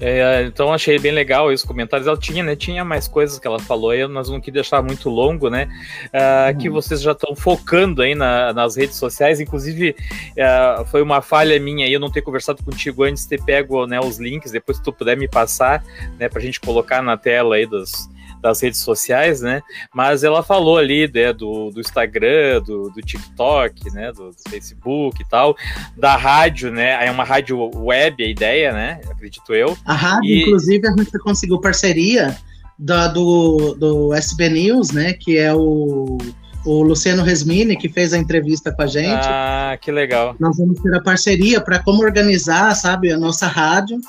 É, 0.03 0.41
então 0.45 0.73
achei 0.73 0.97
bem 0.97 1.11
legal 1.11 1.47
os 1.49 1.63
comentários. 1.63 2.07
Ela 2.07 2.17
tinha, 2.17 2.43
né? 2.43 2.55
Tinha 2.55 2.83
mais 2.83 3.07
coisas 3.07 3.37
que 3.37 3.45
ela 3.45 3.59
falou 3.59 3.91
aí, 3.91 4.05
nós 4.07 4.27
não 4.29 4.41
quis 4.41 4.51
deixar 4.51 4.81
muito 4.81 5.09
longo, 5.11 5.47
né? 5.47 5.69
Uh, 6.07 6.51
uhum. 6.51 6.57
Que 6.57 6.69
vocês 6.71 6.99
já 7.03 7.11
estão 7.11 7.35
focando 7.35 8.01
aí 8.01 8.15
na, 8.15 8.51
nas 8.51 8.75
redes 8.75 8.95
sociais. 8.95 9.39
Inclusive, 9.39 9.95
uh, 10.31 10.83
foi 10.87 11.03
uma 11.03 11.21
falha 11.21 11.59
minha 11.59 11.85
aí 11.85 11.93
eu 11.93 11.99
não 11.99 12.09
ter 12.09 12.23
conversado 12.23 12.63
contigo 12.63 13.03
antes 13.03 13.23
de 13.23 13.29
ter 13.29 13.43
pego 13.43 13.85
né, 13.85 13.99
os 13.99 14.17
links, 14.17 14.51
depois 14.51 14.77
se 14.77 14.83
tu 14.83 14.91
puder 14.91 15.15
me 15.15 15.27
passar, 15.27 15.83
né? 16.17 16.27
Pra 16.27 16.41
gente 16.41 16.59
colocar 16.59 17.03
na 17.03 17.15
tela 17.15 17.55
aí 17.55 17.67
dos, 17.67 18.09
das 18.41 18.61
redes 18.61 18.79
sociais, 18.79 19.41
né? 19.41 19.61
Mas 19.93 20.23
ela 20.23 20.41
falou 20.41 20.77
ali 20.77 21.09
né, 21.13 21.31
do, 21.31 21.69
do 21.69 21.79
Instagram, 21.79 22.61
do, 22.61 22.89
do 22.89 23.01
TikTok, 23.01 23.91
né? 23.93 24.11
Do, 24.11 24.29
do, 24.29 24.49
Facebook 24.49 25.21
e 25.21 25.25
tal, 25.29 25.55
da 25.95 26.15
rádio, 26.15 26.71
né? 26.71 27.05
É 27.05 27.11
uma 27.11 27.23
rádio 27.23 27.69
web 27.75 28.23
a 28.23 28.27
ideia, 28.27 28.73
né? 28.73 29.01
Acredito 29.09 29.53
eu. 29.53 29.77
A 29.85 29.93
rádio, 29.93 30.29
e... 30.29 30.41
inclusive, 30.41 30.87
a 30.87 30.91
gente 30.91 31.19
conseguiu 31.19 31.61
parceria 31.61 32.35
da, 32.77 33.07
do, 33.07 33.75
do 33.75 34.13
SB 34.13 34.49
News, 34.49 34.91
né? 34.91 35.13
Que 35.13 35.37
é 35.37 35.53
o 35.53 36.17
o 36.63 36.83
Luciano 36.83 37.23
Resmini, 37.23 37.75
que 37.75 37.89
fez 37.89 38.13
a 38.13 38.17
entrevista 38.19 38.71
com 38.71 38.83
a 38.83 38.87
gente. 38.87 39.25
Ah, 39.27 39.75
que 39.81 39.91
legal. 39.91 40.35
Nós 40.39 40.57
vamos 40.57 40.79
ter 40.79 40.93
a 40.93 41.01
parceria 41.01 41.59
para 41.59 41.79
como 41.79 42.03
organizar, 42.03 42.75
sabe, 42.75 43.11
a 43.11 43.17
nossa 43.17 43.47
rádio 43.47 43.99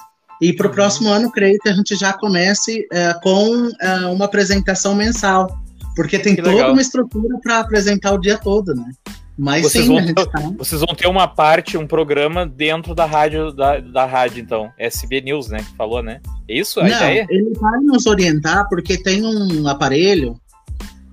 e 0.42 0.52
para 0.52 0.66
o 0.66 0.68
uhum. 0.70 0.74
próximo 0.74 1.08
ano, 1.08 1.30
creio 1.30 1.56
que 1.60 1.68
a 1.68 1.72
gente 1.72 1.94
já 1.94 2.12
comece 2.12 2.84
é, 2.90 3.14
com 3.22 3.70
é, 3.80 4.06
uma 4.06 4.24
apresentação 4.24 4.92
mensal, 4.92 5.56
porque 5.94 6.18
tem 6.18 6.34
que 6.34 6.42
toda 6.42 6.56
legal. 6.56 6.72
uma 6.72 6.82
estrutura 6.82 7.38
para 7.40 7.60
apresentar 7.60 8.12
o 8.12 8.18
dia 8.18 8.36
todo, 8.36 8.74
né? 8.74 8.90
Mas 9.38 9.62
vocês 9.62 9.84
sim, 9.86 9.94
vão 9.94 10.04
ter, 10.04 10.14
tá... 10.14 10.40
vocês 10.58 10.80
vão 10.80 10.94
ter 10.96 11.06
uma 11.06 11.28
parte, 11.28 11.78
um 11.78 11.86
programa 11.86 12.44
dentro 12.44 12.92
da 12.92 13.06
rádio, 13.06 13.52
da, 13.52 13.78
da 13.78 14.04
rádio, 14.04 14.42
então. 14.42 14.68
SB 14.76 15.20
News, 15.20 15.48
né? 15.48 15.58
Que 15.58 15.76
falou, 15.76 16.02
né? 16.02 16.20
É 16.48 16.58
isso 16.58 16.80
a 16.80 16.82
não, 16.82 16.90
ideia? 16.90 17.24
Ele 17.30 17.52
vai 17.60 17.78
nos 17.78 18.06
orientar 18.06 18.68
porque 18.68 19.00
tem 19.00 19.24
um 19.24 19.68
aparelho, 19.68 20.36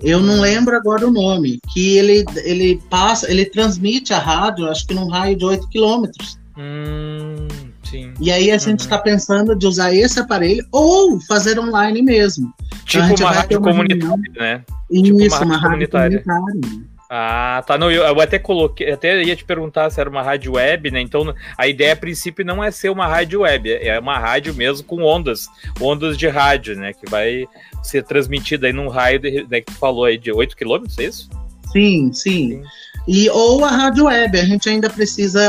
eu 0.02 0.20
não 0.20 0.38
hum. 0.38 0.42
lembro 0.42 0.76
agora 0.76 1.08
o 1.08 1.12
nome, 1.12 1.60
que 1.72 1.98
ele, 2.00 2.26
ele 2.38 2.82
passa, 2.89 3.30
ele 3.32 3.46
transmite 3.46 4.12
a 4.12 4.18
rádio, 4.18 4.68
acho 4.68 4.88
que 4.88 4.96
num 4.96 5.08
raio 5.08 5.38
de 5.38 5.46
8 5.46 5.70
quilômetros. 5.70 6.39
Hum. 6.58 7.68
Sim. 7.89 8.13
E 8.19 8.32
aí 8.32 8.52
a 8.52 8.58
gente 8.58 8.82
está 8.82 8.97
uhum. 8.97 9.04
pensando 9.04 9.56
de 9.56 9.65
usar 9.65 9.93
esse 9.93 10.19
aparelho 10.19 10.65
ou 10.71 11.19
fazer 11.21 11.60
online 11.60 12.02
mesmo. 12.02 12.54
Tipo 12.86 13.06
então, 13.06 13.25
uma 13.25 13.32
rádio 13.32 13.62
comunitária, 13.62 14.32
né? 14.38 14.63
Isso, 14.91 15.04
tipo 15.04 15.17
uma, 15.17 15.45
uma 15.45 15.58
rádio 15.58 15.62
comunitária. 15.62 16.23
comunitária. 16.23 16.89
Ah, 17.12 17.63
tá. 17.65 17.75
Não, 17.75 17.91
eu, 17.91 18.04
eu, 18.04 18.21
até 18.21 18.38
coloquei, 18.38 18.91
até 18.91 19.23
ia 19.23 19.36
te 19.36 19.43
perguntar 19.43 19.89
se 19.89 19.99
era 19.99 20.08
uma 20.08 20.21
rádio 20.21 20.54
web, 20.54 20.91
né? 20.91 21.02
Então 21.02 21.34
a 21.58 21.67
ideia 21.67 21.93
a 21.93 21.95
princípio 21.95 22.45
não 22.45 22.63
é 22.63 22.69
ser 22.69 22.89
uma 22.89 23.08
rádio 23.08 23.41
web, 23.41 23.71
é 23.73 23.99
uma 23.99 24.19
rádio 24.19 24.54
mesmo 24.54 24.86
com 24.86 25.02
ondas, 25.02 25.47
ondas 25.82 26.15
de 26.15 26.28
rádio, 26.28 26.75
né? 26.75 26.93
Que 26.93 27.10
vai 27.10 27.47
ser 27.82 28.04
transmitida 28.04 28.67
aí 28.67 28.73
num 28.73 28.88
raio 28.88 29.17
de, 29.17 29.47
né, 29.49 29.62
que 29.62 29.73
tu 29.73 29.80
falou 29.80 30.06
aí 30.06 30.19
de 30.19 30.32
8 30.32 30.56
quilômetros, 30.56 30.99
é 30.99 31.06
isso? 31.06 31.30
Sim, 31.71 32.13
sim. 32.13 32.49
sim. 32.49 32.63
E, 33.12 33.28
ou 33.32 33.65
a 33.65 33.69
rádio 33.69 34.06
web, 34.06 34.39
a 34.39 34.45
gente 34.45 34.69
ainda 34.69 34.88
precisa 34.88 35.41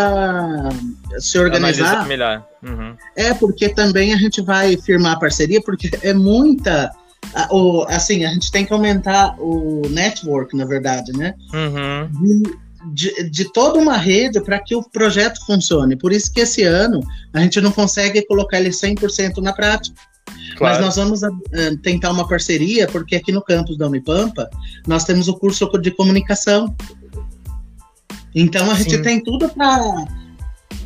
se 1.19 1.39
organizar. 1.39 2.09
Melhor. 2.09 2.43
Uhum. 2.63 2.97
É, 3.15 3.35
porque 3.35 3.69
também 3.69 4.15
a 4.15 4.17
gente 4.17 4.41
vai 4.41 4.79
firmar 4.79 5.19
parceria, 5.19 5.61
porque 5.61 5.91
é 6.03 6.15
muita. 6.15 6.91
O, 7.51 7.85
assim, 7.87 8.25
a 8.25 8.31
gente 8.31 8.51
tem 8.51 8.65
que 8.65 8.73
aumentar 8.73 9.39
o 9.39 9.83
network, 9.91 10.57
na 10.57 10.65
verdade, 10.65 11.13
né? 11.13 11.35
Uhum. 11.53 12.09
De, 12.95 13.13
de, 13.15 13.31
de, 13.31 13.53
toda 13.53 13.79
uma 13.79 13.99
rede 13.99 14.41
para 14.41 14.59
que 14.59 14.75
o 14.75 14.83
projeto 14.83 15.45
funcione. 15.45 15.97
Por 15.97 16.15
isso 16.15 16.33
que 16.33 16.41
esse 16.41 16.63
ano 16.63 17.01
a 17.35 17.41
gente 17.41 17.61
não 17.61 17.73
consegue 17.73 18.25
colocar 18.25 18.59
ele 18.59 18.71
100% 18.71 19.37
na 19.43 19.53
prática. 19.53 20.01
Claro. 20.57 20.77
Mas 20.77 20.79
nós 20.85 20.97
vamos 20.97 21.23
uh, 21.23 21.77
tentar 21.83 22.11
uma 22.11 22.27
parceria, 22.27 22.87
porque 22.87 23.17
aqui 23.17 23.33
no 23.33 23.43
campus 23.43 23.77
da 23.77 23.87
Unipampa 23.87 24.49
nós 24.87 25.05
temos 25.05 25.29
o 25.29 25.35
curso 25.35 25.67
de 25.79 25.91
comunicação. 25.91 26.75
Então 28.35 28.71
a 28.71 28.77
Sim. 28.77 28.85
gente 28.85 29.03
tem 29.03 29.23
tudo 29.23 29.49
para 29.49 30.07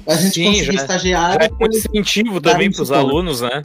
a 0.06 0.14
gente 0.16 0.34
Sim, 0.34 0.44
conseguir 0.44 0.64
já, 0.64 0.72
estagiário. 0.72 1.40
Já 1.40 1.46
é 1.46 1.64
um 1.64 1.68
incentivo 1.68 2.40
também 2.40 2.70
para 2.70 2.82
os 2.82 2.92
alunos, 2.92 3.40
né? 3.40 3.62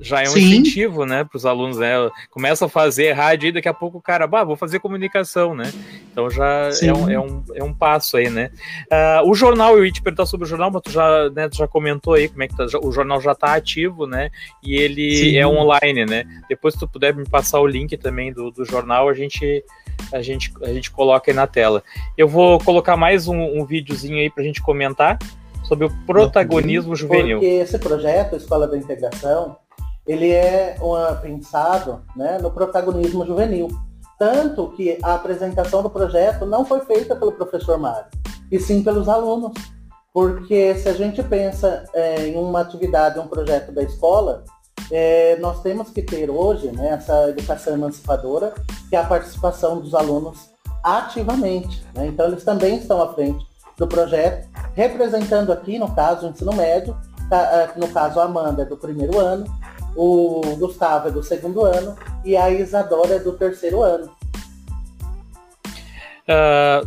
já 0.00 0.22
é 0.22 0.28
um 0.28 0.32
Sim. 0.32 0.40
incentivo, 0.40 1.04
né, 1.06 1.24
para 1.24 1.36
os 1.36 1.46
alunos, 1.46 1.78
né? 1.78 1.94
Começa 2.30 2.66
a 2.66 2.68
fazer 2.68 3.12
rádio 3.12 3.48
e 3.48 3.52
daqui 3.52 3.68
a 3.68 3.74
pouco 3.74 3.98
o 3.98 4.02
cara, 4.02 4.26
bah, 4.26 4.44
vou 4.44 4.56
fazer 4.56 4.78
comunicação, 4.78 5.54
né? 5.54 5.72
Então 6.12 6.30
já 6.30 6.70
é 6.82 6.92
um, 6.92 7.10
é 7.10 7.18
um, 7.18 7.44
é, 7.54 7.64
um, 7.64 7.72
passo 7.72 8.16
aí, 8.16 8.28
né? 8.28 8.50
Uh, 8.90 9.28
o 9.30 9.34
jornal, 9.34 9.76
eu 9.76 9.84
ia 9.84 9.92
te 9.92 10.02
perguntar 10.02 10.26
sobre 10.26 10.46
o 10.46 10.48
jornal, 10.48 10.70
mas 10.70 10.82
tu 10.82 10.90
já, 10.90 11.30
né, 11.30 11.48
tu 11.48 11.56
já 11.56 11.66
comentou 11.66 12.14
aí 12.14 12.28
como 12.28 12.42
é 12.42 12.48
que 12.48 12.56
tá, 12.56 12.66
o 12.82 12.92
jornal 12.92 13.20
já 13.20 13.32
está 13.32 13.54
ativo, 13.54 14.06
né? 14.06 14.30
E 14.62 14.74
ele 14.76 15.16
Sim. 15.16 15.36
é 15.36 15.46
online, 15.46 16.04
né? 16.04 16.24
Depois 16.48 16.74
se 16.74 16.80
tu 16.80 16.88
puder 16.88 17.14
me 17.14 17.26
passar 17.28 17.60
o 17.60 17.66
link 17.66 17.96
também 17.96 18.32
do, 18.32 18.50
do 18.50 18.64
jornal, 18.64 19.08
a 19.08 19.14
gente 19.14 19.64
a 20.12 20.22
gente, 20.22 20.52
a 20.62 20.72
gente 20.72 20.90
coloca 20.90 21.30
aí 21.30 21.34
na 21.34 21.46
tela. 21.46 21.82
Eu 22.16 22.28
vou 22.28 22.58
colocar 22.58 22.96
mais 22.96 23.28
um, 23.28 23.36
um 23.36 23.64
videozinho 23.64 24.18
aí 24.18 24.30
para 24.30 24.42
a 24.42 24.46
gente 24.46 24.62
comentar 24.62 25.18
sobre 25.64 25.86
o 25.86 25.90
protagonismo 26.06 26.96
juvenil. 26.96 27.38
Porque 27.38 27.46
esse 27.46 27.78
projeto, 27.78 28.36
Escola 28.36 28.66
da 28.66 28.76
Integração, 28.76 29.56
ele 30.06 30.30
é 30.30 30.76
uma, 30.80 31.14
pensado 31.14 32.02
né, 32.16 32.38
no 32.40 32.50
protagonismo 32.50 33.24
juvenil. 33.24 33.68
Tanto 34.18 34.72
que 34.72 34.98
a 35.02 35.14
apresentação 35.14 35.82
do 35.82 35.88
projeto 35.88 36.44
não 36.44 36.64
foi 36.64 36.80
feita 36.80 37.14
pelo 37.16 37.32
professor 37.32 37.78
Mário, 37.78 38.06
e 38.50 38.58
sim 38.58 38.82
pelos 38.82 39.08
alunos. 39.08 39.52
Porque 40.12 40.74
se 40.74 40.88
a 40.88 40.92
gente 40.92 41.22
pensa 41.22 41.84
é, 41.94 42.26
em 42.26 42.36
uma 42.36 42.60
atividade, 42.60 43.18
um 43.18 43.28
projeto 43.28 43.70
da 43.72 43.82
escola, 43.82 44.44
é, 44.90 45.36
nós 45.40 45.62
temos 45.62 45.90
que 45.90 46.02
ter 46.02 46.30
hoje 46.30 46.70
né, 46.72 46.90
essa 46.90 47.28
educação 47.28 47.74
emancipadora, 47.74 48.54
que 48.88 48.96
é 48.96 48.98
a 48.98 49.04
participação 49.04 49.80
dos 49.80 49.94
alunos 49.94 50.50
ativamente. 50.82 51.84
Né? 51.94 52.08
Então 52.08 52.26
eles 52.26 52.44
também 52.44 52.78
estão 52.78 53.02
à 53.02 53.12
frente 53.14 53.44
do 53.76 53.86
projeto, 53.86 54.48
representando 54.74 55.52
aqui, 55.52 55.78
no 55.78 55.94
caso, 55.94 56.26
o 56.26 56.30
ensino 56.30 56.52
médio, 56.52 56.96
tá, 57.28 57.72
no 57.76 57.88
caso 57.88 58.20
a 58.20 58.24
Amanda 58.24 58.62
é 58.62 58.66
do 58.66 58.76
primeiro 58.76 59.18
ano, 59.18 59.46
o 59.96 60.40
Gustavo 60.56 61.08
é 61.08 61.10
do 61.10 61.22
segundo 61.22 61.64
ano 61.64 61.96
e 62.24 62.36
a 62.36 62.50
Isadora 62.50 63.14
é 63.14 63.18
do 63.18 63.32
terceiro 63.32 63.82
ano. 63.82 64.10
Uh, 66.30 66.86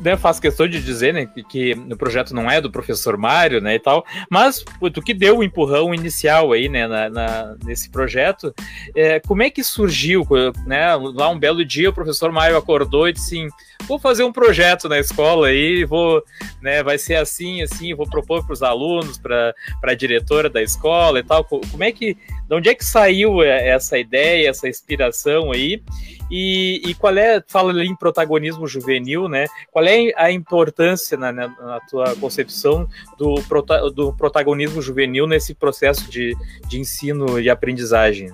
né, 0.00 0.16
faço 0.16 0.40
questão 0.40 0.66
de 0.66 0.82
dizer 0.82 1.12
né, 1.12 1.26
que, 1.26 1.42
que 1.42 1.72
o 1.72 1.96
projeto 1.96 2.34
não 2.34 2.50
é 2.50 2.60
do 2.60 2.70
professor 2.70 3.16
Mário 3.16 3.60
né, 3.60 3.74
e 3.74 3.78
tal, 3.78 4.04
mas 4.30 4.64
o 4.80 4.90
que 4.90 5.12
deu 5.12 5.36
o 5.36 5.38
um 5.40 5.42
empurrão 5.42 5.94
inicial 5.94 6.52
aí 6.52 6.68
né, 6.68 6.88
na, 6.88 7.10
na, 7.10 7.56
nesse 7.62 7.90
projeto, 7.90 8.54
é, 8.94 9.20
como 9.20 9.42
é 9.42 9.50
que 9.50 9.62
surgiu? 9.62 10.26
Né, 10.66 10.94
lá 10.96 11.28
um 11.28 11.38
belo 11.38 11.64
dia 11.64 11.90
o 11.90 11.92
professor 11.92 12.32
Mário 12.32 12.56
acordou 12.56 13.08
e 13.08 13.12
disse 13.12 13.38
assim, 13.38 13.48
vou 13.86 13.98
fazer 13.98 14.24
um 14.24 14.32
projeto 14.32 14.88
na 14.88 14.98
escola 14.98 15.48
aí, 15.48 15.84
vou, 15.84 16.22
né, 16.62 16.82
vai 16.82 16.98
ser 16.98 17.16
assim, 17.16 17.62
assim, 17.62 17.94
vou 17.94 18.08
propor 18.08 18.44
para 18.44 18.54
os 18.54 18.62
alunos, 18.62 19.18
para 19.18 19.54
a 19.82 19.94
diretora 19.94 20.48
da 20.48 20.62
escola 20.62 21.20
e 21.20 21.22
tal. 21.22 21.44
Como 21.44 21.84
é 21.84 21.92
que, 21.92 22.14
de 22.14 22.54
onde 22.54 22.68
é 22.68 22.74
que 22.74 22.84
saiu 22.84 23.42
essa 23.42 23.98
ideia, 23.98 24.48
essa 24.48 24.68
inspiração 24.68 25.52
aí? 25.52 25.82
E, 26.30 26.80
e 26.84 26.94
qual 26.94 27.16
é, 27.16 27.42
fala 27.48 27.70
ali 27.70 27.86
em 27.86 27.96
protagonismo 27.96 28.66
juvenil, 28.66 29.28
né? 29.28 29.46
Qual 29.72 29.84
é 29.84 30.12
a 30.16 30.30
importância 30.30 31.18
na, 31.18 31.32
na, 31.32 31.48
na 31.48 31.80
tua 31.88 32.14
concepção 32.16 32.88
do, 33.18 33.34
prota, 33.48 33.90
do 33.90 34.12
protagonismo 34.12 34.80
juvenil 34.80 35.26
nesse 35.26 35.54
processo 35.54 36.08
de, 36.08 36.36
de 36.68 36.78
ensino 36.78 37.40
e 37.40 37.50
aprendizagem? 37.50 38.32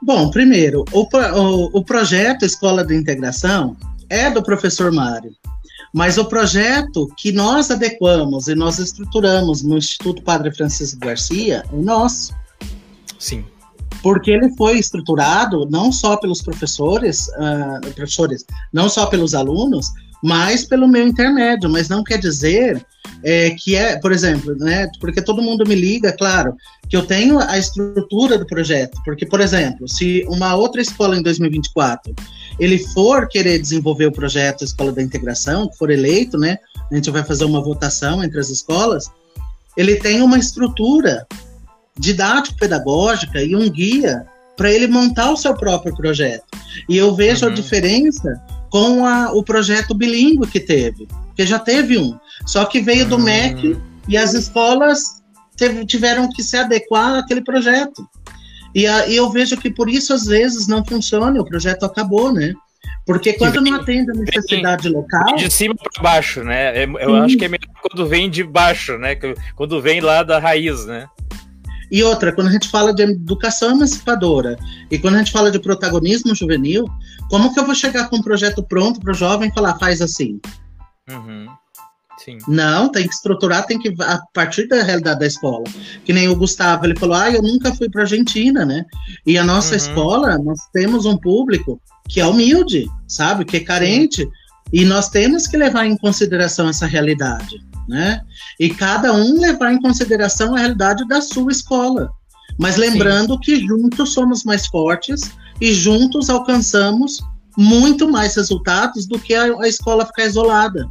Bom, 0.00 0.30
primeiro, 0.30 0.84
o, 0.92 1.00
o, 1.02 1.78
o 1.78 1.84
projeto 1.84 2.44
Escola 2.44 2.84
de 2.84 2.94
Integração 2.94 3.76
é 4.08 4.30
do 4.30 4.42
professor 4.42 4.92
Mário, 4.92 5.32
mas 5.92 6.18
o 6.18 6.24
projeto 6.24 7.08
que 7.16 7.32
nós 7.32 7.70
adequamos 7.70 8.46
e 8.46 8.54
nós 8.54 8.78
estruturamos 8.78 9.62
no 9.62 9.76
Instituto 9.76 10.22
Padre 10.22 10.54
Francisco 10.54 11.00
Garcia 11.00 11.64
é 11.70 11.76
nosso. 11.76 12.32
Sim. 13.18 13.44
Porque 14.02 14.30
ele 14.30 14.54
foi 14.56 14.78
estruturado 14.78 15.68
não 15.70 15.90
só 15.90 16.16
pelos 16.16 16.40
professores, 16.42 17.28
uh, 17.28 17.80
professores, 17.94 18.44
não 18.72 18.88
só 18.88 19.06
pelos 19.06 19.34
alunos, 19.34 19.92
mas 20.22 20.64
pelo 20.64 20.88
meu 20.88 21.06
intermédio, 21.06 21.70
mas 21.70 21.88
não 21.88 22.02
quer 22.02 22.18
dizer 22.18 22.84
é, 23.22 23.50
que 23.50 23.74
é, 23.76 23.96
por 23.96 24.12
exemplo, 24.12 24.54
né, 24.56 24.88
porque 25.00 25.22
todo 25.22 25.42
mundo 25.42 25.66
me 25.66 25.74
liga, 25.74 26.12
claro, 26.12 26.54
que 26.88 26.96
eu 26.96 27.06
tenho 27.06 27.38
a 27.38 27.58
estrutura 27.58 28.38
do 28.38 28.46
projeto, 28.46 28.98
porque, 29.04 29.26
por 29.26 29.40
exemplo, 29.40 29.88
se 29.88 30.24
uma 30.28 30.54
outra 30.54 30.80
escola 30.80 31.16
em 31.16 31.22
2024 31.22 32.14
ele 32.58 32.78
for 32.78 33.28
querer 33.28 33.58
desenvolver 33.58 34.06
o 34.06 34.12
projeto 34.12 34.64
Escola 34.64 34.92
da 34.92 35.02
Integração, 35.02 35.70
for 35.78 35.90
eleito, 35.90 36.36
né, 36.36 36.58
a 36.90 36.94
gente 36.94 37.10
vai 37.10 37.22
fazer 37.22 37.44
uma 37.44 37.62
votação 37.62 38.22
entre 38.22 38.40
as 38.40 38.50
escolas, 38.50 39.10
ele 39.76 39.96
tem 39.96 40.22
uma 40.22 40.38
estrutura 40.38 41.26
didático-pedagógica 41.98 43.42
e 43.42 43.54
um 43.54 43.68
guia 43.70 44.26
para 44.56 44.72
ele 44.72 44.88
montar 44.88 45.30
o 45.30 45.36
seu 45.36 45.54
próprio 45.54 45.94
projeto. 45.94 46.44
E 46.88 46.96
eu 46.96 47.14
vejo 47.14 47.46
uhum. 47.46 47.52
a 47.52 47.54
diferença 47.54 48.42
com 48.70 49.06
a, 49.06 49.32
o 49.32 49.42
projeto 49.42 49.94
bilíngue 49.94 50.46
que 50.48 50.60
teve, 50.60 51.06
que 51.34 51.46
já 51.46 51.58
teve 51.58 51.96
um, 51.96 52.18
só 52.44 52.64
que 52.64 52.80
veio 52.80 53.06
do 53.06 53.18
MEC 53.18 53.78
e 54.08 54.16
as 54.16 54.34
escolas 54.34 55.22
teve, 55.56 55.86
tiveram 55.86 56.28
que 56.30 56.42
se 56.42 56.56
adequar 56.56 57.18
àquele 57.18 57.42
projeto. 57.42 58.06
E, 58.74 58.86
a, 58.86 59.06
e, 59.06 59.16
eu 59.16 59.30
vejo 59.30 59.56
que 59.56 59.70
por 59.70 59.88
isso 59.88 60.12
às 60.12 60.26
vezes 60.26 60.66
não 60.66 60.84
funciona, 60.84 61.40
o 61.40 61.44
projeto 61.44 61.84
acabou, 61.84 62.32
né? 62.32 62.52
Porque 63.06 63.32
quando 63.32 63.62
vem, 63.62 63.72
não 63.72 63.80
atende 63.80 64.10
a 64.10 64.14
necessidade 64.14 64.82
vem, 64.82 64.92
local. 64.92 65.36
De 65.36 65.50
cima 65.50 65.74
para 65.74 66.02
baixo, 66.02 66.44
né? 66.44 66.82
É, 66.82 66.84
eu 66.84 67.14
acho 67.16 67.38
que 67.38 67.44
é 67.44 67.48
melhor 67.48 67.72
quando 67.80 68.06
vem 68.06 68.28
de 68.28 68.44
baixo, 68.44 68.98
né? 68.98 69.16
Quando 69.56 69.80
vem 69.80 70.00
lá 70.00 70.22
da 70.22 70.38
raiz, 70.38 70.84
né? 70.84 71.06
E 71.90 72.02
outra, 72.02 72.32
quando 72.32 72.48
a 72.48 72.52
gente 72.52 72.68
fala 72.68 72.92
de 72.92 73.02
educação 73.02 73.70
emancipadora 73.72 74.58
e 74.90 74.98
quando 74.98 75.14
a 75.14 75.18
gente 75.18 75.32
fala 75.32 75.50
de 75.50 75.58
protagonismo 75.58 76.34
juvenil, 76.34 76.86
como 77.30 77.52
que 77.52 77.60
eu 77.60 77.66
vou 77.66 77.74
chegar 77.74 78.08
com 78.08 78.16
um 78.16 78.22
projeto 78.22 78.62
pronto 78.62 79.00
para 79.00 79.12
o 79.12 79.14
jovem 79.14 79.48
e 79.48 79.54
falar, 79.54 79.78
faz 79.78 80.00
assim? 80.00 80.40
Uhum. 81.10 81.46
Sim. 82.18 82.38
Não, 82.48 82.90
tem 82.90 83.06
que 83.06 83.14
estruturar, 83.14 83.64
tem 83.64 83.78
que 83.78 83.94
a 84.02 84.20
partir 84.34 84.66
da 84.66 84.82
realidade 84.82 85.20
da 85.20 85.26
escola. 85.26 85.64
Que 86.04 86.12
nem 86.12 86.28
o 86.28 86.34
Gustavo, 86.34 86.84
ele 86.84 86.98
falou: 86.98 87.14
"Ah, 87.14 87.30
eu 87.30 87.40
nunca 87.40 87.72
fui 87.74 87.88
para 87.88 88.02
Argentina, 88.02 88.66
né?" 88.66 88.84
E 89.24 89.38
a 89.38 89.44
nossa 89.44 89.70
uhum. 89.70 89.76
escola, 89.76 90.38
nós 90.38 90.58
temos 90.72 91.06
um 91.06 91.16
público 91.16 91.80
que 92.08 92.20
é 92.20 92.26
humilde, 92.26 92.86
sabe, 93.06 93.44
que 93.44 93.58
é 93.58 93.60
carente, 93.60 94.28
e 94.72 94.84
nós 94.84 95.08
temos 95.08 95.46
que 95.46 95.56
levar 95.56 95.86
em 95.86 95.96
consideração 95.96 96.68
essa 96.68 96.86
realidade, 96.86 97.56
né? 97.88 98.20
E 98.60 98.68
cada 98.68 99.12
um 99.12 99.40
levar 99.40 99.72
em 99.72 99.80
consideração 99.80 100.54
a 100.54 100.58
realidade 100.58 101.08
da 101.08 101.20
sua 101.20 101.50
escola. 101.50 102.10
Mas 102.58 102.76
lembrando 102.76 103.34
Sim. 103.34 103.40
que 103.40 103.66
juntos 103.66 104.12
somos 104.12 104.44
mais 104.44 104.66
fortes 104.66 105.32
e 105.60 105.72
juntos 105.72 106.28
alcançamos 106.28 107.20
muito 107.56 108.08
mais 108.08 108.36
resultados 108.36 109.06
do 109.06 109.18
que 109.18 109.34
a, 109.34 109.44
a 109.44 109.68
escola 109.68 110.06
ficar 110.06 110.26
isolada. 110.26 110.88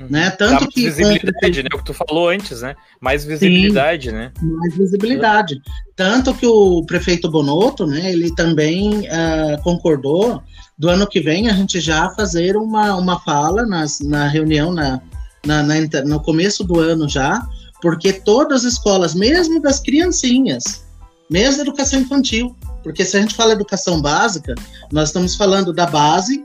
Uhum. 0.00 0.06
Né? 0.10 0.30
Tanto 0.30 0.68
que 0.68 0.82
visibilidade, 0.82 1.62
né? 1.62 1.68
O 1.74 1.78
que 1.78 1.84
tu 1.84 1.94
falou 1.94 2.28
antes, 2.28 2.62
né? 2.62 2.74
Mais 3.00 3.24
visibilidade, 3.24 4.10
Sim, 4.10 4.16
né? 4.16 4.32
Mais 4.40 4.76
visibilidade. 4.76 5.60
Tanto 5.94 6.34
que 6.34 6.46
o 6.46 6.84
prefeito 6.84 7.30
Bonotto, 7.30 7.86
né? 7.86 8.12
Ele 8.12 8.34
também 8.34 9.00
uh, 9.00 9.62
concordou 9.62 10.42
do 10.78 10.88
ano 10.88 11.06
que 11.06 11.20
vem 11.20 11.48
a 11.48 11.52
gente 11.52 11.80
já 11.80 12.10
fazer 12.10 12.56
uma, 12.56 12.96
uma 12.96 13.20
fala 13.20 13.64
nas, 13.64 14.00
na 14.00 14.26
reunião 14.26 14.72
na, 14.72 15.00
na, 15.46 15.62
na, 15.62 15.74
no 16.04 16.20
começo 16.20 16.64
do 16.64 16.78
ano 16.78 17.08
já, 17.08 17.46
porque 17.80 18.12
todas 18.12 18.64
as 18.64 18.74
escolas, 18.74 19.14
mesmo 19.14 19.60
das 19.60 19.80
criancinhas, 19.80 20.84
mesmo 21.28 21.56
da 21.56 21.62
educação 21.62 22.00
infantil, 22.00 22.56
porque 22.82 23.04
se 23.04 23.16
a 23.16 23.20
gente 23.20 23.34
fala 23.34 23.52
educação 23.52 24.00
básica, 24.00 24.54
nós 24.90 25.08
estamos 25.08 25.34
falando 25.34 25.72
da 25.72 25.86
base, 25.86 26.44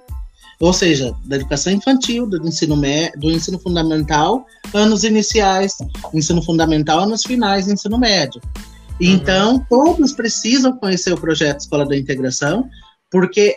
ou 0.60 0.74
seja, 0.74 1.14
da 1.26 1.36
educação 1.36 1.74
infantil, 1.74 2.26
do 2.28 2.38
ensino, 2.48 2.76
do 3.18 3.32
ensino 3.32 3.60
fundamental, 3.60 4.46
anos 4.74 5.04
iniciais, 5.04 5.76
ensino 6.14 6.42
fundamental, 6.42 7.02
anos 7.02 7.24
finais, 7.24 7.68
ensino 7.68 7.98
médio. 7.98 8.42
Uhum. 8.46 8.96
Então, 9.00 9.66
todos 9.70 10.14
precisam 10.14 10.76
conhecer 10.78 11.14
o 11.14 11.20
projeto 11.20 11.60
Escola 11.60 11.86
da 11.86 11.96
Integração, 11.96 12.68
porque 13.12 13.56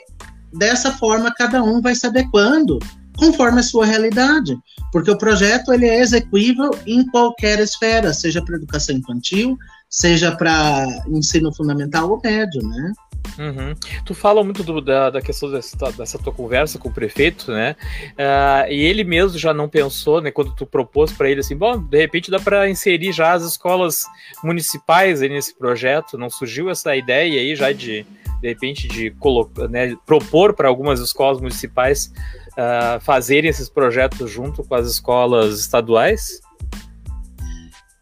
dessa 0.53 0.93
forma 0.93 1.33
cada 1.33 1.63
um 1.63 1.81
vai 1.81 1.95
se 1.95 2.07
adequando 2.07 2.79
conforme 3.21 3.61
a 3.61 3.63
sua 3.63 3.85
realidade, 3.85 4.59
porque 4.91 5.11
o 5.11 5.19
projeto 5.19 5.75
ele 5.75 5.87
é 5.87 6.01
execuível 6.01 6.71
em 6.87 7.07
qualquer 7.07 7.61
esfera, 7.61 8.15
seja 8.15 8.43
para 8.43 8.57
educação 8.57 8.97
infantil, 8.97 9.59
seja 9.91 10.35
para 10.35 10.87
ensino 11.09 11.55
fundamental 11.55 12.11
ou 12.11 12.21
médio, 12.25 12.63
né? 12.67 12.93
Uhum. 13.39 13.75
Tu 14.07 14.15
fala 14.15 14.43
muito 14.43 14.65
do, 14.65 14.81
da, 14.81 15.11
da, 15.11 15.21
questão 15.21 15.51
dessa, 15.51 15.77
dessa, 15.93 16.19
tua 16.19 16.33
conversa 16.33 16.79
com 16.79 16.89
o 16.89 16.93
prefeito, 16.93 17.53
né? 17.53 17.77
Uh, 18.13 18.73
e 18.73 18.81
ele 18.81 19.05
mesmo 19.05 19.39
já 19.39 19.53
não 19.53 19.69
pensou, 19.69 20.23
né? 20.23 20.31
Quando 20.31 20.55
tu 20.55 20.65
propôs 20.65 21.13
para 21.13 21.29
ele 21.29 21.41
assim, 21.41 21.55
bom, 21.55 21.79
de 21.79 21.99
repente 21.99 22.31
dá 22.31 22.41
para 22.41 22.71
inserir 22.71 23.13
já 23.13 23.33
as 23.33 23.43
escolas 23.43 24.05
municipais 24.43 25.21
nesse 25.21 25.55
projeto. 25.55 26.17
Não 26.17 26.31
surgiu 26.31 26.71
essa 26.71 26.97
ideia 26.97 27.39
aí 27.39 27.55
já 27.55 27.71
de 27.71 28.07
de 28.41 28.49
repente 28.49 28.89
de 28.89 29.11
colocar, 29.13 29.69
né, 29.69 29.95
propor 30.07 30.55
para 30.55 30.69
algumas 30.69 30.99
escolas 30.99 31.41
municipais 31.41 32.13
uh, 32.61 33.01
fazerem 33.01 33.49
esses 33.49 33.69
projetos 33.69 34.31
junto 34.31 34.63
com 34.63 34.75
as 34.75 34.87
escolas 34.87 35.59
estaduais? 35.59 36.41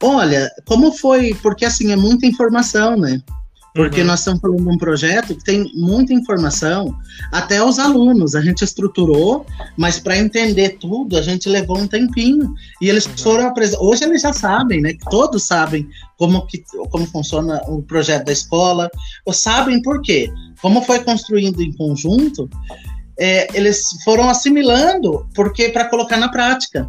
Olha, 0.02 0.50
como 0.66 0.92
foi? 0.92 1.34
Porque 1.42 1.64
assim 1.64 1.92
é 1.92 1.96
muita 1.96 2.26
informação, 2.26 2.96
né? 2.96 3.20
Porque 3.74 4.00
uhum. 4.00 4.08
nós 4.08 4.20
estamos 4.20 4.40
falando 4.40 4.62
de 4.62 4.68
um 4.68 4.78
projeto 4.78 5.36
que 5.36 5.44
tem 5.44 5.70
muita 5.74 6.12
informação, 6.12 6.92
até 7.30 7.62
os 7.62 7.78
alunos, 7.78 8.34
a 8.34 8.40
gente 8.40 8.64
estruturou, 8.64 9.46
mas 9.76 10.00
para 10.00 10.18
entender 10.18 10.78
tudo, 10.80 11.16
a 11.16 11.22
gente 11.22 11.48
levou 11.48 11.78
um 11.78 11.86
tempinho. 11.86 12.52
E 12.80 12.88
eles 12.88 13.06
uhum. 13.06 13.18
foram 13.18 13.46
apresentados. 13.46 13.86
Hoje 13.86 14.04
eles 14.04 14.22
já 14.22 14.32
sabem, 14.32 14.80
né? 14.80 14.94
Todos 15.10 15.44
sabem 15.44 15.88
como, 16.16 16.44
que, 16.46 16.64
como 16.90 17.06
funciona 17.06 17.60
o 17.68 17.82
projeto 17.82 18.24
da 18.24 18.32
escola, 18.32 18.90
ou 19.24 19.32
sabem 19.32 19.80
por 19.82 20.02
quê. 20.02 20.28
Como 20.60 20.82
foi 20.82 20.98
construído 21.04 21.62
em 21.62 21.72
conjunto, 21.72 22.50
é, 23.18 23.48
eles 23.56 23.88
foram 24.04 24.28
assimilando, 24.28 25.26
porque 25.34 25.68
para 25.68 25.86
colocar 25.86 26.16
na 26.16 26.28
prática. 26.28 26.88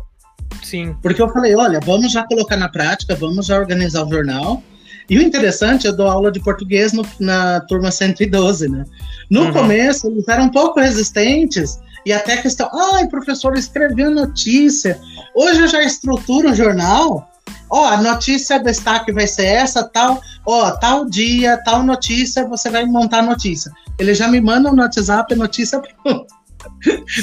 Sim. 0.63 0.95
Porque 1.01 1.21
eu 1.21 1.29
falei, 1.29 1.55
olha, 1.55 1.79
vamos 1.79 2.11
já 2.11 2.23
colocar 2.23 2.57
na 2.57 2.69
prática, 2.69 3.15
vamos 3.15 3.45
já 3.45 3.57
organizar 3.57 4.05
o 4.05 4.09
jornal 4.09 4.61
e 5.09 5.17
o 5.17 5.21
interessante, 5.23 5.87
eu 5.87 5.95
dou 5.95 6.07
aula 6.07 6.31
de 6.31 6.39
português 6.39 6.93
no, 6.93 7.03
na 7.19 7.59
turma 7.61 7.89
112, 7.89 8.69
né? 8.69 8.85
No 9.29 9.45
uhum. 9.45 9.53
começo, 9.53 10.07
eles 10.07 10.27
eram 10.27 10.45
um 10.45 10.49
pouco 10.49 10.79
resistentes, 10.79 11.79
e 12.05 12.13
até 12.13 12.37
questão, 12.37 12.69
ai, 12.73 13.07
professor, 13.07 13.57
escreveu 13.57 14.11
notícia. 14.11 14.99
Hoje 15.35 15.61
eu 15.61 15.67
já 15.67 15.83
estruturo 15.83 16.51
o 16.51 16.55
jornal. 16.55 17.28
Ó, 17.69 17.85
a 17.85 18.01
notícia 18.01 18.59
destaque 18.59 19.11
vai 19.11 19.27
ser 19.27 19.45
essa, 19.45 19.83
tal. 19.83 20.21
Ó, 20.45 20.71
tal 20.71 21.05
dia, 21.05 21.61
tal 21.63 21.83
notícia, 21.83 22.47
você 22.47 22.69
vai 22.69 22.85
montar 22.85 23.19
a 23.19 23.23
notícia. 23.23 23.71
Eles 23.97 24.17
já 24.17 24.27
me 24.27 24.41
mandam 24.41 24.73
no 24.75 24.81
WhatsApp 24.81 25.33
a 25.33 25.37
notícia 25.37 25.79
pronta. 25.79 26.39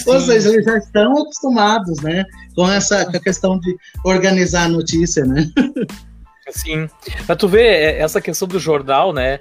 Ou 0.06 0.20
seja, 0.20 0.48
eles 0.48 0.64
já 0.64 0.78
estão 0.78 1.12
acostumados, 1.12 2.00
né? 2.00 2.24
Com 2.54 2.70
essa 2.70 3.04
com 3.04 3.16
a 3.16 3.20
questão 3.20 3.58
de 3.58 3.76
organizar 4.04 4.64
a 4.64 4.68
notícia, 4.68 5.24
né? 5.24 5.50
Sim. 6.50 6.88
Pra 7.26 7.34
tu 7.34 7.48
ver, 7.48 7.66
é, 7.66 7.98
essa 7.98 8.20
questão 8.20 8.46
do 8.46 8.58
jornal, 8.58 9.12
né? 9.12 9.40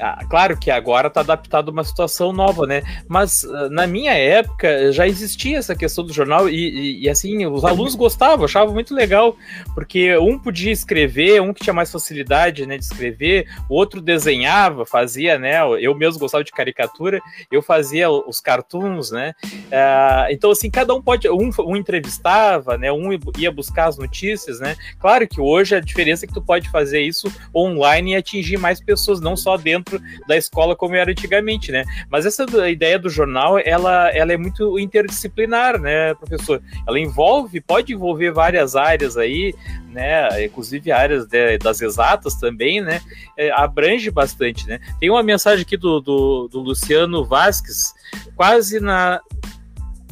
Ah, 0.00 0.24
claro 0.28 0.58
que 0.58 0.70
agora 0.70 1.10
tá 1.10 1.20
adaptado 1.20 1.68
a 1.68 1.72
uma 1.72 1.84
situação 1.84 2.32
nova, 2.32 2.66
né? 2.66 2.82
Mas 3.08 3.44
ah, 3.44 3.68
na 3.70 3.86
minha 3.86 4.12
época 4.12 4.92
já 4.92 5.06
existia 5.06 5.58
essa 5.58 5.74
questão 5.74 6.04
do 6.04 6.12
jornal 6.12 6.48
e, 6.48 6.54
e, 6.54 7.04
e, 7.04 7.08
assim, 7.08 7.46
os 7.46 7.64
alunos 7.64 7.94
gostavam, 7.94 8.44
achavam 8.44 8.74
muito 8.74 8.94
legal, 8.94 9.36
porque 9.74 10.16
um 10.18 10.38
podia 10.38 10.72
escrever, 10.72 11.40
um 11.40 11.52
que 11.54 11.62
tinha 11.62 11.74
mais 11.74 11.90
facilidade 11.90 12.66
né, 12.66 12.76
de 12.76 12.84
escrever, 12.84 13.48
o 13.68 13.74
outro 13.74 14.00
desenhava, 14.00 14.84
fazia, 14.84 15.38
né? 15.38 15.60
Eu 15.80 15.94
mesmo 15.94 16.20
gostava 16.20 16.44
de 16.44 16.52
caricatura, 16.52 17.20
eu 17.50 17.62
fazia 17.62 18.10
os 18.10 18.40
cartoons, 18.40 19.10
né? 19.10 19.34
Ah, 19.70 20.26
então, 20.30 20.50
assim, 20.50 20.70
cada 20.70 20.94
um 20.94 21.00
pode. 21.00 21.28
Um, 21.28 21.50
um 21.60 21.76
entrevistava, 21.76 22.76
né? 22.76 22.92
Um 22.92 23.10
ia 23.38 23.50
buscar 23.50 23.86
as 23.86 23.96
notícias, 23.96 24.60
né? 24.60 24.76
Claro 24.98 25.26
que 25.26 25.40
hoje 25.40 25.74
a 25.76 25.80
diferença 25.80 26.24
é 26.24 26.28
que 26.28 26.34
tu 26.34 26.41
pode 26.42 26.68
fazer 26.70 27.00
isso 27.00 27.32
online 27.54 28.12
e 28.12 28.16
atingir 28.16 28.56
mais 28.56 28.80
pessoas, 28.80 29.20
não 29.20 29.36
só 29.36 29.56
dentro 29.56 30.00
da 30.26 30.36
escola 30.36 30.76
como 30.76 30.94
era 30.94 31.10
antigamente, 31.10 31.70
né? 31.70 31.84
Mas 32.10 32.26
essa 32.26 32.44
ideia 32.68 32.98
do 32.98 33.08
jornal, 33.08 33.58
ela, 33.58 34.08
ela 34.10 34.32
é 34.32 34.36
muito 34.36 34.78
interdisciplinar, 34.78 35.80
né, 35.80 36.14
professor? 36.14 36.62
Ela 36.86 36.98
envolve, 36.98 37.60
pode 37.60 37.92
envolver 37.92 38.30
várias 38.32 38.76
áreas 38.76 39.16
aí, 39.16 39.54
né? 39.88 40.44
Inclusive 40.44 40.90
áreas 40.90 41.26
de, 41.26 41.58
das 41.58 41.80
exatas 41.80 42.34
também, 42.34 42.80
né? 42.80 43.00
É, 43.36 43.50
abrange 43.52 44.10
bastante, 44.10 44.66
né? 44.66 44.80
Tem 44.98 45.10
uma 45.10 45.22
mensagem 45.22 45.62
aqui 45.62 45.76
do, 45.76 46.00
do, 46.00 46.48
do 46.48 46.60
Luciano 46.60 47.24
Vasques, 47.24 47.92
quase 48.34 48.80
na 48.80 49.20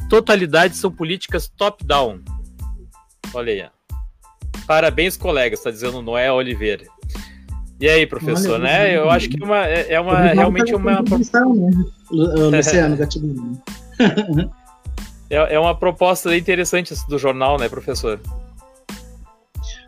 totalidade 0.09 0.75
são 0.75 0.91
políticas 0.91 1.47
top-down. 1.47 2.21
Olha 3.33 3.53
aí. 3.53 3.80
Parabéns, 4.67 5.17
colegas, 5.17 5.59
está 5.59 5.71
dizendo 5.71 6.01
Noé 6.01 6.31
Oliveira. 6.31 6.85
E 7.81 7.89
aí, 7.89 8.05
professor, 8.05 8.53
Olha, 8.53 8.63
né? 8.63 8.95
Eu 8.95 9.09
acho 9.09 9.27
que 9.27 9.41
é 9.41 9.45
uma, 9.45 9.65
é, 9.65 9.93
é 9.93 9.99
uma 9.99 10.19
realmente 10.19 10.75
uma. 10.75 11.01
Né? 11.01 11.71
Luciano 12.11 12.95
Gatibini. 12.95 13.59
é, 15.29 15.55
é 15.55 15.59
uma 15.59 15.75
proposta 15.75 16.37
interessante 16.37 16.93
do 17.09 17.17
jornal, 17.17 17.57
né, 17.57 17.67
professor? 17.67 18.19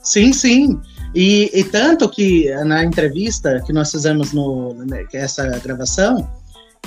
Sim, 0.01 0.33
sim. 0.33 0.81
E, 1.13 1.51
e, 1.53 1.63
tanto 1.63 2.09
que 2.09 2.51
na 2.65 2.83
entrevista 2.83 3.61
que 3.63 3.71
nós 3.71 3.91
fizemos 3.91 4.33
no 4.33 4.73
né, 4.85 5.05
essa 5.13 5.47
gravação 5.59 6.27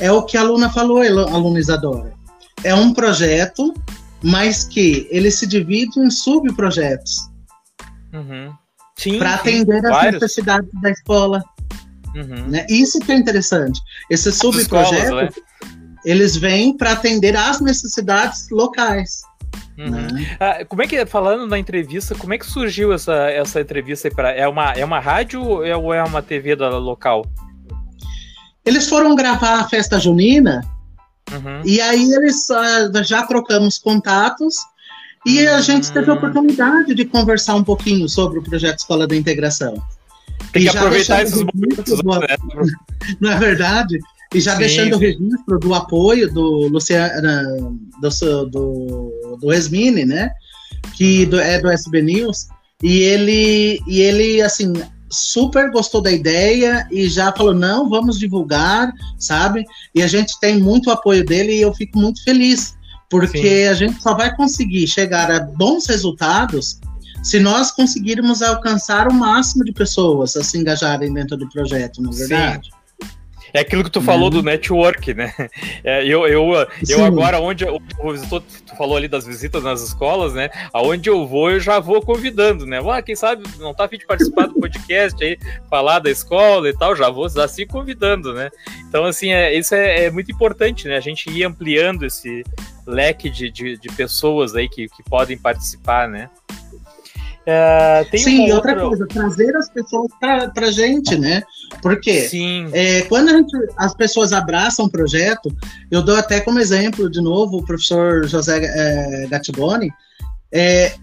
é 0.00 0.10
o 0.10 0.22
que 0.22 0.36
a 0.36 0.40
aluna 0.40 0.68
falou, 0.70 1.00
a 1.00 1.32
aluna 1.32 1.60
Isadora. 1.60 2.12
É 2.64 2.74
um 2.74 2.92
projeto, 2.92 3.72
mas 4.24 4.64
que 4.64 5.06
ele 5.10 5.30
se 5.30 5.46
divide 5.46 6.00
em 6.00 6.10
subprojetos. 6.10 7.30
Uhum. 8.16 9.18
Para 9.18 9.34
atender 9.34 9.84
as 9.84 9.90
vários. 9.90 10.22
necessidades 10.22 10.70
da 10.80 10.90
escola. 10.90 11.44
Uhum. 12.14 12.48
Né? 12.48 12.66
Isso 12.68 12.98
que 13.00 13.12
é 13.12 13.16
interessante. 13.16 13.78
Esse 14.10 14.32
subprojeto, 14.32 15.14
né? 15.14 15.28
eles 16.04 16.36
vêm 16.36 16.76
para 16.76 16.92
atender 16.92 17.36
às 17.36 17.60
necessidades 17.60 18.48
locais. 18.50 19.20
Uhum. 19.78 19.90
Né? 19.90 20.36
Ah, 20.40 20.64
como 20.64 20.82
é 20.82 20.86
que, 20.86 21.04
falando 21.04 21.46
na 21.46 21.58
entrevista, 21.58 22.14
como 22.14 22.32
é 22.32 22.38
que 22.38 22.46
surgiu 22.46 22.92
essa, 22.92 23.30
essa 23.30 23.60
entrevista? 23.60 24.10
Pra, 24.10 24.30
é, 24.30 24.48
uma, 24.48 24.72
é 24.72 24.84
uma 24.84 24.98
rádio 24.98 25.42
ou 25.42 25.92
é 25.92 26.02
uma 26.02 26.22
TV 26.22 26.56
da 26.56 26.70
local? 26.78 27.26
Eles 28.64 28.88
foram 28.88 29.14
gravar 29.14 29.60
a 29.60 29.68
festa 29.68 30.00
junina 30.00 30.62
uhum. 31.30 31.60
e 31.64 31.80
aí 31.80 32.12
eles 32.12 32.48
uh, 32.50 33.04
já 33.04 33.24
trocamos 33.24 33.78
contatos 33.78 34.56
e 35.26 35.44
a 35.48 35.60
gente 35.60 35.90
teve 35.90 36.08
a 36.08 36.14
oportunidade 36.14 36.94
de 36.94 37.04
conversar 37.04 37.56
um 37.56 37.64
pouquinho 37.64 38.08
sobre 38.08 38.38
o 38.38 38.42
projeto 38.42 38.78
Escola 38.78 39.08
da 39.08 39.16
Integração. 39.16 39.74
Tem 40.52 40.62
e 40.62 40.70
que 40.70 40.76
aproveitar 40.76 41.24
esses 41.24 41.42
momentos, 41.42 42.00
do, 42.00 42.20
né? 42.20 42.36
Não 43.20 43.32
é 43.32 43.36
verdade? 43.36 43.98
E 44.32 44.40
já 44.40 44.52
sim, 44.52 44.58
deixando 44.58 44.90
sim. 44.90 44.94
o 44.94 44.98
registro 44.98 45.58
do 45.58 45.74
apoio 45.74 46.32
do 46.32 46.68
Luciano, 46.68 47.76
do, 48.00 48.46
do, 48.46 49.38
do 49.40 49.52
Esmini, 49.52 50.04
né? 50.04 50.30
Que 50.94 51.26
do, 51.26 51.40
é 51.40 51.60
do 51.60 51.70
SB 51.70 52.02
News. 52.02 52.46
E 52.80 53.00
ele, 53.00 53.80
e 53.84 54.02
ele, 54.02 54.40
assim, 54.42 54.74
super 55.10 55.72
gostou 55.72 56.00
da 56.00 56.12
ideia 56.12 56.86
e 56.88 57.08
já 57.08 57.32
falou: 57.32 57.54
não, 57.54 57.88
vamos 57.90 58.16
divulgar, 58.16 58.92
sabe? 59.18 59.64
E 59.92 60.04
a 60.04 60.06
gente 60.06 60.38
tem 60.38 60.60
muito 60.60 60.88
apoio 60.88 61.24
dele 61.24 61.52
e 61.52 61.62
eu 61.62 61.74
fico 61.74 61.98
muito 61.98 62.22
feliz 62.22 62.75
porque 63.10 63.38
Sim. 63.38 63.68
a 63.68 63.74
gente 63.74 64.02
só 64.02 64.14
vai 64.14 64.34
conseguir 64.34 64.86
chegar 64.86 65.30
a 65.30 65.40
bons 65.40 65.86
resultados 65.86 66.80
se 67.22 67.40
nós 67.40 67.70
conseguirmos 67.72 68.40
alcançar 68.42 69.08
o 69.08 69.14
máximo 69.14 69.64
de 69.64 69.72
pessoas 69.72 70.36
a 70.36 70.44
se 70.44 70.58
engajarem 70.58 71.12
dentro 71.12 71.36
do 71.36 71.48
projeto, 71.48 72.00
na 72.00 72.10
é 72.10 72.14
verdade. 72.14 72.70
Sim. 72.70 72.76
É 73.56 73.60
aquilo 73.60 73.82
que 73.82 73.90
tu 73.90 74.02
falou 74.02 74.28
do 74.28 74.38
uhum. 74.38 74.42
network, 74.42 75.14
né? 75.14 75.32
É, 75.82 76.04
eu, 76.04 76.26
eu, 76.26 76.52
eu 76.88 77.04
agora, 77.04 77.40
onde 77.40 77.64
eu, 77.64 77.80
visitou, 78.12 78.40
tu 78.40 78.76
falou 78.76 78.96
ali 78.96 79.06
das 79.06 79.24
visitas 79.24 79.62
nas 79.62 79.80
escolas, 79.82 80.34
né? 80.34 80.50
Aonde 80.72 81.08
eu 81.08 81.26
vou, 81.26 81.50
eu 81.50 81.60
já 81.60 81.78
vou 81.78 82.02
convidando, 82.02 82.66
né? 82.66 82.80
Ah, 82.90 83.00
quem 83.00 83.14
sabe 83.14 83.44
não 83.58 83.72
tá 83.72 83.84
afim 83.84 83.98
de 83.98 84.06
participar 84.06 84.48
do 84.48 84.54
podcast 84.60 85.22
aí, 85.22 85.38
falar 85.70 86.00
da 86.00 86.10
escola 86.10 86.68
e 86.68 86.76
tal, 86.76 86.96
já 86.96 87.08
vou 87.08 87.26
assim 87.26 87.66
convidando, 87.66 88.34
né? 88.34 88.50
Então, 88.88 89.04
assim, 89.04 89.30
é, 89.30 89.56
isso 89.56 89.74
é, 89.74 90.06
é 90.06 90.10
muito 90.10 90.30
importante, 90.30 90.88
né? 90.88 90.96
A 90.96 91.00
gente 91.00 91.30
ir 91.30 91.44
ampliando 91.44 92.04
esse 92.04 92.44
leque 92.86 93.28
de, 93.28 93.50
de, 93.50 93.76
de 93.76 93.88
pessoas 93.88 94.54
aí 94.54 94.68
que, 94.68 94.88
que 94.88 95.02
podem 95.02 95.36
participar, 95.36 96.08
né? 96.08 96.30
É, 97.48 98.04
Sim, 98.18 98.50
outra... 98.50 98.72
outra 98.72 98.88
coisa, 98.88 99.06
trazer 99.06 99.56
as 99.56 99.70
pessoas 99.70 100.10
para 100.18 100.50
a 100.56 100.70
gente, 100.72 101.16
né? 101.16 101.44
Porque 101.80 102.22
Sim. 102.22 102.68
É, 102.72 103.02
quando 103.02 103.30
gente, 103.30 103.56
as 103.76 103.94
pessoas 103.94 104.32
abraçam 104.32 104.86
o 104.86 104.90
projeto, 104.90 105.54
eu 105.88 106.02
dou 106.02 106.16
até 106.16 106.40
como 106.40 106.58
exemplo, 106.58 107.08
de 107.08 107.20
novo, 107.20 107.58
o 107.58 107.64
professor 107.64 108.26
José 108.26 108.60
é, 108.64 109.26
Gattiboni, 109.28 109.92
é, 110.52 110.96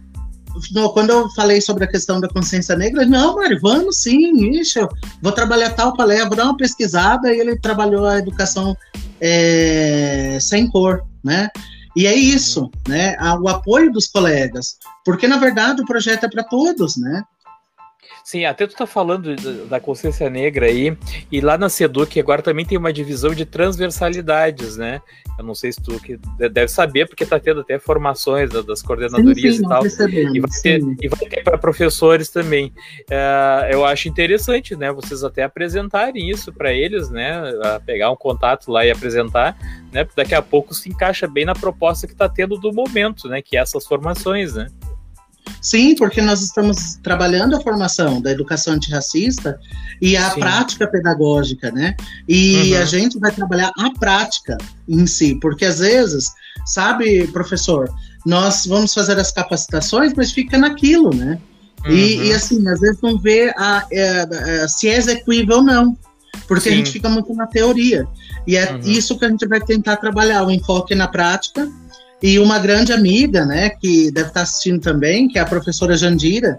no, 0.72 0.92
quando 0.92 1.12
eu 1.12 1.30
falei 1.30 1.62
sobre 1.62 1.86
a 1.86 1.88
questão 1.88 2.20
da 2.20 2.28
consciência 2.28 2.76
negra, 2.76 3.06
não, 3.06 3.36
Mário, 3.36 3.60
vamos 3.62 3.98
sim, 3.98 4.34
ixi, 4.52 4.80
eu 4.80 4.90
vou 5.22 5.32
trabalhar 5.32 5.70
tal 5.72 5.96
palestra, 5.96 6.28
vou 6.28 6.38
dar 6.38 6.46
uma 6.46 6.58
pesquisada, 6.58 7.34
e 7.34 7.40
ele 7.40 7.58
trabalhou 7.58 8.06
a 8.06 8.20
educação 8.20 8.76
é, 9.20 10.38
sem 10.42 10.70
cor, 10.70 11.06
né? 11.24 11.50
E 11.96 12.08
é 12.08 12.16
isso, 12.16 12.72
né? 12.88 13.16
O 13.40 13.48
apoio 13.48 13.92
dos 13.92 14.08
colegas, 14.08 14.78
porque 15.06 15.28
na 15.28 15.38
verdade 15.38 15.82
o 15.82 15.86
projeto 15.86 16.26
é 16.26 16.30
para 16.30 16.44
todos, 16.44 16.98
né? 16.98 17.24
Sim, 18.24 18.46
até 18.46 18.66
tu 18.66 18.76
tá 18.76 18.88
falando 18.88 19.36
da 19.68 19.82
consciência 19.82 20.30
negra 20.30 20.68
aí, 20.68 20.98
e 21.30 21.42
lá 21.42 21.58
na 21.58 21.68
SEDUC 21.68 22.20
agora 22.20 22.42
também 22.42 22.66
tem 22.66 22.78
uma 22.78 22.94
divisão 22.94 23.36
de 23.36 23.46
transversalidades, 23.46 24.78
né? 24.78 25.02
Eu 25.38 25.44
não 25.44 25.54
sei 25.54 25.74
se 25.74 25.82
tu 25.82 26.00
que 26.00 26.18
deve 26.38 26.70
saber, 26.70 27.06
porque 27.08 27.26
tá 27.26 27.38
tendo 27.38 27.62
até 27.62 27.78
formações 27.78 28.50
das 28.50 28.82
coordenadorias 28.82 29.56
sim, 29.56 29.62
sim, 29.62 29.66
e 29.66 29.68
tal. 29.68 29.86
E 29.86 30.40
vai, 30.40 30.50
ter, 30.62 30.82
e 31.02 31.08
vai 31.10 31.30
ter 31.30 31.44
para 31.44 31.58
professores 31.58 32.30
também. 32.30 32.68
Uh, 33.10 33.66
eu 33.72 33.86
acho 33.86 34.08
interessante, 34.08 34.76
né? 34.76 34.92
Vocês 34.92 35.24
até 35.24 35.44
apresentarem 35.44 36.30
isso 36.30 36.54
para 36.54 36.72
eles, 36.72 37.10
né? 37.10 37.42
Pegar 37.86 38.10
um 38.10 38.16
contato 38.16 38.72
lá 38.72 38.86
e 38.86 38.92
apresentar, 38.92 39.58
né? 39.92 40.06
Porque 40.06 40.22
daqui 40.22 40.36
a 40.36 40.42
pouco 40.42 40.74
se 40.74 40.88
encaixa 40.88 41.28
bem 41.28 41.46
na 41.46 41.56
proposta 41.56 42.08
que 42.08 42.16
tá 42.16 42.30
tendo 42.30 42.58
do 42.58 42.72
momento, 42.72 43.28
né? 43.28 43.42
Que 43.42 43.58
é 43.58 43.60
essas 43.60 43.86
formações, 43.86 44.54
né? 44.54 44.68
Sim, 45.64 45.96
porque 45.96 46.22
nós 46.22 46.42
estamos 46.42 46.96
trabalhando 47.02 47.56
a 47.56 47.62
formação 47.62 48.22
da 48.22 48.30
educação 48.30 48.74
antirracista 48.74 49.58
e 50.02 50.18
a 50.18 50.32
Sim. 50.32 50.42
prática 50.42 50.86
pedagógica, 50.86 51.72
né? 51.72 51.96
E 52.28 52.74
uhum. 52.74 52.82
a 52.82 52.86
gente 52.86 53.18
vai 53.18 53.32
trabalhar 53.32 53.72
a 53.80 53.90
prática 53.98 54.58
em 54.90 55.08
si, 55.08 55.40
porque 55.42 55.64
às 55.64 55.80
vezes, 55.80 56.30
sabe, 56.66 57.26
professor, 57.28 57.90
nós 58.26 58.66
vamos 58.66 58.94
fazer 58.94 59.18
as 59.18 59.32
capacitações, 59.32 60.14
mas 60.14 60.34
fica 60.34 60.58
naquilo, 60.58 61.16
né? 61.16 61.40
Uhum. 61.86 61.92
E, 61.92 62.28
e, 62.28 62.34
assim, 62.34 62.68
às 62.68 62.82
vezes 62.82 63.00
não 63.02 63.18
vê 63.18 63.54
a, 63.58 63.78
a, 63.78 64.64
a, 64.64 64.68
se 64.68 64.90
é 64.90 64.98
execuível 64.98 65.58
ou 65.58 65.64
não, 65.64 65.98
porque 66.46 66.70
Sim. 66.70 66.74
a 66.74 66.78
gente 66.78 66.92
fica 66.92 67.08
muito 67.08 67.34
na 67.34 67.48
teoria. 67.48 68.06
E 68.46 68.58
é 68.58 68.70
uhum. 68.70 68.80
isso 68.80 69.18
que 69.18 69.24
a 69.24 69.30
gente 69.30 69.48
vai 69.48 69.62
tentar 69.62 69.96
trabalhar, 69.96 70.44
o 70.44 70.52
enfoque 70.52 70.94
na 70.94 71.08
prática 71.08 71.72
e 72.24 72.40
uma 72.40 72.58
grande 72.58 72.94
amiga, 72.94 73.46
né, 73.46 73.70
que 73.70 74.10
deve 74.10 74.30
estar 74.30 74.44
assistindo 74.44 74.80
também, 74.80 75.28
que 75.28 75.38
é 75.38 75.42
a 75.42 75.46
professora 75.46 75.98
Jandira, 75.98 76.58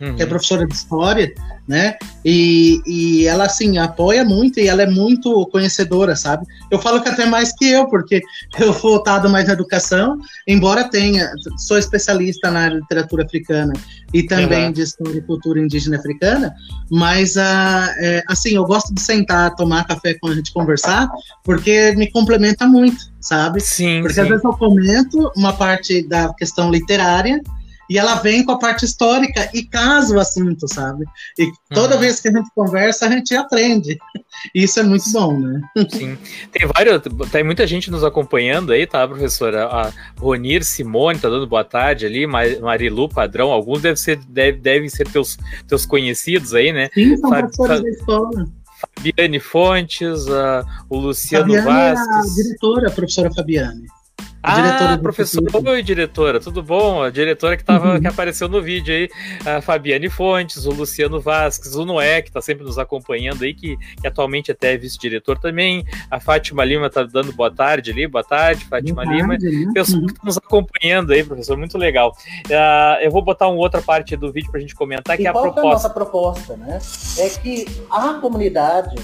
uhum. 0.00 0.14
que 0.14 0.22
é 0.22 0.24
uhum. 0.24 0.30
professora 0.30 0.64
de 0.64 0.72
história, 0.72 1.34
né? 1.66 1.96
E, 2.24 2.80
e 2.86 3.26
ela, 3.26 3.46
assim, 3.46 3.78
apoia 3.78 4.24
muito 4.24 4.60
e 4.60 4.68
ela 4.68 4.82
é 4.82 4.86
muito 4.86 5.44
conhecedora, 5.46 6.14
sabe? 6.14 6.46
Eu 6.70 6.78
falo 6.78 7.02
que 7.02 7.08
até 7.08 7.26
mais 7.26 7.52
que 7.52 7.68
eu, 7.68 7.88
porque 7.88 8.22
eu 8.60 8.72
fui 8.72 8.92
voltado 8.92 9.28
mais 9.28 9.48
na 9.48 9.54
educação, 9.54 10.16
embora 10.46 10.88
tenha, 10.88 11.28
sou 11.58 11.76
especialista 11.76 12.50
na 12.50 12.68
literatura 12.68 13.24
africana 13.24 13.72
e 14.14 14.22
também 14.22 14.66
uhum. 14.66 14.72
de 14.72 14.82
história 14.82 15.18
e 15.18 15.22
cultura 15.22 15.58
indígena 15.60 15.96
africana, 15.96 16.54
mas, 16.88 17.34
uh, 17.34 17.90
é, 17.98 18.22
assim, 18.28 18.50
eu 18.54 18.64
gosto 18.64 18.94
de 18.94 19.00
sentar, 19.00 19.54
tomar 19.56 19.84
café 19.84 20.14
com 20.14 20.28
a 20.28 20.34
gente 20.34 20.52
conversar, 20.52 21.08
porque 21.42 21.92
me 21.96 22.08
complementa 22.10 22.68
muito, 22.68 23.15
sabe? 23.26 23.60
Sim, 23.60 24.00
Porque 24.00 24.14
sim. 24.14 24.20
às 24.20 24.28
vezes 24.28 24.44
eu 24.44 24.52
comento 24.52 25.32
uma 25.36 25.52
parte 25.52 26.06
da 26.06 26.32
questão 26.34 26.70
literária, 26.70 27.40
e 27.88 27.98
ela 27.98 28.16
vem 28.16 28.44
com 28.44 28.52
a 28.52 28.58
parte 28.58 28.84
histórica 28.84 29.48
e 29.54 29.62
casa 29.62 30.16
o 30.16 30.20
assunto, 30.20 30.66
sabe? 30.72 31.04
E 31.38 31.48
toda 31.72 31.94
uhum. 31.94 32.00
vez 32.00 32.20
que 32.20 32.28
a 32.28 32.32
gente 32.32 32.50
conversa, 32.54 33.06
a 33.06 33.10
gente 33.10 33.34
aprende. 33.34 33.96
Isso 34.54 34.80
é 34.80 34.82
muito 34.82 35.08
bom, 35.12 35.38
né? 35.38 35.60
Sim. 35.88 36.18
Tem 36.50 36.66
vários, 36.66 37.00
tem 37.30 37.44
muita 37.44 37.66
gente 37.66 37.90
nos 37.90 38.02
acompanhando 38.02 38.72
aí, 38.72 38.86
tá, 38.86 39.06
professora? 39.06 39.66
A 39.66 39.92
Ronir 40.18 40.64
Simone 40.64 41.18
tá 41.18 41.28
dando 41.28 41.46
boa 41.46 41.62
tarde 41.62 42.06
ali, 42.06 42.26
Marilu 42.26 43.08
Padrão, 43.08 43.52
alguns 43.52 43.82
devem 43.82 43.96
ser, 43.96 44.18
deve, 44.28 44.58
devem 44.58 44.88
ser 44.88 45.08
teus, 45.08 45.38
teus 45.68 45.86
conhecidos 45.86 46.54
aí, 46.54 46.72
né? 46.72 46.88
Sim, 46.92 47.16
são 47.18 47.30
Fab, 47.30 47.42
professores 47.42 47.82
da 47.82 47.88
escola. 47.88 48.46
Fabiane 48.96 49.40
Fontes, 49.40 50.26
uh, 50.26 50.64
o 50.88 50.98
Luciano 50.98 51.54
Fabiane 51.54 51.94
Vasques. 51.94 52.08
É 52.08 52.18
a 52.18 52.42
diretora, 52.44 52.88
a 52.88 52.90
professora 52.90 53.32
Fabiane. 53.32 53.86
Ah, 54.48 54.96
professor, 55.02 55.42
oi, 55.66 55.82
diretora, 55.82 56.38
tudo 56.38 56.62
bom? 56.62 57.02
A 57.02 57.10
diretora 57.10 57.56
que, 57.56 57.64
tava, 57.64 57.94
uhum. 57.94 58.00
que 58.00 58.06
apareceu 58.06 58.48
no 58.48 58.62
vídeo 58.62 58.94
aí, 58.94 59.08
a 59.44 59.60
Fabiane 59.60 60.08
Fontes, 60.08 60.66
o 60.66 60.70
Luciano 60.70 61.20
Vasques, 61.20 61.74
o 61.74 61.84
Noé, 61.84 62.22
que 62.22 62.28
está 62.28 62.40
sempre 62.40 62.64
nos 62.64 62.78
acompanhando 62.78 63.42
aí, 63.42 63.52
que, 63.52 63.76
que 63.76 64.06
atualmente 64.06 64.52
até 64.52 64.74
é 64.74 64.76
vice-diretor 64.76 65.36
também, 65.40 65.84
a 66.08 66.20
Fátima 66.20 66.64
Lima 66.64 66.86
está 66.86 67.02
dando 67.02 67.32
boa 67.32 67.50
tarde 67.50 67.90
ali, 67.90 68.06
boa 68.06 68.22
tarde, 68.22 68.64
Fátima 68.66 69.02
boa 69.02 69.16
Lima, 69.16 69.28
tarde, 69.30 69.66
né? 69.66 69.72
pessoal 69.74 70.00
uhum. 70.00 70.06
que 70.06 70.12
está 70.12 70.24
nos 70.24 70.38
acompanhando 70.38 71.12
aí, 71.12 71.24
professor, 71.24 71.56
muito 71.56 71.76
legal. 71.76 72.16
Uh, 72.46 73.02
eu 73.02 73.10
vou 73.10 73.22
botar 73.22 73.48
uma 73.48 73.58
outra 73.58 73.82
parte 73.82 74.16
do 74.16 74.30
vídeo 74.30 74.48
para 74.52 74.58
a 74.58 74.60
gente 74.60 74.76
comentar, 74.76 75.16
que 75.16 75.24
e 75.24 75.26
é 75.26 75.28
a 75.28 75.32
proposta. 75.32 75.60
É 75.60 75.62
a 75.62 75.72
nossa 75.72 75.90
proposta, 75.90 76.56
né? 76.56 76.78
É 77.18 77.28
que 77.30 77.66
a 77.90 78.14
comunidade 78.14 78.94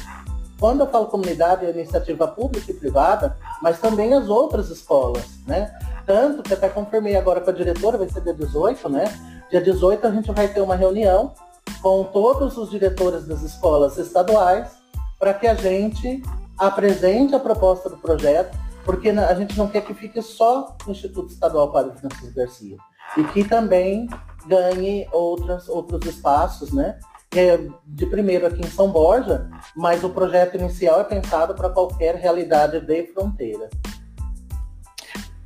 quando 0.62 0.82
eu 0.82 0.86
falo 0.86 1.06
comunidade, 1.06 1.66
é 1.66 1.70
iniciativa 1.70 2.28
pública 2.28 2.70
e 2.70 2.74
privada, 2.74 3.36
mas 3.60 3.80
também 3.80 4.14
as 4.14 4.28
outras 4.28 4.70
escolas, 4.70 5.24
né? 5.44 5.76
Tanto 6.06 6.40
que 6.40 6.54
até 6.54 6.68
confirmei 6.68 7.16
agora 7.16 7.40
com 7.40 7.50
a 7.50 7.52
diretora, 7.52 7.98
vai 7.98 8.08
ser 8.08 8.20
dia 8.20 8.32
18, 8.32 8.88
né? 8.88 9.12
Dia 9.50 9.60
18 9.60 10.06
a 10.06 10.10
gente 10.12 10.30
vai 10.30 10.46
ter 10.46 10.60
uma 10.60 10.76
reunião 10.76 11.34
com 11.82 12.04
todos 12.04 12.56
os 12.56 12.70
diretores 12.70 13.26
das 13.26 13.42
escolas 13.42 13.98
estaduais 13.98 14.70
para 15.18 15.34
que 15.34 15.48
a 15.48 15.54
gente 15.56 16.22
apresente 16.56 17.34
a 17.34 17.40
proposta 17.40 17.88
do 17.90 17.96
projeto, 17.96 18.56
porque 18.84 19.08
a 19.08 19.34
gente 19.34 19.58
não 19.58 19.66
quer 19.66 19.80
que 19.80 19.92
fique 19.92 20.22
só 20.22 20.76
no 20.86 20.92
Instituto 20.92 21.32
Estadual 21.32 21.72
Padre 21.72 21.98
Francisco 21.98 22.36
Garcia, 22.36 22.76
e 23.16 23.24
que 23.24 23.42
também 23.42 24.08
ganhe 24.46 25.08
outras, 25.10 25.68
outros 25.68 26.06
espaços, 26.06 26.72
né? 26.72 27.00
É, 27.34 27.58
de 27.86 28.06
primeiro 28.06 28.46
aqui 28.46 28.60
em 28.60 28.70
São 28.70 28.90
Borja, 28.90 29.48
mas 29.74 30.04
o 30.04 30.10
projeto 30.10 30.56
inicial 30.56 31.00
é 31.00 31.04
pensado 31.04 31.54
para 31.54 31.70
qualquer 31.70 32.16
realidade 32.16 32.80
de 32.80 33.06
fronteira. 33.08 33.68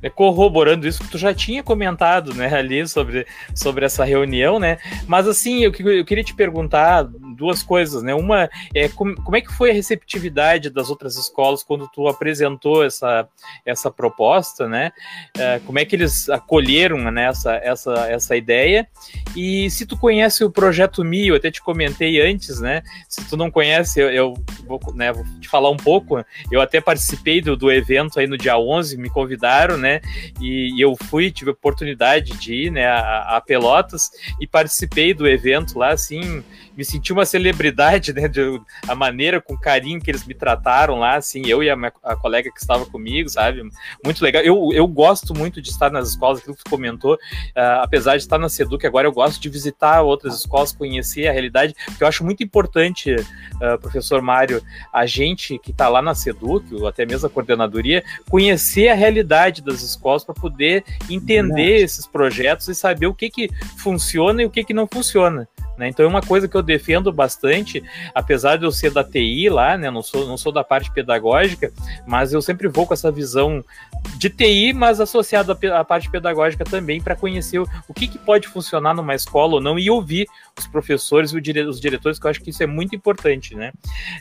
É, 0.01 0.09
corroborando 0.09 0.87
isso 0.87 1.03
que 1.03 1.09
tu 1.09 1.17
já 1.17 1.33
tinha 1.33 1.63
comentado, 1.63 2.33
né, 2.35 2.53
ali 2.53 2.87
sobre, 2.87 3.25
sobre 3.55 3.83
essa 3.85 4.05
reunião, 4.05 4.59
né? 4.59 4.77
Mas 5.07 5.27
assim, 5.27 5.63
eu, 5.63 5.71
eu 5.71 6.05
queria 6.05 6.23
te 6.23 6.35
perguntar 6.35 7.09
duas 7.37 7.63
coisas, 7.63 8.03
né? 8.03 8.13
Uma 8.13 8.49
é 8.73 8.89
como, 8.89 9.15
como 9.21 9.37
é 9.37 9.41
que 9.41 9.53
foi 9.53 9.69
a 9.69 9.73
receptividade 9.73 10.69
das 10.69 10.89
outras 10.89 11.15
escolas 11.15 11.63
quando 11.63 11.87
tu 11.87 12.07
apresentou 12.07 12.83
essa, 12.83 13.27
essa 13.65 13.91
proposta, 13.91 14.67
né? 14.67 14.91
É, 15.37 15.59
como 15.65 15.79
é 15.79 15.85
que 15.85 15.95
eles 15.95 16.29
acolheram 16.29 16.97
né, 17.11 17.25
essa, 17.25 17.55
essa, 17.55 17.93
essa 18.09 18.35
ideia? 18.35 18.87
E 19.35 19.69
se 19.69 19.85
tu 19.85 19.97
conhece 19.97 20.43
o 20.43 20.51
projeto 20.51 21.03
Mi, 21.05 21.27
eu 21.27 21.35
até 21.35 21.51
te 21.51 21.61
comentei 21.61 22.19
antes, 22.19 22.59
né? 22.59 22.81
Se 23.07 23.27
tu 23.27 23.37
não 23.37 23.51
conhece, 23.51 23.99
eu, 23.99 24.09
eu 24.09 24.33
vou, 24.65 24.79
né, 24.93 25.11
vou 25.13 25.23
te 25.39 25.47
falar 25.47 25.69
um 25.69 25.77
pouco. 25.77 26.23
Eu 26.51 26.59
até 26.59 26.81
participei 26.81 27.41
do, 27.41 27.55
do 27.55 27.71
evento 27.71 28.19
aí 28.19 28.27
no 28.27 28.37
dia 28.37 28.57
11, 28.57 28.97
me 28.97 29.09
convidaram, 29.09 29.77
né? 29.77 30.01
E, 30.41 30.75
e 30.75 30.81
eu 30.81 30.95
fui, 30.95 31.31
tive 31.31 31.51
a 31.51 31.53
oportunidade 31.53 32.37
de 32.37 32.53
ir, 32.53 32.71
né, 32.71 32.87
a, 32.87 33.37
a 33.37 33.41
Pelotas 33.41 34.09
e 34.39 34.47
participei 34.47 35.13
do 35.13 35.27
evento 35.27 35.77
lá, 35.77 35.89
assim, 35.89 36.43
me 36.77 36.85
senti 36.85 37.11
uma 37.11 37.25
celebridade, 37.25 38.13
né? 38.13 38.27
De, 38.27 38.61
a 38.87 38.93
maneira 38.93 39.41
com 39.41 39.57
carinho 39.57 39.99
que 39.99 40.11
eles 40.11 40.23
me 40.23 40.35
trataram 40.35 40.99
lá, 40.99 41.15
assim, 41.15 41.41
eu 41.47 41.63
e 41.63 41.69
a, 41.71 41.75
minha, 41.75 41.91
a 42.03 42.15
colega 42.15 42.51
que 42.51 42.59
estava 42.59 42.85
comigo, 42.85 43.27
sabe? 43.27 43.67
Muito 44.05 44.23
legal. 44.23 44.43
Eu, 44.43 44.69
eu 44.71 44.87
gosto 44.87 45.33
muito 45.33 45.59
de 45.59 45.69
estar 45.69 45.89
nas 45.89 46.09
escolas, 46.09 46.39
aquilo 46.39 46.55
que 46.55 46.63
tu 46.63 46.69
comentou, 46.69 47.15
uh, 47.15 47.81
apesar 47.81 48.15
de 48.15 48.23
estar 48.23 48.37
na 48.37 48.47
Seduc 48.47 48.85
agora, 48.85 49.07
eu 49.07 49.11
gosto 49.11 49.41
de 49.41 49.49
visitar 49.49 50.03
outras 50.03 50.35
escolas, 50.35 50.71
conhecer 50.71 51.27
a 51.27 51.31
realidade, 51.31 51.73
porque 51.85 52.03
eu 52.03 52.07
acho 52.07 52.23
muito 52.23 52.43
importante, 52.43 53.15
uh, 53.15 53.79
professor 53.81 54.21
Mário, 54.21 54.61
a 54.93 55.07
gente 55.07 55.57
que 55.57 55.71
está 55.71 55.89
lá 55.89 56.01
na 56.01 56.13
Seduc, 56.13 56.71
ou 56.75 56.87
até 56.87 57.07
mesmo 57.07 57.25
a 57.25 57.29
coordenadoria, 57.29 58.03
conhecer 58.29 58.89
a 58.89 58.93
realidade 58.93 59.63
das 59.63 59.81
escolas 59.81 60.23
para 60.23 60.35
poder 60.35 60.83
entender 61.09 61.77
esses 61.77 62.05
projetos 62.05 62.67
e 62.67 62.75
saber 62.75 63.07
o 63.07 63.15
que, 63.15 63.31
que 63.31 63.49
funciona 63.77 64.43
e 64.43 64.45
o 64.45 64.49
que, 64.51 64.63
que 64.63 64.73
não 64.73 64.87
funciona. 64.91 65.47
Né? 65.77 65.87
Então 65.89 66.03
é 66.05 66.09
uma 66.09 66.21
coisa 66.21 66.47
que 66.47 66.55
eu 66.57 66.63
defendo 66.63 67.11
bastante, 67.11 67.83
apesar 68.13 68.57
de 68.57 68.65
eu 68.65 68.71
ser 68.71 68.91
da 68.91 69.03
TI 69.03 69.47
lá, 69.49 69.77
né? 69.77 69.91
Não 69.91 70.01
sou, 70.01 70.25
não 70.27 70.35
sou 70.35 70.51
da 70.51 70.63
parte 70.63 70.91
pedagógica, 70.91 71.71
mas 72.05 72.33
eu 72.33 72.41
sempre 72.41 72.67
vou 72.67 72.87
com 72.87 72.93
essa 72.93 73.11
visão 73.11 73.63
de 74.17 74.29
TI, 74.29 74.73
mas 74.73 74.99
associado 74.99 75.57
à 75.73 75.83
parte 75.83 76.09
pedagógica 76.09 76.65
também, 76.65 76.99
para 76.99 77.15
conhecer 77.15 77.59
o, 77.59 77.67
o 77.87 77.93
que, 77.93 78.07
que, 78.07 78.17
pode 78.17 78.47
funcionar 78.47 78.95
numa 78.95 79.13
escola 79.13 79.55
ou 79.55 79.61
não 79.61 79.77
e 79.77 79.89
ouvir 79.89 80.27
os 80.57 80.67
professores 80.67 81.31
e 81.31 81.37
os 81.37 81.79
diretores, 81.79 82.19
que 82.19 82.25
eu 82.25 82.31
acho 82.31 82.41
que 82.41 82.49
isso 82.49 82.63
é 82.63 82.67
muito 82.67 82.95
importante, 82.95 83.55
né? 83.55 83.71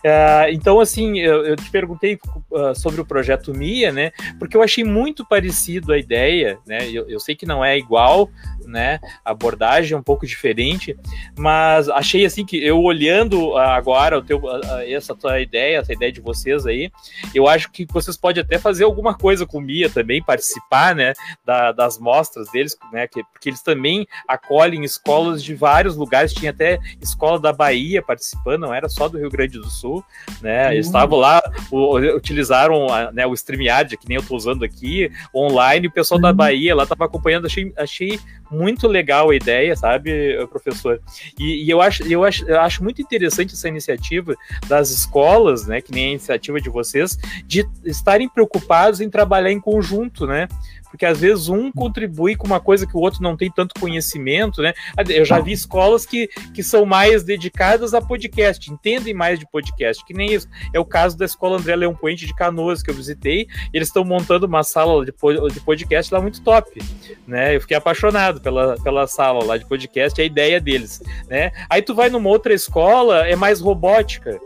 Uh, 0.05 0.51
então, 0.53 0.81
assim, 0.81 1.19
eu, 1.19 1.47
eu 1.47 1.57
te 1.57 1.71
perguntei 1.71 2.19
uh, 2.51 2.75
sobre 2.75 3.01
o 3.01 3.05
projeto 3.05 3.55
MIA, 3.55 3.93
né? 3.93 4.13
Porque 4.39 4.57
eu 4.57 4.63
achei 4.63 4.85
muito 4.85 5.25
parecido 5.25 5.93
a 5.93 5.99
ideia, 5.99 6.59
né? 6.67 6.89
Eu, 6.91 7.09
eu 7.09 7.19
sei 7.19 7.35
que 7.35 7.47
não 7.47 7.65
é 7.65 7.79
igual, 7.79 8.31
né? 8.67 9.01
A 9.25 9.31
abordagem 9.31 9.95
é 9.95 9.97
um 9.97 10.03
pouco 10.03 10.27
diferente, 10.27 10.97
mas 11.37 11.89
achei 11.89 12.25
assim 12.27 12.45
que 12.45 12.63
eu 12.63 12.83
olhando 12.83 13.57
agora 13.57 14.19
o 14.19 14.23
teu, 14.23 14.43
essa 14.87 15.15
tua 15.15 15.41
ideia, 15.41 15.79
essa 15.79 15.93
ideia 15.93 16.13
de 16.13 16.21
vocês 16.21 16.67
aí, 16.67 16.91
eu 17.35 17.49
acho 17.49 17.71
que 17.71 17.87
vocês 17.91 18.17
podem 18.17 18.43
até 18.43 18.59
fazer 18.59 18.85
alguma 18.85 19.15
coisa 19.15 19.47
com 19.47 19.59
o 19.59 19.61
Mia 19.61 19.89
também, 19.89 20.23
participar, 20.23 20.95
né? 20.95 21.15
Da, 21.45 21.73
das 21.73 21.99
mostras 21.99 22.51
deles, 22.51 22.77
né? 22.93 23.07
Que, 23.07 23.23
porque 23.25 23.49
eles 23.49 23.63
também 23.63 24.07
acolhem 24.29 24.85
escolas 24.85 25.43
de 25.43 25.55
vários 25.55 25.97
lugares 25.97 26.26
tinha 26.33 26.51
até 26.51 26.79
escola 27.01 27.39
da 27.39 27.53
Bahia 27.53 28.03
participando, 28.03 28.63
não 28.63 28.75
era 28.75 28.89
só 28.89 29.09
do 29.09 29.19
Rio 29.19 29.31
Grande 29.31 29.59
do 29.59 29.69
Sul, 29.69 30.05
né? 30.41 30.75
Eles 30.75 30.87
estavam 30.87 31.19
lá, 31.19 31.43
o, 31.71 31.97
utilizaram 32.17 32.87
né, 33.13 33.27
o 33.27 33.35
StreamYard, 33.35 33.97
que 33.97 34.09
nem 34.09 34.17
eu 34.17 34.23
estou 34.23 34.37
usando 34.37 34.65
aqui, 34.65 35.11
online, 35.35 35.87
o 35.87 35.93
pessoal 35.93 36.21
da 36.21 36.33
Bahia 36.33 36.75
lá 36.75 36.85
estava 36.85 37.05
acompanhando, 37.05 37.47
achei, 37.47 37.73
achei 37.77 38.21
muito 38.51 38.87
legal 38.87 39.31
a 39.31 39.37
ideia, 39.37 39.75
sabe, 39.77 40.13
professor? 40.49 41.01
E, 41.39 41.65
e, 41.65 41.71
eu, 41.71 41.81
acho, 41.81 42.03
eu, 42.05 42.25
acho, 42.25 42.45
eu 42.49 42.61
acho 42.61 42.83
muito 42.83 43.03
interessante 43.03 43.55
essa 43.55 43.69
iniciativa 43.69 44.35
das 44.69 44.91
escolas, 44.91 45.67
né, 45.67 45.81
que 45.81 45.93
nem 45.93 46.07
a 46.07 46.11
iniciativa 46.11 46.61
de 46.61 46.71
vocês, 46.71 47.19
de 47.45 47.67
estarem 47.85 48.29
preocupados 48.29 49.01
em 49.01 49.11
trabalhar 49.11 49.51
em 49.51 49.61
conjunto, 49.61 50.27
né? 50.27 50.49
Porque 50.97 51.05
às 51.05 51.21
vezes 51.21 51.51
um 51.51 51.71
contribui 51.71 52.35
com 52.35 52.47
uma 52.47 52.59
coisa 52.59 52.87
que 52.87 52.97
o 52.97 53.01
outro 53.01 53.23
não 53.23 53.37
tem 53.37 53.51
tanto 53.51 53.79
conhecimento, 53.79 54.63
né? 54.63 54.73
Eu 55.11 55.27
já 55.27 55.39
vi 55.39 55.53
escolas 55.53 56.07
que, 56.07 56.27
que 56.55 56.63
são 56.63 56.87
mais 56.87 57.23
dedicadas 57.23 57.93
a 57.93 58.01
podcast, 58.01 58.73
entendem 58.73 59.13
mais 59.13 59.39
de 59.39 59.47
podcast, 59.47 60.03
que 60.07 60.15
nem 60.15 60.33
isso. 60.33 60.49
É 60.73 60.81
o 60.81 60.87
caso 60.87 61.19
da 61.19 61.27
escola 61.27 61.59
André 61.59 61.77
Leão 61.77 61.95
Puente 61.95 62.25
de 62.25 62.35
Canoas, 62.35 62.83
que 62.83 62.91
eu 62.91 62.95
visitei, 62.95 63.47
eles 63.75 63.89
estão 63.89 64.07
montando 64.07 64.47
uma 64.47 64.63
sala 64.63 65.05
de, 65.05 65.13
de 65.13 65.61
podcast 65.61 66.15
lá 66.15 66.19
muito 66.19 66.41
top, 66.41 66.81
né? 67.27 67.55
Eu 67.55 67.61
fiquei 67.61 67.77
apaixonado 67.77 68.41
pela, 68.41 68.77
pela 68.83 69.07
sala 69.07 69.45
lá 69.45 69.59
de 69.59 69.67
podcast, 69.67 70.19
a 70.19 70.25
ideia 70.25 70.59
deles, 70.59 71.03
né? 71.29 71.53
Aí 71.69 71.83
tu 71.83 71.95
vai 71.95 72.09
numa 72.09 72.31
outra 72.31 72.55
escola, 72.55 73.29
é 73.29 73.37
mais 73.37 73.61
robótica. 73.61 74.41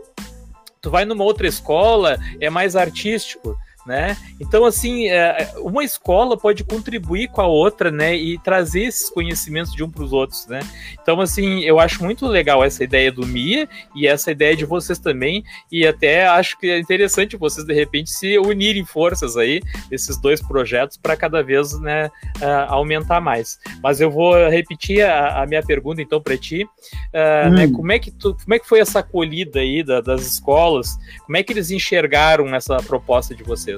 Tu 0.81 0.89
vai 0.89 1.05
numa 1.05 1.23
outra 1.23 1.47
escola, 1.47 2.17
é 2.41 2.49
mais 2.49 2.75
artístico 2.75 3.55
né? 3.85 4.15
Então, 4.39 4.65
assim, 4.65 5.07
é, 5.07 5.53
uma 5.57 5.83
escola 5.83 6.37
pode 6.37 6.63
contribuir 6.63 7.27
com 7.29 7.41
a 7.41 7.47
outra, 7.47 7.91
né? 7.91 8.15
E 8.15 8.37
trazer 8.39 8.83
esses 8.83 9.09
conhecimentos 9.09 9.73
de 9.73 9.83
um 9.83 9.89
para 9.89 10.03
os 10.03 10.13
outros, 10.13 10.47
né? 10.47 10.59
Então, 11.01 11.19
assim, 11.19 11.61
eu 11.61 11.79
acho 11.79 12.03
muito 12.03 12.27
legal 12.27 12.63
essa 12.63 12.83
ideia 12.83 13.11
do 13.11 13.25
MIA 13.25 13.67
e 13.95 14.07
essa 14.07 14.31
ideia 14.31 14.55
de 14.55 14.65
vocês 14.65 14.99
também. 14.99 15.43
E 15.71 15.85
até 15.85 16.27
acho 16.27 16.57
que 16.59 16.69
é 16.69 16.79
interessante 16.79 17.37
vocês, 17.37 17.65
de 17.65 17.73
repente, 17.73 18.11
se 18.11 18.37
unirem 18.37 18.85
forças 18.85 19.37
aí, 19.37 19.61
esses 19.91 20.17
dois 20.17 20.41
projetos, 20.41 20.97
para 20.97 21.15
cada 21.15 21.41
vez 21.41 21.79
né, 21.79 22.07
uh, 22.39 22.67
aumentar 22.67 23.19
mais. 23.19 23.59
Mas 23.81 23.99
eu 23.99 24.11
vou 24.11 24.33
repetir 24.49 25.01
a, 25.03 25.41
a 25.41 25.47
minha 25.47 25.63
pergunta, 25.63 26.01
então, 26.01 26.21
para 26.21 26.37
ti. 26.37 26.63
Uh, 26.63 27.47
hum. 27.47 27.49
né, 27.51 27.67
como, 27.67 27.91
é 27.91 27.99
que 27.99 28.11
tu, 28.11 28.35
como 28.35 28.53
é 28.53 28.59
que 28.59 28.67
foi 28.67 28.79
essa 28.79 28.99
acolhida 28.99 29.59
aí 29.59 29.83
da, 29.83 30.01
das 30.01 30.21
escolas? 30.21 30.97
Como 31.25 31.37
é 31.37 31.43
que 31.43 31.53
eles 31.53 31.71
enxergaram 31.71 32.53
essa 32.55 32.77
proposta 32.77 33.33
de 33.33 33.43
vocês? 33.43 33.70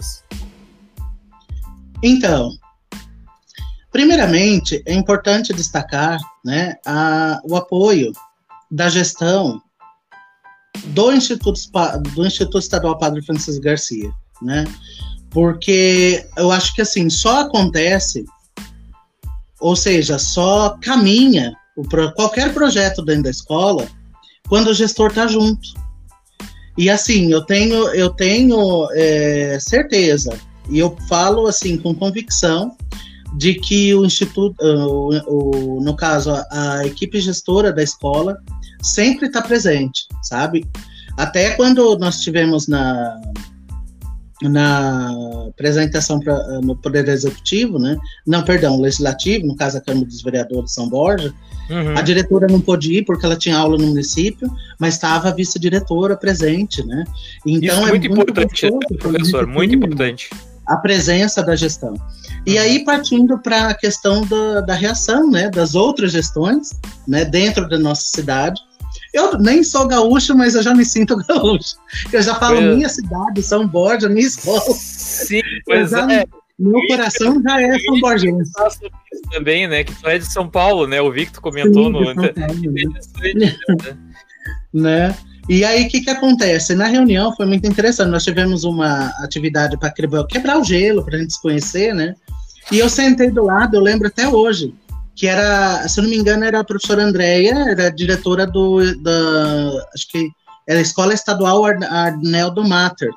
Então, 2.02 2.52
primeiramente, 3.92 4.84
é 4.86 4.94
importante 4.94 5.54
destacar 5.54 6.20
né, 6.44 6.76
a, 6.86 7.40
o 7.44 7.56
apoio 7.56 8.12
da 8.70 8.90
gestão 8.90 9.62
do 10.86 11.14
Instituto, 11.14 11.54
do 12.14 12.26
Instituto 12.26 12.60
Estadual 12.60 12.98
Padre 12.98 13.22
Francisco 13.22 13.62
Garcia, 13.62 14.12
né? 14.42 14.66
Porque 15.30 16.28
eu 16.38 16.52
acho 16.52 16.74
que 16.76 16.82
assim, 16.82 17.10
só 17.10 17.42
acontece, 17.42 18.26
ou 19.60 19.76
seja, 19.76 20.20
só 20.20 20.78
caminha 20.82 21.56
o, 21.76 21.84
qualquer 22.14 22.54
projeto 22.54 23.04
dentro 23.04 23.24
da 23.24 23.30
escola 23.30 23.88
quando 24.48 24.68
o 24.68 24.74
gestor 24.74 25.10
está 25.10 25.28
junto. 25.28 25.83
E 26.78 26.90
assim, 26.90 27.32
eu 27.32 27.42
tenho, 27.42 27.90
eu 27.90 28.10
tenho 28.10 28.88
é, 28.94 29.58
certeza, 29.60 30.38
e 30.70 30.80
eu 30.80 30.96
falo 31.08 31.48
assim 31.48 31.78
com 31.78 31.94
convicção, 31.94 32.76
de 33.36 33.56
que 33.56 33.94
o 33.96 34.06
instituto, 34.06 34.56
o, 34.62 35.10
o, 35.28 35.82
no 35.84 35.96
caso, 35.96 36.32
a, 36.32 36.46
a, 36.52 36.86
equipe 36.86 37.20
gestora 37.20 37.72
da 37.74 37.82
escola 37.82 38.38
sempre 38.82 39.28
está 39.28 39.42
presente, 39.42 40.06
sabe? 40.22 40.66
Até 41.18 41.52
quando 41.52 41.98
nós 41.98 42.22
tivemos 42.22 42.68
na, 42.68 43.20
na 44.50 45.12
apresentação 45.50 46.20
pra, 46.20 46.36
no 46.62 46.76
Poder 46.76 47.08
Executivo, 47.08 47.80
né? 47.80 47.98
Não, 48.26 48.44
perdão, 48.44 48.80
Legislativo, 48.80 49.48
no 49.48 49.56
caso 49.56 49.78
a 49.78 49.82
Câmara 49.82 50.06
dos 50.06 50.22
Vereadores 50.22 50.66
de 50.66 50.74
São 50.74 50.90
Borja, 50.90 51.34
uhum. 51.70 51.98
a 51.98 52.02
diretora 52.02 52.48
não 52.48 52.62
pôde 52.62 52.94
ir 52.94 53.06
porque 53.06 53.26
ela 53.26 53.36
tinha 53.36 53.58
aula 53.58 53.78
no 53.78 53.88
município, 53.88 54.50
mas 54.80 54.96
estava 54.96 55.30
a 55.30 55.34
vice-diretora 55.34 56.16
presente, 56.16 56.86
né? 56.86 57.04
Então 57.46 57.76
Isso 57.76 57.88
é 57.88 57.90
muito, 57.90 58.10
muito 58.10 58.32
importante, 58.32 58.98
professor, 58.98 59.48
muito 59.48 59.76
importante. 59.76 60.30
A 60.68 60.78
presença 60.78 61.44
da 61.44 61.56
gestão. 61.56 61.94
E 62.46 62.56
uhum. 62.56 62.62
aí, 62.62 62.84
partindo 62.86 63.38
para 63.38 63.70
a 63.70 63.74
questão 63.74 64.26
da, 64.26 64.62
da 64.62 64.74
reação, 64.74 65.30
né, 65.30 65.50
das 65.50 65.76
outras 65.76 66.12
gestões, 66.12 66.70
né, 67.08 67.26
dentro 67.26 67.68
da 67.68 67.78
nossa 67.78 68.04
cidade, 68.08 68.62
eu 69.14 69.38
nem 69.38 69.64
sou 69.64 69.88
gaúcho, 69.88 70.36
mas 70.36 70.56
eu 70.56 70.64
já 70.64 70.74
me 70.74 70.84
sinto 70.84 71.16
gaúcho. 71.28 71.76
Eu 72.12 72.22
já 72.22 72.36
falo 72.36 72.62
minha 72.62 72.90
cidade, 72.90 73.44
São 73.44 73.68
Borja, 73.68 74.10
minha 74.10 74.26
escola. 74.26 74.74
Sim, 74.74 75.42
pois 75.66 75.92
já, 75.92 76.12
é. 76.12 76.26
Meu 76.58 76.80
coração 76.88 77.42
já 77.42 77.62
é 77.62 77.80
São 77.80 78.00
Borgense. 78.00 78.52
Também, 79.32 79.68
né? 79.68 79.84
Que 79.84 79.94
tu 79.94 80.08
é 80.08 80.18
de 80.18 80.26
São 80.26 80.50
Paulo, 80.50 80.88
né? 80.88 81.02
O 81.02 81.12
Victor 81.12 81.42
comentou 81.42 81.86
Sim, 81.86 81.92
no. 81.92 82.16
Paulo, 82.16 82.72
né? 82.72 83.58
né? 84.74 85.16
E 85.50 85.66
aí, 85.66 85.86
o 85.86 85.90
que, 85.90 86.02
que 86.02 86.10
acontece? 86.10 86.74
Na 86.74 86.86
reunião 86.86 87.36
foi 87.36 87.46
muito 87.46 87.68
interessante. 87.68 88.10
Nós 88.10 88.24
tivemos 88.24 88.64
uma 88.64 89.08
atividade 89.20 89.78
para 89.78 89.92
quebrar 89.92 90.60
o 90.60 90.64
gelo, 90.64 91.04
para 91.04 91.18
a 91.18 91.20
gente 91.20 91.34
se 91.34 91.42
conhecer, 91.42 91.94
né? 91.94 92.16
E 92.72 92.80
eu 92.80 92.88
sentei 92.88 93.30
do 93.30 93.44
lado, 93.44 93.76
eu 93.76 93.82
lembro 93.82 94.08
até 94.08 94.28
hoje, 94.28 94.74
que 95.16 95.28
era, 95.28 95.88
se 95.88 96.00
eu 96.00 96.04
não 96.04 96.10
me 96.10 96.18
engano, 96.18 96.44
era 96.44 96.60
a 96.60 96.64
professora 96.64 97.04
Andréia, 97.04 97.54
era 97.70 97.90
diretora 97.90 98.48
do, 98.48 98.80
da, 99.02 99.88
acho 99.94 100.08
que 100.10 100.30
era 100.68 100.80
a 100.80 100.82
Escola 100.82 101.14
Estadual 101.14 101.64
Arnel 101.66 102.52
do 102.52 102.64
Mater. 102.64 103.12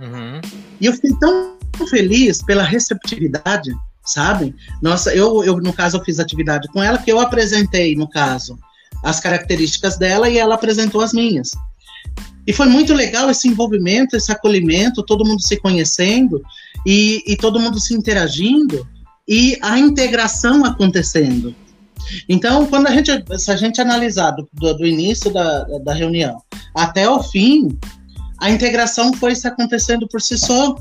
Uhum. 0.00 0.40
E 0.80 0.86
eu 0.86 0.92
fiquei 0.92 1.12
tão 1.20 1.56
feliz 1.88 2.42
pela 2.42 2.62
receptividade, 2.62 3.70
sabe? 4.04 4.54
Nossa, 4.82 5.14
eu, 5.14 5.44
eu, 5.44 5.58
no 5.58 5.72
caso, 5.72 5.96
eu 5.96 6.04
fiz 6.04 6.18
atividade 6.18 6.68
com 6.68 6.82
ela, 6.82 6.98
que 6.98 7.12
eu 7.12 7.20
apresentei, 7.20 7.94
no 7.94 8.08
caso, 8.08 8.58
as 9.04 9.20
características 9.20 9.96
dela 9.96 10.28
e 10.28 10.38
ela 10.38 10.54
apresentou 10.54 11.00
as 11.00 11.12
minhas. 11.12 11.50
E 12.46 12.52
foi 12.52 12.66
muito 12.66 12.92
legal 12.92 13.30
esse 13.30 13.46
envolvimento, 13.46 14.16
esse 14.16 14.32
acolhimento, 14.32 15.04
todo 15.04 15.24
mundo 15.24 15.40
se 15.40 15.56
conhecendo 15.58 16.42
e, 16.84 17.22
e 17.26 17.36
todo 17.36 17.60
mundo 17.60 17.78
se 17.78 17.94
interagindo 17.94 18.86
e 19.30 19.56
a 19.62 19.78
integração 19.78 20.64
acontecendo. 20.64 21.54
Então, 22.28 22.66
quando 22.66 22.88
a 22.88 22.90
gente, 22.90 23.10
se 23.38 23.52
a 23.52 23.56
gente 23.56 23.80
analisar 23.80 24.32
do, 24.32 24.74
do 24.74 24.84
início 24.84 25.32
da, 25.32 25.62
da 25.84 25.94
reunião 25.94 26.42
até 26.74 27.08
o 27.08 27.22
fim, 27.22 27.78
a 28.40 28.50
integração 28.50 29.12
foi 29.14 29.36
se 29.36 29.46
acontecendo 29.46 30.08
por 30.08 30.20
si 30.20 30.36
só, 30.36 30.74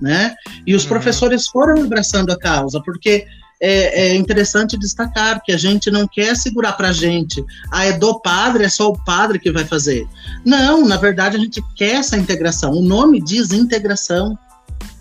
né? 0.00 0.34
E 0.66 0.74
os 0.74 0.82
uhum. 0.82 0.88
professores 0.88 1.46
foram 1.46 1.84
abraçando 1.84 2.32
a 2.32 2.38
causa, 2.38 2.82
porque 2.82 3.24
é, 3.60 4.08
é, 4.08 4.14
interessante 4.16 4.76
destacar 4.76 5.40
que 5.40 5.52
a 5.52 5.56
gente 5.56 5.88
não 5.88 6.08
quer 6.08 6.34
segurar 6.34 6.72
para 6.72 6.88
a 6.88 6.92
gente, 6.92 7.44
ah, 7.70 7.84
é 7.84 7.92
do 7.92 8.18
padre, 8.20 8.64
é 8.64 8.68
só 8.68 8.88
o 8.88 9.04
padre 9.04 9.38
que 9.38 9.52
vai 9.52 9.64
fazer. 9.64 10.04
Não, 10.44 10.84
na 10.84 10.96
verdade 10.96 11.36
a 11.36 11.38
gente 11.38 11.62
quer 11.76 11.96
essa 11.96 12.16
integração. 12.16 12.72
O 12.72 12.82
nome 12.82 13.22
diz 13.22 13.52
integração. 13.52 14.36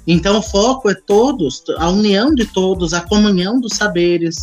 Então, 0.08 0.40
o 0.40 0.42
foco 0.42 0.90
é 0.90 0.96
todos, 0.96 1.64
a 1.78 1.90
união 1.90 2.34
de 2.34 2.46
todos, 2.46 2.94
a 2.94 3.02
comunhão 3.02 3.60
dos 3.60 3.74
saberes, 3.74 4.38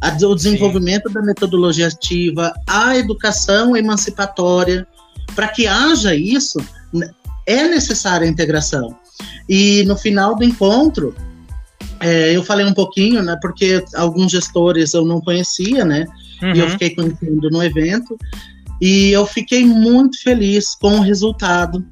a, 0.00 0.08
o 0.26 0.34
desenvolvimento 0.34 1.08
Sim. 1.08 1.14
da 1.14 1.22
metodologia 1.22 1.88
ativa, 1.88 2.52
a 2.66 2.96
educação 2.96 3.76
emancipatória. 3.76 4.86
Para 5.34 5.48
que 5.48 5.66
haja 5.66 6.14
isso, 6.14 6.58
é 7.46 7.68
necessária 7.68 8.26
a 8.26 8.30
integração. 8.30 8.96
E 9.48 9.84
no 9.84 9.96
final 9.96 10.34
do 10.34 10.44
encontro, 10.44 11.14
é, 12.00 12.34
eu 12.34 12.42
falei 12.42 12.66
um 12.66 12.74
pouquinho, 12.74 13.22
né, 13.22 13.36
porque 13.40 13.82
alguns 13.94 14.32
gestores 14.32 14.92
eu 14.92 15.04
não 15.04 15.20
conhecia, 15.20 15.84
né, 15.84 16.06
uhum. 16.42 16.54
e 16.54 16.58
eu 16.58 16.64
uhum. 16.64 16.70
fiquei 16.72 16.94
conhecendo 16.94 17.50
no 17.50 17.62
evento, 17.62 18.18
e 18.80 19.10
eu 19.10 19.24
fiquei 19.26 19.64
muito 19.64 20.20
feliz 20.22 20.74
com 20.74 20.98
o 20.98 21.00
resultado, 21.00 21.84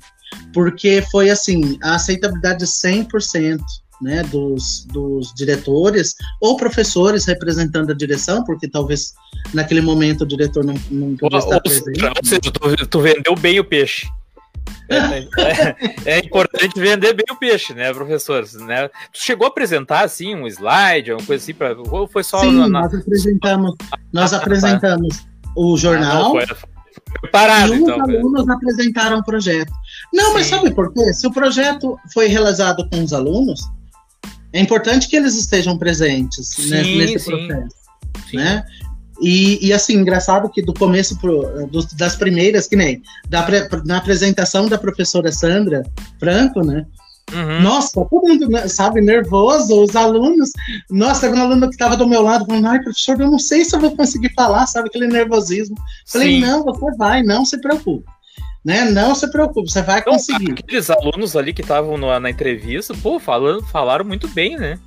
porque 0.53 1.03
foi 1.11 1.31
assim, 1.31 1.79
a 1.83 1.95
aceitabilidade 1.95 2.65
100%, 2.65 3.61
né, 4.03 4.23
dos, 4.25 4.85
dos 4.87 5.33
diretores 5.35 6.15
ou 6.41 6.57
professores 6.57 7.25
representando 7.25 7.91
a 7.91 7.95
direção, 7.95 8.45
porque 8.45 8.69
talvez 8.69 9.15
naquele 9.53 9.81
momento 9.81 10.23
o 10.23 10.27
diretor 10.27 10.65
não, 10.65 10.75
não 10.91 11.17
podia 11.17 11.39
estar 11.39 11.61
presente. 11.61 12.05
Ou 12.05 12.25
seja, 12.25 12.41
tu, 12.41 12.87
tu 12.87 13.01
vendeu 13.01 13.35
bem 13.37 13.61
o 13.61 13.65
peixe. 13.65 14.07
É, 14.89 15.19
é, 15.41 16.17
é, 16.17 16.19
importante 16.19 16.79
vender 16.79 17.15
bem 17.15 17.25
o 17.31 17.37
peixe, 17.37 17.73
né, 17.73 17.93
professor? 17.93 18.45
Né? 18.67 18.89
Tu 19.13 19.21
chegou 19.21 19.47
a 19.47 19.49
apresentar 19.49 20.05
assim 20.05 20.35
um 20.35 20.47
slide, 20.47 21.11
alguma 21.11 21.27
coisa 21.27 21.43
assim, 21.43 21.55
pra, 21.55 21.75
ou 21.91 22.07
foi 22.07 22.23
só 22.23 22.41
Sim, 22.41 22.53
na, 22.53 22.69
na... 22.69 22.81
nós 22.83 22.95
apresentamos, 22.95 23.75
nós 24.13 24.33
ah, 24.33 24.37
tá. 24.37 24.43
apresentamos 24.43 25.27
o 25.57 25.77
jornal. 25.77 26.11
Ah, 26.11 26.23
não, 26.25 26.31
foi, 26.33 26.74
Preparado, 27.21 27.75
e 27.75 27.79
então. 27.79 27.97
Os 27.97 28.03
alunos 28.03 28.49
apresentaram 28.49 29.19
o 29.19 29.25
projeto. 29.25 29.73
Não, 30.13 30.27
Sim. 30.27 30.33
mas 30.35 30.47
sabe 30.47 30.71
por 30.73 30.93
quê? 30.93 31.13
Se 31.13 31.27
o 31.27 31.33
projeto 31.33 31.99
foi 32.13 32.29
realizado 32.29 32.89
com 32.91 33.03
os 33.03 33.13
alunos, 33.13 33.61
é 34.53 34.61
importante 34.61 35.09
que 35.09 35.17
eles 35.17 35.35
estejam 35.35 35.77
presentes 35.77 36.49
sim, 36.49 36.71
nesse, 36.71 36.97
nesse 36.97 37.25
processo. 37.25 37.77
Sim. 38.31 38.37
Né? 38.37 38.65
E, 39.21 39.65
e, 39.67 39.73
assim, 39.73 39.95
engraçado 39.95 40.51
que 40.51 40.61
do 40.61 40.75
começo 40.75 41.19
pro, 41.19 41.67
do, 41.69 41.87
das 41.97 42.17
primeiras, 42.17 42.67
que 42.67 42.77
nem 42.77 43.03
da, 43.29 43.47
na 43.85 43.99
apresentação 43.99 44.69
da 44.69 44.77
professora 44.77 45.31
Sandra 45.31 45.83
Franco, 46.19 46.65
né? 46.65 46.85
Uhum. 47.33 47.63
Nossa, 47.63 47.93
todo 47.93 48.23
mundo, 48.23 48.49
né, 48.49 48.69
sabe, 48.69 49.01
nervoso, 49.01 49.83
os 49.83 49.97
alunos. 49.97 50.51
Nossa, 50.91 51.23
teve 51.23 51.39
um 51.39 51.43
aluno 51.43 51.69
que 51.69 51.75
estava 51.75 51.97
do 51.97 52.07
meu 52.07 52.23
lado 52.23 52.47
falando, 52.47 52.67
ai, 52.67 52.81
professor, 52.81 53.21
eu 53.21 53.31
não 53.31 53.39
sei 53.39 53.65
se 53.65 53.75
eu 53.75 53.81
vou 53.81 53.97
conseguir 53.97 54.33
falar, 54.35 54.67
sabe, 54.67 54.89
aquele 54.89 55.09
nervosismo. 55.09 55.77
Falei, 56.07 56.35
Sim. 56.35 56.41
não, 56.41 56.65
você 56.65 56.97
vai, 56.97 57.23
não 57.23 57.45
se 57.45 57.61
preocupe. 57.61 58.05
Né? 58.65 58.91
Não 58.91 59.15
se 59.15 59.31
preocupe, 59.31 59.71
você 59.71 59.83
vai 59.83 60.01
então, 60.01 60.15
conseguir. 60.15 60.53
Aqueles 60.53 60.89
alunos 60.91 61.37
ali 61.37 61.53
que 61.53 61.61
estavam 61.61 61.99
na 61.99 62.31
entrevista, 62.31 62.95
pô, 63.03 63.19
falando, 63.19 63.63
falaram 63.67 64.05
muito 64.05 64.27
bem, 64.29 64.57
né? 64.57 64.79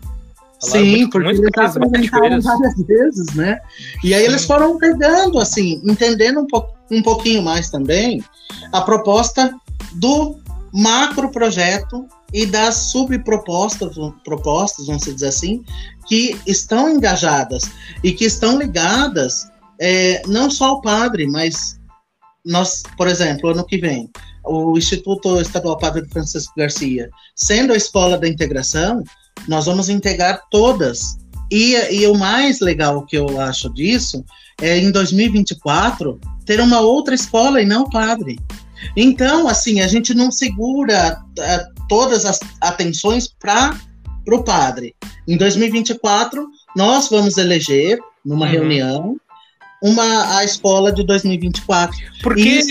Falaram 0.60 0.86
Sim, 0.86 0.92
muito, 0.92 1.10
porque 1.12 1.26
muito 1.26 1.42
eles 1.44 1.76
apresentaram 1.76 2.42
várias 2.42 2.88
vezes, 2.88 3.36
né? 3.36 3.60
E 4.04 4.16
aí 4.16 4.22
Sim. 4.22 4.30
eles 4.30 4.46
foram 4.46 4.78
pegando, 4.80 5.40
assim, 5.40 5.80
entendendo 5.86 6.40
um, 6.40 6.48
po 6.48 6.66
um 6.90 7.04
pouquinho 7.04 7.44
mais 7.44 7.70
também 7.70 8.24
a 8.72 8.82
proposta 8.82 9.54
do 9.94 10.38
macro 10.74 11.30
projeto 11.30 12.08
e 12.34 12.46
das 12.46 12.76
subpropostas, 12.76 13.96
propostas, 14.24 14.88
vamos 14.88 15.04
dizer 15.04 15.28
assim, 15.28 15.64
que 16.08 16.38
estão 16.46 16.90
engajadas 16.90 17.64
e 18.04 18.12
que 18.12 18.26
estão 18.26 18.58
ligadas 18.58 19.48
é, 19.80 20.22
não 20.28 20.50
só 20.50 20.70
ao 20.70 20.82
padre, 20.82 21.28
mas 21.28 21.80
nós, 22.46 22.84
por 22.98 23.08
exemplo, 23.08 23.50
ano 23.50 23.66
que 23.66 23.78
vem, 23.78 24.10
o 24.46 24.78
Instituto 24.78 25.40
Estadual 25.42 25.78
Padre 25.78 26.08
Francisco 26.10 26.54
Garcia, 26.58 27.10
sendo 27.36 27.74
a 27.74 27.78
escola 27.78 28.18
da 28.18 28.28
integração, 28.28 29.04
nós 29.48 29.66
vamos 29.66 29.90
integrar 29.90 30.42
todas. 30.50 31.18
E, 31.52 31.76
e 31.94 32.08
o 32.08 32.16
mais 32.16 32.60
legal 32.60 33.06
que 33.06 33.18
eu 33.18 33.40
acho 33.40 33.74
disso 33.74 34.24
é 34.62 34.78
em 34.78 34.92
2024 34.92 36.20
ter 36.46 36.60
uma 36.62 36.80
outra 36.80 37.14
escola 37.14 37.62
e 37.62 37.66
não 37.66 37.90
padre. 37.90 38.40
Então, 38.96 39.48
assim, 39.48 39.82
a 39.82 39.88
gente 39.88 40.14
não 40.14 40.32
segura 40.32 41.22
todas 41.88 42.26
as 42.26 42.40
atenções 42.62 43.28
para 43.28 43.76
o 44.28 44.44
padre. 44.44 44.96
Em 45.28 45.38
2024, 45.38 46.48
nós 46.76 47.10
vamos 47.10 47.38
eleger, 47.38 48.00
numa 48.26 48.46
uhum. 48.46 48.52
reunião, 48.52 49.20
uma, 49.82 50.38
a 50.38 50.44
escola 50.44 50.92
de 50.92 51.04
2024. 51.04 51.96
Por 52.24 52.36
que, 52.36 52.62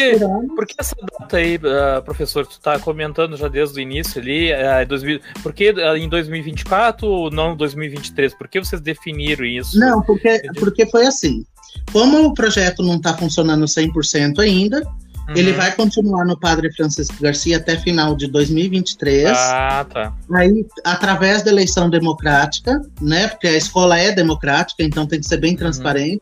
por 0.55 0.67
que 0.67 0.75
essa 0.79 0.97
data 1.19 1.37
aí, 1.37 1.57
uh, 1.57 2.03
professor, 2.05 2.47
tu 2.47 2.53
está 2.53 2.79
comentando 2.79 3.37
já 3.37 3.49
desde 3.49 3.79
o 3.79 3.81
início 3.81 4.21
ali, 4.21 4.53
uh, 4.53 4.87
2000, 4.89 5.21
por 5.43 5.53
que 5.53 5.71
uh, 5.71 5.97
em 5.97 6.09
2024 6.09 7.07
ou 7.07 7.31
não 7.31 7.57
2023? 7.57 8.35
Por 8.35 8.49
que 8.49 8.59
vocês 8.59 8.81
definiram 8.81 9.45
isso? 9.45 9.79
Não, 9.79 10.03
porque, 10.03 10.43
porque 10.59 10.87
foi 10.87 11.07
assim. 11.07 11.45
Como 11.93 12.27
o 12.27 12.35
projeto 12.35 12.83
não 12.83 12.97
está 12.97 13.17
funcionando 13.17 13.67
100% 13.67 14.41
ainda, 14.41 14.83
Uhum. 15.29 15.35
Ele 15.37 15.53
vai 15.53 15.74
continuar 15.74 16.24
no 16.24 16.39
Padre 16.39 16.72
Francisco 16.72 17.16
Garcia 17.20 17.57
até 17.57 17.77
final 17.77 18.14
de 18.14 18.29
2023. 18.29 19.31
Ah, 19.37 19.85
tá. 19.93 20.12
Aí, 20.33 20.64
através 20.85 21.43
da 21.43 21.51
eleição 21.51 21.91
democrática, 21.91 22.81
né? 23.01 23.29
Porque 23.29 23.49
a 23.49 23.57
escola 23.57 23.99
é 23.99 24.12
democrática, 24.12 24.83
então 24.83 25.07
tem 25.07 25.20
que 25.20 25.27
ser 25.27 25.39
bem 25.39 25.53
uhum. 25.53 25.59
transparente. 25.59 26.20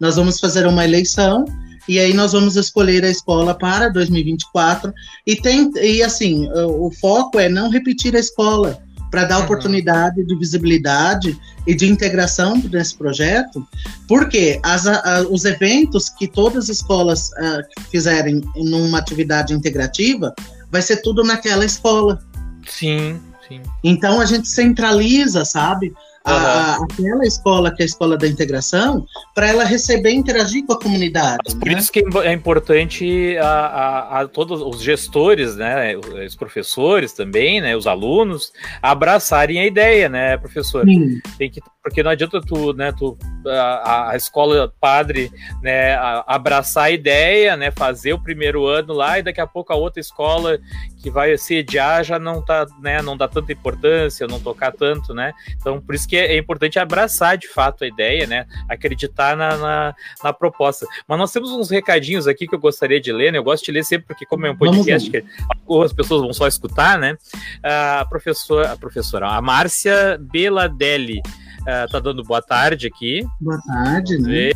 Nós 0.00 0.16
vamos 0.16 0.38
fazer 0.38 0.66
uma 0.66 0.84
eleição 0.84 1.44
e 1.88 1.98
aí 1.98 2.14
nós 2.14 2.32
vamos 2.32 2.56
escolher 2.56 3.04
a 3.04 3.10
escola 3.10 3.54
para 3.54 3.88
2024 3.90 4.92
e 5.26 5.36
tem 5.36 5.70
e 5.76 6.02
assim 6.02 6.48
o 6.52 6.90
foco 6.90 7.38
é 7.38 7.48
não 7.48 7.70
repetir 7.70 8.16
a 8.16 8.18
escola 8.18 8.82
para 9.14 9.22
dar 9.22 9.38
uhum. 9.38 9.44
oportunidade 9.44 10.24
de 10.24 10.36
visibilidade 10.36 11.38
e 11.64 11.72
de 11.72 11.86
integração 11.86 12.60
nesse 12.68 12.96
projeto, 12.96 13.64
porque 14.08 14.58
as, 14.60 14.88
a, 14.88 15.24
os 15.30 15.44
eventos 15.44 16.08
que 16.08 16.26
todas 16.26 16.64
as 16.64 16.78
escolas 16.78 17.28
uh, 17.28 17.62
fizerem 17.92 18.40
numa 18.56 18.98
atividade 18.98 19.54
integrativa, 19.54 20.34
vai 20.68 20.82
ser 20.82 20.96
tudo 20.96 21.22
naquela 21.22 21.64
escola. 21.64 22.18
Sim, 22.66 23.20
sim. 23.46 23.60
Então 23.84 24.20
a 24.20 24.24
gente 24.24 24.48
centraliza, 24.48 25.44
sabe? 25.44 25.94
A, 26.24 26.76
aquela 26.82 27.24
escola 27.24 27.74
que 27.74 27.82
é 27.82 27.84
a 27.84 27.86
escola 27.86 28.16
da 28.16 28.26
integração, 28.26 29.06
para 29.34 29.48
ela 29.48 29.64
receber 29.64 30.10
e 30.10 30.14
interagir 30.14 30.64
com 30.66 30.72
a 30.72 30.80
comunidade. 30.80 31.38
Mas 31.44 31.54
por 31.54 31.68
né? 31.68 31.78
isso 31.78 31.92
que 31.92 32.04
é 32.24 32.32
importante 32.32 33.36
a, 33.38 33.46
a, 33.46 34.20
a, 34.20 34.28
todos 34.28 34.60
os 34.62 34.82
gestores, 34.82 35.56
né, 35.56 35.96
os 35.96 36.34
professores 36.34 37.12
também, 37.12 37.60
né, 37.60 37.76
os 37.76 37.86
alunos, 37.86 38.52
abraçarem 38.80 39.60
a 39.60 39.66
ideia, 39.66 40.08
né, 40.08 40.36
professor? 40.36 40.84
Sim. 40.84 41.20
Tem 41.38 41.50
que 41.50 41.60
porque 41.82 42.02
não 42.02 42.10
adianta 42.10 42.40
tu, 42.40 42.72
né, 42.72 42.92
tu, 42.92 43.18
a, 43.46 44.10
a 44.10 44.16
escola 44.16 44.72
padre, 44.80 45.30
né, 45.62 45.94
a, 45.94 46.24
abraçar 46.26 46.84
a 46.84 46.90
ideia, 46.90 47.56
né, 47.56 47.70
fazer 47.70 48.12
o 48.12 48.22
primeiro 48.22 48.66
ano 48.66 48.92
lá 48.92 49.18
e 49.18 49.22
daqui 49.22 49.40
a 49.40 49.46
pouco 49.46 49.72
a 49.72 49.76
outra 49.76 50.00
escola 50.00 50.58
que 51.02 51.10
vai 51.10 51.36
sediar 51.36 52.02
já 52.02 52.18
não 52.18 52.42
tá, 52.42 52.66
né, 52.80 53.02
não 53.02 53.16
dá 53.16 53.28
tanta 53.28 53.52
importância, 53.52 54.26
não 54.26 54.40
tocar 54.40 54.72
tanto, 54.72 55.12
né? 55.12 55.32
Então 55.56 55.80
por 55.80 55.94
isso 55.94 56.08
que 56.08 56.16
é, 56.16 56.34
é 56.34 56.38
importante 56.38 56.78
abraçar 56.78 57.36
de 57.36 57.48
fato 57.48 57.84
a 57.84 57.86
ideia, 57.86 58.26
né, 58.26 58.46
acreditar 58.68 59.36
na, 59.36 59.56
na, 59.56 59.94
na, 60.22 60.32
proposta. 60.32 60.86
Mas 61.06 61.18
nós 61.18 61.32
temos 61.32 61.50
uns 61.50 61.70
recadinhos 61.70 62.26
aqui 62.26 62.46
que 62.46 62.54
eu 62.54 62.58
gostaria 62.58 63.00
de 63.00 63.12
ler, 63.12 63.32
né? 63.32 63.38
Eu 63.38 63.44
gosto 63.44 63.64
de 63.64 63.72
ler 63.72 63.84
sempre 63.84 64.06
porque 64.06 64.26
como 64.26 64.46
é 64.46 64.50
um 64.50 64.56
podcast 64.56 65.10
que 65.10 65.24
algumas 65.48 65.92
pessoas 65.92 66.22
vão 66.22 66.32
só 66.32 66.46
escutar, 66.46 66.98
né? 66.98 67.16
A 67.62 68.06
professora, 68.08 68.72
a 68.72 68.76
professora, 68.76 69.28
a 69.28 69.42
Márcia 69.42 70.18
Beladelli 70.18 71.20
Uh, 71.64 71.90
tá 71.90 71.98
dando 71.98 72.22
boa 72.22 72.42
tarde 72.42 72.86
aqui. 72.86 73.24
Boa 73.40 73.58
tarde, 73.66 74.18
né? 74.18 74.50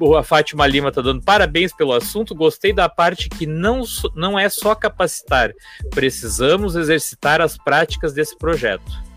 Uh, 0.00 0.16
a 0.16 0.22
Fátima 0.22 0.66
Lima 0.66 0.92
tá 0.92 1.00
dando 1.00 1.22
parabéns 1.22 1.72
pelo 1.72 1.92
assunto. 1.92 2.34
Gostei 2.34 2.72
da 2.72 2.88
parte 2.88 3.28
que 3.28 3.46
não, 3.46 3.82
não 4.14 4.38
é 4.38 4.48
só 4.48 4.74
capacitar, 4.74 5.50
precisamos 5.90 6.76
exercitar 6.76 7.40
as 7.40 7.56
práticas 7.56 8.12
desse 8.12 8.36
projeto. 8.36 9.07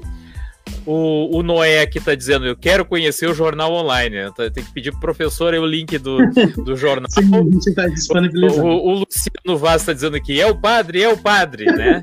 O, 0.86 1.38
o 1.38 1.44
Noé 1.44 1.82
aqui 1.82 2.00
está 2.00 2.16
dizendo: 2.16 2.46
Eu 2.46 2.56
quero 2.56 2.84
conhecer 2.84 3.30
o 3.30 3.34
jornal 3.34 3.72
online. 3.72 4.18
Tem 4.54 4.64
que 4.64 4.74
pedir 4.74 4.92
pro 4.92 5.00
professor 5.02 5.54
aí 5.54 5.60
o 5.60 5.66
link 5.66 5.98
do, 5.98 6.18
do 6.64 6.76
jornal. 6.76 7.10
Sim, 7.12 7.74
tá 7.76 7.88
disponibilizando. 7.88 8.66
O, 8.66 8.70
o, 8.70 8.88
o 8.88 8.94
Luciano 9.00 9.58
Vaz 9.58 9.82
está 9.84 9.94
dizendo 9.94 10.16
aqui: 10.16 10.42
É 10.42 10.48
o 10.48 10.56
padre, 10.56 11.04
é 11.04 11.10
o 11.10 11.18
padre, 11.18 11.66
né? 11.66 12.02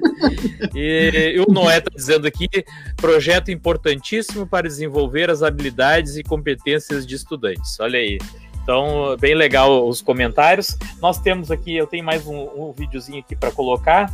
e, 0.75 1.35
e 1.37 1.41
o 1.41 1.53
Noé 1.53 1.79
está 1.79 1.91
dizendo 1.95 2.27
aqui: 2.27 2.49
projeto 2.97 3.51
importantíssimo 3.51 4.47
para 4.47 4.69
desenvolver 4.69 5.31
as 5.31 5.43
habilidades 5.43 6.17
e 6.17 6.23
competências 6.23 7.07
de 7.07 7.17
estudantes. 7.17 7.79
Olha 7.81 7.99
aí. 7.99 8.19
Então, 8.63 9.17
bem 9.19 9.35
legal 9.35 9.89
os 9.89 10.03
comentários. 10.03 10.77
Nós 11.01 11.19
temos 11.19 11.51
aqui, 11.51 11.75
eu 11.75 11.87
tenho 11.87 12.05
mais 12.05 12.27
um, 12.27 12.37
um 12.37 12.73
videozinho 12.77 13.21
aqui 13.21 13.35
para 13.35 13.51
colocar. 13.51 14.13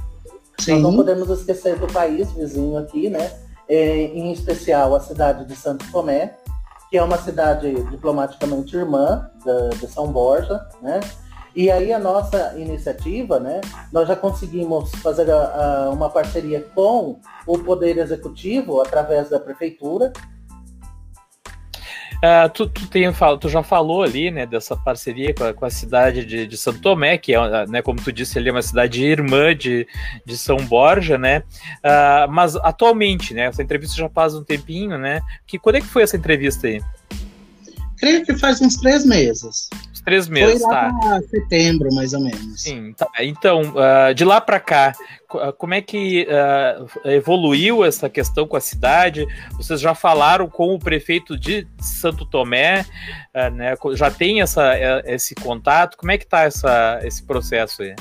Sim. 0.58 0.74
Nós 0.74 0.82
não 0.82 0.96
podemos 0.96 1.28
esquecer 1.28 1.76
do 1.76 1.88
país 1.88 2.30
vizinho 2.32 2.76
aqui, 2.78 3.10
né? 3.10 3.43
É, 3.68 4.04
em 4.06 4.32
especial 4.32 4.94
a 4.94 5.00
cidade 5.00 5.44
de 5.44 5.56
Santo 5.56 5.90
Tomé, 5.90 6.36
que 6.90 6.98
é 6.98 7.02
uma 7.02 7.18
cidade 7.18 7.72
diplomaticamente 7.90 8.76
irmã 8.76 9.30
de, 9.80 9.86
São 9.88 10.08
Borja, 10.08 10.64
né? 10.80 11.00
E 11.56 11.70
aí 11.70 11.92
a 11.92 11.98
nossa 12.00 12.54
iniciativa, 12.56 13.38
né, 13.38 13.60
nós 13.92 14.08
já 14.08 14.16
conseguimos 14.16 14.90
fazer 14.96 15.30
a, 15.30 15.86
a, 15.86 15.90
uma 15.90 16.10
parceria 16.10 16.60
com 16.74 17.20
o 17.46 17.58
Poder 17.58 17.96
Executivo 17.96 18.80
através 18.80 19.30
da 19.30 19.38
Prefeitura, 19.38 20.12
Uh, 22.24 22.48
tu, 22.48 22.66
tu, 22.66 22.86
tem, 22.86 23.04
tu 23.38 23.50
já 23.50 23.62
falou 23.62 24.02
ali, 24.02 24.30
né, 24.30 24.46
dessa 24.46 24.74
parceria 24.74 25.34
com 25.34 25.44
a, 25.44 25.52
com 25.52 25.66
a 25.66 25.70
cidade 25.70 26.24
de, 26.24 26.46
de 26.46 26.56
Santo 26.56 26.80
Tomé, 26.80 27.18
que 27.18 27.34
é, 27.34 27.66
né, 27.66 27.82
como 27.82 28.00
tu 28.00 28.10
disse 28.10 28.38
ali, 28.38 28.48
é 28.48 28.52
uma 28.52 28.62
cidade 28.62 29.04
irmã 29.04 29.54
de, 29.54 29.86
de 30.24 30.38
São 30.38 30.56
Borja, 30.56 31.18
né, 31.18 31.42
uh, 31.84 32.30
mas 32.30 32.56
atualmente, 32.56 33.34
né, 33.34 33.42
essa 33.42 33.62
entrevista 33.62 33.94
já 33.94 34.08
faz 34.08 34.34
um 34.34 34.42
tempinho, 34.42 34.96
né, 34.96 35.20
que, 35.46 35.58
quando 35.58 35.76
é 35.76 35.80
que 35.82 35.86
foi 35.86 36.02
essa 36.02 36.16
entrevista 36.16 36.66
aí? 36.66 36.80
Creio 38.04 38.22
que 38.22 38.36
faz 38.36 38.60
uns 38.60 38.76
três 38.76 39.06
meses 39.06 39.70
três 40.04 40.28
meses, 40.28 40.60
Foi 40.60 40.70
lá 40.70 40.92
tá? 40.92 41.20
setembro, 41.30 41.88
mais 41.94 42.12
ou 42.12 42.20
menos. 42.20 42.60
Sim, 42.60 42.92
tá. 42.92 43.08
Então, 43.20 43.62
uh, 43.62 44.14
de 44.14 44.22
lá 44.22 44.38
para 44.38 44.60
cá, 44.60 44.92
ah, 45.32 45.50
como 45.50 45.72
é 45.72 45.80
que 45.80 46.28
uh, 46.28 47.08
evoluiu 47.08 47.82
essa 47.82 48.10
questão 48.10 48.46
com 48.46 48.54
a 48.54 48.60
cidade? 48.60 49.26
Vocês 49.56 49.80
já 49.80 49.94
falaram 49.94 50.46
com 50.46 50.74
o 50.74 50.78
prefeito 50.78 51.38
de 51.38 51.66
Santo 51.80 52.26
Tomé, 52.26 52.84
uh, 53.34 53.50
né? 53.54 53.74
Já 53.94 54.10
tem 54.10 54.42
essa, 54.42 54.74
esse 55.06 55.34
contato? 55.34 55.96
Como 55.96 56.12
é 56.12 56.18
que 56.18 56.24
está 56.24 56.46
esse 57.02 57.22
processo 57.22 57.82
aí? 57.82 57.94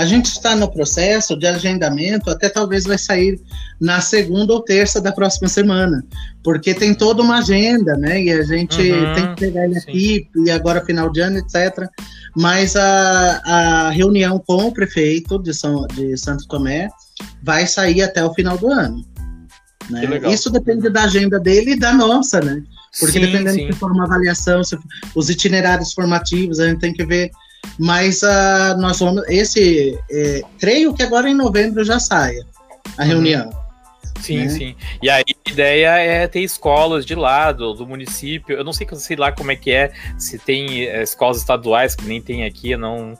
A 0.00 0.06
gente 0.06 0.30
está 0.30 0.56
no 0.56 0.66
processo 0.66 1.36
de 1.38 1.46
agendamento, 1.46 2.30
até 2.30 2.48
talvez 2.48 2.84
vai 2.84 2.96
sair 2.96 3.38
na 3.78 4.00
segunda 4.00 4.54
ou 4.54 4.62
terça 4.62 4.98
da 4.98 5.12
próxima 5.12 5.46
semana, 5.46 6.02
porque 6.42 6.72
tem 6.72 6.94
toda 6.94 7.20
uma 7.20 7.40
agenda, 7.40 7.94
né? 7.98 8.22
E 8.22 8.32
a 8.32 8.42
gente 8.42 8.80
uhum, 8.80 9.14
tem 9.14 9.34
que 9.34 9.40
pegar 9.40 9.66
ele 9.66 9.76
aqui, 9.76 10.26
e 10.42 10.50
agora 10.50 10.82
final 10.86 11.12
de 11.12 11.20
ano, 11.20 11.36
etc. 11.36 11.86
Mas 12.34 12.76
a, 12.76 13.42
a 13.44 13.90
reunião 13.90 14.38
com 14.38 14.68
o 14.68 14.72
prefeito 14.72 15.38
de, 15.38 15.52
São, 15.52 15.86
de 15.88 16.16
Santo 16.16 16.48
Tomé 16.48 16.88
vai 17.42 17.66
sair 17.66 18.00
até 18.00 18.24
o 18.24 18.32
final 18.32 18.56
do 18.56 18.68
ano. 18.72 19.04
Né? 19.90 20.32
Isso 20.32 20.48
depende 20.48 20.88
da 20.88 21.04
agenda 21.04 21.38
dele 21.38 21.72
e 21.72 21.78
da 21.78 21.92
nossa, 21.92 22.40
né? 22.40 22.62
Porque 22.98 23.18
sim, 23.18 23.20
dependendo 23.20 23.58
sim. 23.58 23.70
se 23.70 23.78
for 23.78 23.92
uma 23.92 24.04
avaliação, 24.04 24.64
se, 24.64 24.78
os 25.14 25.28
itinerários 25.28 25.92
formativos, 25.92 26.58
a 26.58 26.68
gente 26.68 26.80
tem 26.80 26.94
que 26.94 27.04
ver. 27.04 27.30
Mas 27.78 28.22
uh, 28.22 28.76
nós 28.78 28.98
vamos. 28.98 29.26
Esse. 29.28 29.98
É, 30.10 30.42
creio 30.58 30.92
que 30.92 31.02
agora 31.02 31.28
em 31.28 31.34
novembro 31.34 31.82
já 31.84 31.98
saia 31.98 32.44
a 32.98 33.02
uhum. 33.02 33.08
reunião. 33.08 33.60
Sim, 34.20 34.38
né? 34.38 34.48
sim. 34.48 34.76
E 35.02 35.08
aí 35.08 35.24
a 35.46 35.50
ideia 35.50 35.88
é 35.98 36.26
ter 36.26 36.40
escolas 36.40 37.06
de 37.06 37.14
lado 37.14 37.72
do 37.74 37.86
município. 37.86 38.56
Eu 38.56 38.64
não 38.64 38.72
sei, 38.72 38.86
sei 38.94 39.16
lá 39.16 39.32
como 39.32 39.50
é 39.50 39.56
que 39.56 39.70
é, 39.70 39.92
se 40.18 40.38
tem 40.38 40.84
é, 40.84 41.02
escolas 41.02 41.38
estaduais 41.38 41.96
que 41.96 42.04
nem 42.04 42.20
tem 42.20 42.44
aqui, 42.44 42.72
eu 42.72 42.78
não. 42.78 43.18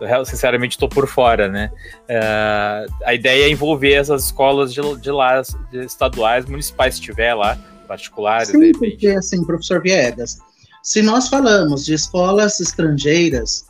Eu, 0.00 0.24
sinceramente 0.24 0.72
estou 0.72 0.88
por 0.88 1.06
fora, 1.06 1.48
né? 1.48 1.70
Uh, 2.04 2.92
a 3.06 3.14
ideia 3.14 3.44
é 3.44 3.50
envolver 3.50 3.92
essas 3.92 4.26
escolas 4.26 4.74
de, 4.74 4.80
de 4.96 5.10
lá, 5.10 5.40
de 5.70 5.84
estaduais, 5.84 6.44
municipais, 6.44 6.96
se 6.96 7.00
tiver 7.00 7.32
lá, 7.34 7.56
particulares. 7.86 8.48
Sim, 8.48 8.72
porque 8.72 9.08
assim, 9.08 9.44
professor 9.44 9.80
Viegas, 9.80 10.38
se 10.82 11.02
nós 11.02 11.28
falamos 11.28 11.84
de 11.84 11.94
escolas 11.94 12.58
estrangeiras, 12.58 13.64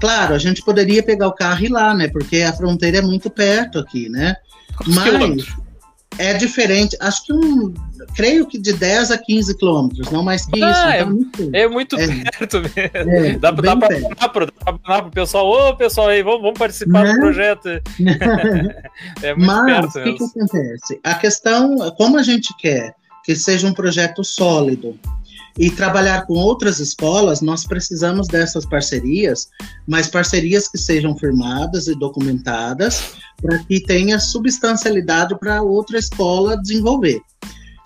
claro, 0.00 0.34
a 0.34 0.38
gente 0.38 0.62
poderia 0.62 1.02
pegar 1.02 1.28
o 1.28 1.32
carro 1.32 1.62
e 1.62 1.66
ir 1.66 1.70
lá, 1.70 1.94
né? 1.94 2.08
Porque 2.08 2.42
a 2.42 2.52
fronteira 2.52 2.98
é 2.98 3.02
muito 3.02 3.30
perto 3.30 3.78
aqui, 3.78 4.08
né? 4.08 4.36
Mas 4.86 5.46
é 6.18 6.34
diferente. 6.34 6.96
Acho 7.00 7.24
que 7.24 7.32
um. 7.32 7.74
Creio 8.14 8.46
que 8.46 8.58
de 8.58 8.72
10 8.72 9.10
a 9.10 9.18
15 9.18 9.58
quilômetros, 9.58 10.10
não 10.10 10.22
mais 10.22 10.46
que 10.46 10.62
ah, 10.62 10.70
isso. 10.70 10.80
É, 10.80 11.00
então, 11.00 11.50
é, 11.52 11.68
muito 11.68 11.96
é, 11.96 12.06
perto 12.06 12.60
mesmo. 12.60 13.10
É, 13.12 13.38
dá, 13.38 13.50
dá 13.50 13.76
para 13.76 14.46
falar 14.84 15.02
para 15.02 15.06
o 15.06 15.10
pessoal, 15.10 15.46
ô 15.46 15.76
pessoal 15.76 16.08
aí, 16.08 16.22
vamos, 16.22 16.40
vamos 16.40 16.58
participar 16.58 17.04
do 17.04 17.12
né? 17.12 17.18
projeto. 17.18 17.68
é 19.22 19.34
muito 19.34 19.46
Mas, 19.46 19.92
perto 19.92 19.98
o 19.98 20.04
que, 20.04 20.12
que 20.14 20.24
acontece? 20.24 21.00
A 21.04 21.14
questão, 21.14 21.76
como 21.96 22.18
a 22.18 22.22
gente 22.22 22.56
quer 22.56 22.94
que 23.24 23.34
seja 23.34 23.66
um 23.66 23.74
projeto 23.74 24.22
sólido, 24.22 24.98
e 25.58 25.70
trabalhar 25.70 26.26
com 26.26 26.34
outras 26.34 26.80
escolas, 26.80 27.40
nós 27.40 27.66
precisamos 27.66 28.28
dessas 28.28 28.66
parcerias, 28.66 29.48
mas 29.86 30.06
parcerias 30.06 30.68
que 30.68 30.76
sejam 30.76 31.16
firmadas 31.16 31.88
e 31.88 31.98
documentadas 31.98 33.14
para 33.40 33.58
que 33.60 33.80
tenha 33.80 34.18
substancialidade 34.18 35.38
para 35.38 35.62
outra 35.62 35.98
escola 35.98 36.60
desenvolver. 36.60 37.20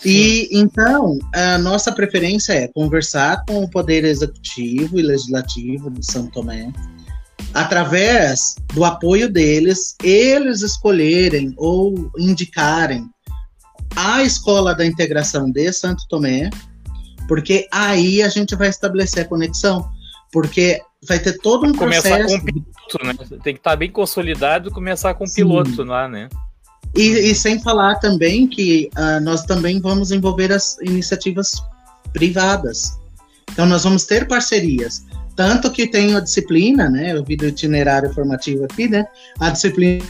Sim. 0.01 0.09
E 0.09 0.49
então, 0.53 1.19
a 1.35 1.59
nossa 1.59 1.93
preferência 1.93 2.55
é 2.55 2.69
conversar 2.69 3.45
com 3.47 3.63
o 3.63 3.71
Poder 3.71 4.05
Executivo 4.05 4.99
e 4.99 5.03
Legislativo 5.03 5.91
de 5.91 6.05
São 6.05 6.27
Tomé, 6.27 6.73
através 7.55 8.57
do 8.75 8.85
apoio 8.85 9.31
deles, 9.31 9.95
eles 10.03 10.63
escolherem 10.63 11.53
ou 11.57 12.11
indicarem 12.19 13.09
a 13.95 14.23
escola 14.23 14.75
da 14.75 14.87
integração 14.87 15.51
de 15.51 15.73
Santo 15.73 16.05
Tomé, 16.09 16.49
porque 17.31 17.69
aí 17.71 18.25
a 18.25 18.29
gente 18.29 18.57
vai 18.57 18.69
estabelecer 18.69 19.25
a 19.25 19.29
conexão, 19.29 19.89
porque 20.33 20.83
vai 21.07 21.17
ter 21.21 21.39
todo 21.39 21.65
um 21.65 21.73
começar 21.73 22.17
processo. 22.17 22.41
Começar 22.41 22.41
com 22.41 22.59
o 22.59 22.99
piloto, 22.99 23.07
né? 23.07 23.39
Tem 23.45 23.55
que 23.55 23.61
estar 23.61 23.71
tá 23.71 23.77
bem 23.77 23.89
consolidado 23.89 24.69
e 24.69 24.73
começar 24.73 25.15
com 25.15 25.23
o 25.23 25.33
piloto 25.33 25.85
lá, 25.85 26.09
né? 26.09 26.29
E, 26.93 27.31
e, 27.31 27.35
sem 27.37 27.63
falar 27.63 28.01
também 28.01 28.49
que 28.49 28.91
uh, 28.99 29.21
nós 29.23 29.45
também 29.45 29.81
vamos 29.81 30.11
envolver 30.11 30.51
as 30.51 30.77
iniciativas 30.81 31.63
privadas. 32.13 32.99
Então 33.53 33.65
nós 33.65 33.85
vamos 33.85 34.03
ter 34.07 34.27
parcerias. 34.27 35.07
Tanto 35.37 35.71
que 35.71 35.87
tem 35.87 36.17
a 36.17 36.21
disciplina, 36.21 36.91
né? 36.91 37.13
Eu 37.13 37.23
vi 37.23 37.37
do 37.37 37.47
itinerário 37.47 38.13
formativo 38.13 38.65
aqui, 38.65 38.89
né? 38.89 39.07
A 39.39 39.51
disciplina 39.51 40.03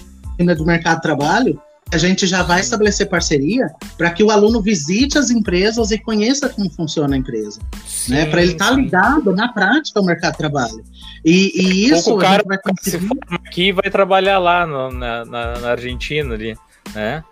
do 0.57 0.65
mercado 0.65 0.97
de 0.97 1.03
trabalho, 1.03 1.61
a 1.93 1.99
gente 1.99 2.27
já 2.27 2.43
vai 2.43 2.61
estabelecer 2.61 3.09
parceria 3.09 3.67
para 3.99 4.11
que 4.11 4.23
o 4.23 4.31
aluno 4.31 4.63
visite 4.63 5.19
as 5.19 5.31
empresas 5.31 5.91
e 5.91 5.99
conheça 5.99 6.49
como 6.49 6.71
funciona 6.71 7.15
a 7.15 7.19
empresa, 7.19 7.61
sim, 7.85 8.13
né? 8.13 8.27
Para 8.27 8.43
ele 8.43 8.53
estar 8.53 8.69
tá 8.69 8.75
ligado 8.75 9.33
na 9.35 9.53
prática 9.53 9.99
ao 9.99 10.07
mercado 10.07 10.33
de 10.33 10.39
trabalho. 10.39 10.85
E, 11.25 11.53
e 11.61 11.91
isso 11.91 12.15
o 12.15 12.19
cara 12.19 12.43
vai 12.47 12.59
conseguir... 12.59 13.09
se 13.09 13.13
aqui 13.31 13.69
e 13.69 13.73
vai 13.73 13.91
trabalhar 13.91 14.39
lá 14.39 14.67
no, 14.67 14.91
na, 14.93 15.25
na, 15.25 15.59
na, 15.59 15.71
Argentina 15.71 16.35
ali, 16.35 16.57
né? 16.95 17.25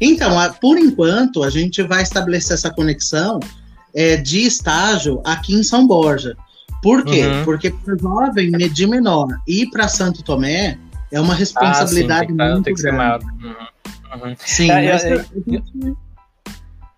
Então, 0.00 0.38
a, 0.38 0.50
por 0.50 0.78
enquanto, 0.78 1.42
a 1.42 1.50
gente 1.50 1.82
vai 1.82 2.02
estabelecer 2.02 2.54
essa 2.54 2.70
conexão 2.70 3.40
é, 3.94 4.16
de 4.16 4.44
estágio 4.44 5.22
aqui 5.24 5.54
em 5.54 5.62
São 5.62 5.86
Borja. 5.86 6.36
Por 6.82 7.02
quê? 7.04 7.26
Uhum. 7.26 7.44
Porque 7.44 7.70
para 7.70 7.94
o 7.94 7.98
jovem 7.98 8.50
medir 8.50 8.86
menor 8.86 9.28
ir 9.48 9.70
para 9.70 9.88
Santo 9.88 10.22
Tomé, 10.22 10.78
é 11.12 11.20
uma 11.20 11.34
responsabilidade 11.34 12.32
ah, 12.38 12.46
sim, 12.46 12.52
muito 12.52 12.64
tem 12.64 12.74
que 12.74 12.82
grande. 12.82 13.24
Uhum, 13.24 14.28
uhum. 14.28 14.36
Sim, 14.38 14.70
é, 14.70 14.92
mas... 14.92 15.04
é, 15.04 15.24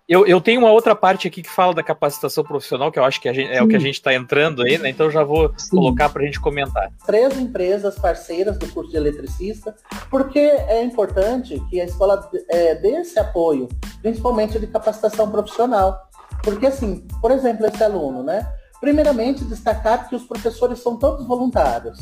eu, 0.09 0.24
eu 0.24 0.40
tenho 0.40 0.61
uma 0.61 0.70
outra 0.70 0.94
parte 0.94 1.26
aqui 1.26 1.42
que 1.42 1.50
fala 1.50 1.74
da 1.74 1.82
capacitação 1.82 2.44
profissional, 2.44 2.92
que 2.92 2.98
eu 2.98 3.04
acho 3.04 3.20
que 3.20 3.32
gente, 3.34 3.52
é 3.52 3.61
o 3.61 3.66
que 3.66 3.74
a 3.74 3.80
gente 3.80 3.94
está 3.94 4.14
entrando 4.14 4.62
aí, 4.62 4.78
né? 4.78 4.88
Então 4.88 5.11
já 5.11 5.24
vou 5.24 5.52
Sim. 5.57 5.70
colocar 5.70 6.09
para 6.09 6.22
a 6.22 6.24
gente 6.26 6.38
comentar. 6.38 6.92
Três 7.04 7.36
empresas 7.36 7.98
parceiras 7.98 8.57
do 8.57 8.68
curso 8.68 8.92
de 8.92 8.96
eletricista, 8.96 9.74
porque 10.09 10.38
é 10.38 10.80
importante 10.84 11.61
que 11.68 11.80
a 11.80 11.84
escola 11.84 12.30
é, 12.48 12.76
dê 12.76 13.00
esse 13.00 13.18
apoio, 13.18 13.68
principalmente 14.00 14.61
de 14.61 14.68
capacitação 14.68 15.28
profissional. 15.28 15.98
Porque, 16.44 16.66
assim, 16.66 17.04
por 17.20 17.32
exemplo, 17.32 17.66
esse 17.66 17.82
aluno, 17.82 18.22
né? 18.22 18.46
Primeiramente, 18.80 19.44
destacar 19.44 20.09
que 20.09 20.14
os 20.14 20.22
professores 20.22 20.78
são 20.78 20.96
todos 20.96 21.26
voluntários. 21.26 21.98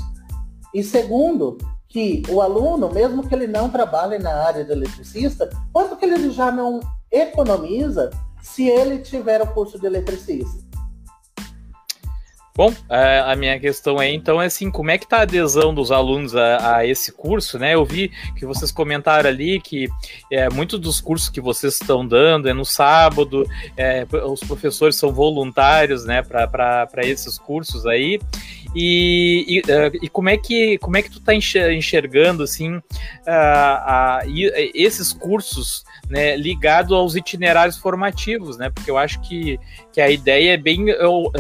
E 0.74 0.82
segundo, 0.82 1.57
que 1.95 2.24
o 2.28 2.42
aluno, 2.42 2.92
mesmo 2.92 3.24
que 3.24 3.32
ele 3.32 3.47
não 3.47 3.70
trabalhe 3.70 4.18
na 4.18 4.34
área 4.45 4.64
de 4.64 4.72
eletricista, 4.72 5.49
quanto 5.72 5.95
que 5.95 6.05
ele 6.05 6.28
já 6.32 6.51
não 6.51 6.80
economiza 7.09 8.11
se 8.42 8.68
ele 8.68 8.99
tiver 8.99 9.40
o 9.40 9.47
curso 9.47 9.78
de 9.78 9.86
eletricista? 9.86 10.64
Bom, 12.57 12.72
a 12.88 13.34
minha 13.36 13.59
questão 13.61 14.01
é 14.03 14.12
então 14.12 14.42
é 14.42 14.47
assim, 14.47 14.70
como 14.70 14.90
é 14.90 14.99
que 14.99 15.05
está 15.05 15.18
a 15.18 15.22
adesão 15.22 15.72
dos 15.74 15.92
alunos 15.92 16.34
a, 16.36 16.76
a, 16.76 16.86
esse 16.86 17.12
curso, 17.12 17.59
né? 17.59 17.74
Eu 17.74 17.84
vi 17.84 18.11
que 18.36 18.45
vocês 18.45 18.70
comentaram 18.72 19.28
ali 19.28 19.61
que 19.61 19.88
é, 20.30 20.49
muitos 20.51 20.80
dos 20.80 21.01
cursos 21.01 21.28
que 21.28 21.40
vocês 21.40 21.74
estão 21.74 22.07
dando 22.07 22.49
é 22.49 22.53
no 22.53 22.64
sábado, 22.64 23.45
é, 23.76 24.05
os 24.26 24.40
professores 24.40 24.97
são 24.97 25.12
voluntários, 25.12 26.05
né, 26.05 26.22
para 26.22 26.88
esses 27.03 27.38
cursos 27.38 27.86
aí. 27.86 28.20
E, 28.75 29.45
e, 29.49 29.61
uh, 29.61 29.99
e, 30.03 30.09
como 30.09 30.29
é 30.29 30.37
que 30.37 30.79
como 30.79 30.97
é 30.97 31.03
que 31.03 31.11
tu 31.11 31.20
tá 31.20 31.33
enxergando 31.35 32.43
assim 32.43 32.77
uh, 32.77 32.83
esses 34.75 35.12
cursos 35.12 35.85
né, 36.09 36.37
ligado 36.37 36.95
aos 36.95 37.14
itinerários 37.14 37.79
formativos, 37.79 38.59
né? 38.59 38.70
Porque 38.70 38.91
eu 38.91 38.99
acho 38.99 39.20
que, 39.20 39.59
que 39.93 40.01
a 40.01 40.11
ideia 40.11 40.55
é 40.55 40.57
bem 40.57 40.91
uh, 40.91 41.31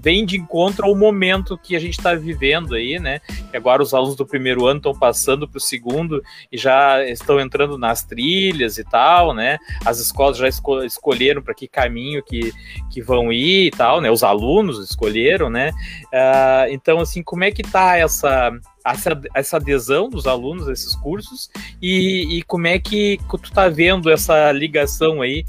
vem 0.00 0.24
de 0.26 0.36
encontro 0.36 0.86
ao 0.86 0.94
momento 0.94 1.58
que 1.58 1.74
a 1.74 1.78
gente 1.78 1.98
está 1.98 2.14
vivendo 2.14 2.74
aí, 2.74 2.98
né? 2.98 3.20
Que 3.50 3.56
agora 3.56 3.82
os 3.82 3.94
alunos 3.94 4.16
do 4.16 4.26
primeiro 4.26 4.66
ano 4.66 4.78
estão 4.78 4.94
passando 4.94 5.48
para 5.48 5.58
o 5.58 5.60
segundo 5.60 6.22
e 6.50 6.58
já 6.58 7.04
estão 7.04 7.40
entrando 7.40 7.78
nas 7.78 8.04
trilhas 8.04 8.78
e 8.78 8.84
tal, 8.84 9.34
né? 9.34 9.58
As 9.84 9.98
escolas 9.98 10.36
já 10.36 10.48
esco 10.48 10.82
escolheram 10.82 11.42
para 11.42 11.54
que 11.54 11.66
caminho 11.66 12.22
que, 12.22 12.52
que 12.90 13.00
vão 13.00 13.32
ir 13.32 13.66
e 13.66 13.70
tal, 13.70 14.00
né? 14.00 14.10
Os 14.10 14.22
alunos 14.22 14.78
escolheram, 14.78 15.48
né? 15.48 15.70
Uh, 16.12 16.63
então, 16.70 17.00
assim, 17.00 17.22
como 17.22 17.44
é 17.44 17.50
que 17.50 17.62
tá 17.62 17.96
essa 17.96 18.52
essa, 18.84 19.20
essa 19.34 19.56
adesão 19.56 20.10
dos 20.10 20.26
alunos 20.26 20.68
a 20.68 20.72
esses 20.72 20.94
cursos? 20.96 21.50
E, 21.80 22.38
e 22.38 22.42
como 22.42 22.66
é 22.66 22.78
que 22.78 23.18
tu 23.28 23.44
está 23.44 23.68
vendo 23.68 24.10
essa 24.10 24.52
ligação 24.52 25.22
aí 25.22 25.44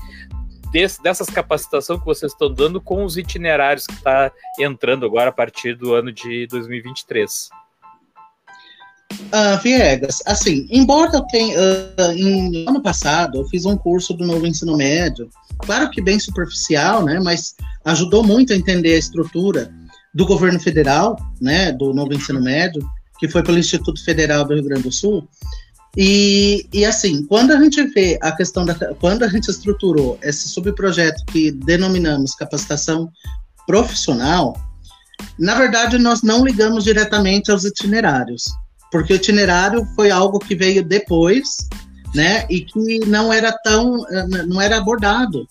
desse, 0.72 1.02
dessas 1.04 1.28
capacitações 1.28 2.00
que 2.00 2.06
vocês 2.06 2.32
estão 2.32 2.52
dando 2.52 2.80
com 2.80 3.04
os 3.04 3.18
itinerários 3.18 3.86
que 3.86 3.94
está 3.94 4.32
entrando 4.60 5.06
agora 5.06 5.30
a 5.30 5.34
partir 5.34 5.76
do 5.76 5.94
ano 5.94 6.12
de 6.12 6.48
2023? 6.48 7.50
Uh, 9.14 9.62
Viegas, 9.62 10.22
assim, 10.26 10.68
embora 10.70 11.12
eu 11.16 11.22
tenha, 11.28 11.58
uh, 11.58 12.12
em, 12.12 12.68
ano 12.68 12.82
passado 12.82 13.40
eu 13.40 13.46
fiz 13.46 13.64
um 13.66 13.78
curso 13.78 14.14
do 14.14 14.26
novo 14.26 14.46
ensino 14.48 14.76
médio, 14.76 15.30
claro 15.60 15.90
que 15.90 16.02
bem 16.02 16.20
superficial, 16.20 17.04
né, 17.04 17.20
mas 17.24 17.56
ajudou 17.86 18.24
muito 18.24 18.52
a 18.52 18.56
entender 18.56 18.94
a 18.94 18.98
estrutura 18.98 19.72
do 20.16 20.26
governo 20.26 20.58
federal, 20.62 21.18
né, 21.42 21.74
do 21.74 21.94
novo 21.94 22.14
ensino 22.14 22.42
médio, 22.42 22.82
que 23.20 23.28
foi 23.28 23.44
pelo 23.44 23.60
Instituto 23.60 24.02
Federal 24.02 24.46
do 24.46 24.54
Rio 24.54 24.64
Grande 24.64 24.84
do 24.84 24.92
Sul. 24.92 25.28
E, 25.98 26.66
e 26.72 26.86
assim, 26.86 27.26
quando 27.26 27.52
a 27.52 27.60
gente 27.62 27.84
vê 27.88 28.18
a 28.22 28.32
questão 28.32 28.66
da. 28.66 28.74
Quando 28.96 29.24
a 29.24 29.28
gente 29.28 29.50
estruturou 29.50 30.18
esse 30.22 30.48
subprojeto 30.48 31.24
que 31.26 31.52
denominamos 31.52 32.34
capacitação 32.34 33.10
profissional, 33.68 34.56
na 35.38 35.56
verdade 35.56 35.98
nós 35.98 36.22
não 36.22 36.46
ligamos 36.46 36.86
diretamente 36.86 37.52
aos 37.52 37.66
itinerários, 37.66 38.44
porque 38.92 39.14
o 39.14 39.16
itinerário 39.18 39.86
foi 39.96 40.12
algo 40.12 40.40
que 40.40 40.56
veio 40.56 40.84
depois, 40.84 41.68
né, 42.14 42.46
e 42.50 42.62
que 42.62 43.00
não 43.06 43.32
era 43.32 43.52
tão. 43.64 44.06
não 44.48 44.62
era 44.62 44.78
abordado 44.78 45.46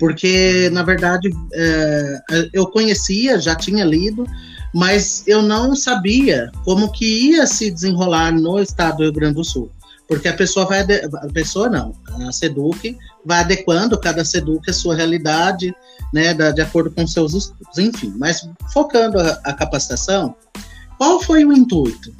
porque 0.00 0.70
na 0.72 0.82
verdade 0.82 1.28
é, 1.52 2.22
eu 2.54 2.66
conhecia, 2.66 3.38
já 3.38 3.54
tinha 3.54 3.84
lido, 3.84 4.26
mas 4.74 5.22
eu 5.26 5.42
não 5.42 5.76
sabia 5.76 6.50
como 6.64 6.90
que 6.90 7.30
ia 7.30 7.46
se 7.46 7.70
desenrolar 7.70 8.32
no 8.32 8.58
estado 8.58 8.96
do 8.96 9.02
Rio 9.02 9.12
Grande 9.12 9.34
do 9.34 9.44
Sul. 9.44 9.70
porque 10.08 10.26
a 10.26 10.32
pessoa 10.32 10.66
vai, 10.66 10.80
a 10.80 11.32
pessoa 11.32 11.68
não, 11.68 11.94
a 12.26 12.32
SEDUC 12.32 12.96
vai 13.24 13.40
adequando 13.40 14.00
cada 14.00 14.24
SEDUC 14.24 14.70
a 14.70 14.72
sua 14.72 14.96
realidade, 14.96 15.72
né, 16.12 16.34
de 16.34 16.60
acordo 16.60 16.90
com 16.90 17.06
seus 17.06 17.34
estudos, 17.34 17.78
enfim. 17.78 18.12
Mas 18.16 18.48
focando 18.72 19.20
a, 19.20 19.38
a 19.44 19.52
capacitação, 19.52 20.34
qual 20.98 21.22
foi 21.22 21.44
o 21.44 21.52
intuito? 21.52 22.12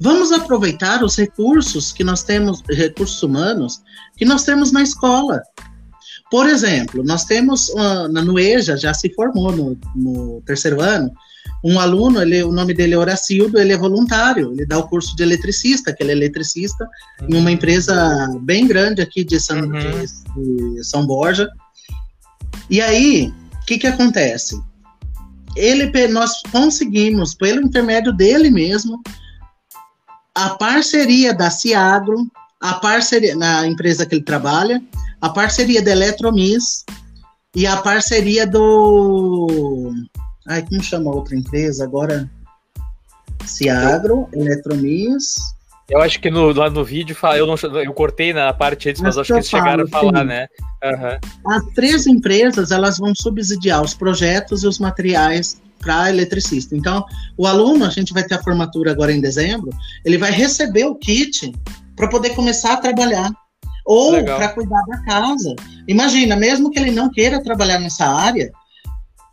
Vamos 0.00 0.32
aproveitar 0.32 1.04
os 1.04 1.16
recursos 1.16 1.92
que 1.92 2.02
nós 2.02 2.24
temos, 2.24 2.62
recursos 2.68 3.22
humanos, 3.22 3.82
que 4.16 4.24
nós 4.24 4.44
temos 4.44 4.72
na 4.72 4.82
escola. 4.82 5.42
Por 6.30 6.48
exemplo, 6.48 7.02
nós 7.02 7.24
temos 7.24 7.68
uh, 7.70 8.08
na 8.08 8.22
Nueja, 8.22 8.76
já 8.76 8.94
se 8.94 9.12
formou 9.14 9.50
no, 9.50 9.78
no, 9.96 10.40
terceiro 10.46 10.80
ano, 10.80 11.10
um 11.64 11.80
aluno, 11.80 12.22
ele, 12.22 12.42
o 12.44 12.52
nome 12.52 12.72
dele 12.72 12.94
é 12.94 12.98
Horacildo, 12.98 13.58
ele 13.58 13.72
é 13.72 13.76
voluntário, 13.76 14.52
ele 14.52 14.64
dá 14.64 14.78
o 14.78 14.88
curso 14.88 15.16
de 15.16 15.22
eletricista, 15.24 15.92
que 15.92 16.02
ele 16.02 16.12
é 16.12 16.14
eletricista, 16.14 16.88
uhum. 17.20 17.28
em 17.30 17.36
uma 17.36 17.50
empresa 17.50 18.28
bem 18.42 18.66
grande 18.66 19.02
aqui 19.02 19.24
de 19.24 19.40
São, 19.40 19.58
uhum. 19.58 19.72
de, 19.72 20.76
de 20.76 20.84
São 20.84 21.04
Borja. 21.04 21.48
E 22.70 22.80
aí, 22.80 23.34
o 23.62 23.66
que, 23.66 23.78
que 23.78 23.86
acontece? 23.88 24.60
Ele, 25.56 25.90
nós 26.08 26.40
conseguimos, 26.52 27.34
pelo 27.34 27.60
intermédio 27.60 28.12
dele 28.12 28.50
mesmo, 28.50 29.02
a 30.34 30.50
parceria 30.50 31.34
da 31.34 31.50
Ciagro, 31.50 32.30
a 32.60 32.74
parceria 32.74 33.34
na 33.34 33.66
empresa 33.66 34.06
que 34.06 34.14
ele 34.14 34.24
trabalha, 34.24 34.80
a 35.20 35.28
parceria 35.28 35.82
da 35.82 35.92
Eletromis 35.92 36.84
e 37.54 37.66
a 37.66 37.76
parceria 37.76 38.46
do. 38.46 39.92
Ai, 40.48 40.64
como 40.66 40.82
chama 40.82 41.10
a 41.10 41.14
outra 41.14 41.36
empresa 41.36 41.84
agora? 41.84 42.30
Ciagro, 43.44 44.28
Eletromis. 44.32 45.34
Eu 45.88 46.00
acho 46.00 46.20
que 46.20 46.30
no, 46.30 46.52
lá 46.52 46.70
no 46.70 46.84
vídeo 46.84 47.16
eu, 47.36 47.46
não, 47.46 47.56
eu 47.82 47.92
cortei 47.92 48.32
na 48.32 48.52
parte 48.52 48.88
antes, 48.88 49.02
mas 49.02 49.18
acho 49.18 49.26
que 49.26 49.38
eles 49.38 49.48
chegaram 49.48 49.84
a 49.84 49.88
falar, 49.88 50.20
sim. 50.20 50.26
né? 50.26 50.46
Uhum. 50.84 51.52
As 51.52 51.64
três 51.74 52.06
empresas 52.06 52.70
elas 52.70 52.98
vão 52.98 53.12
subsidiar 53.12 53.82
os 53.82 53.92
projetos 53.92 54.62
e 54.62 54.68
os 54.68 54.78
materiais 54.78 55.60
para 55.80 56.10
eletricista. 56.10 56.76
Então, 56.76 57.04
o 57.36 57.44
aluno, 57.44 57.84
a 57.84 57.90
gente 57.90 58.12
vai 58.12 58.22
ter 58.22 58.34
a 58.34 58.42
formatura 58.42 58.92
agora 58.92 59.10
em 59.10 59.20
dezembro, 59.20 59.70
ele 60.04 60.16
vai 60.16 60.30
receber 60.30 60.84
o 60.84 60.94
kit 60.94 61.52
para 61.96 62.08
poder 62.08 62.30
começar 62.36 62.74
a 62.74 62.76
trabalhar 62.76 63.30
ou 63.84 64.22
para 64.24 64.48
cuidar 64.50 64.82
da 64.86 65.02
casa. 65.04 65.54
Imagina, 65.86 66.36
mesmo 66.36 66.70
que 66.70 66.78
ele 66.78 66.90
não 66.90 67.10
queira 67.10 67.42
trabalhar 67.42 67.78
nessa 67.78 68.06
área, 68.06 68.50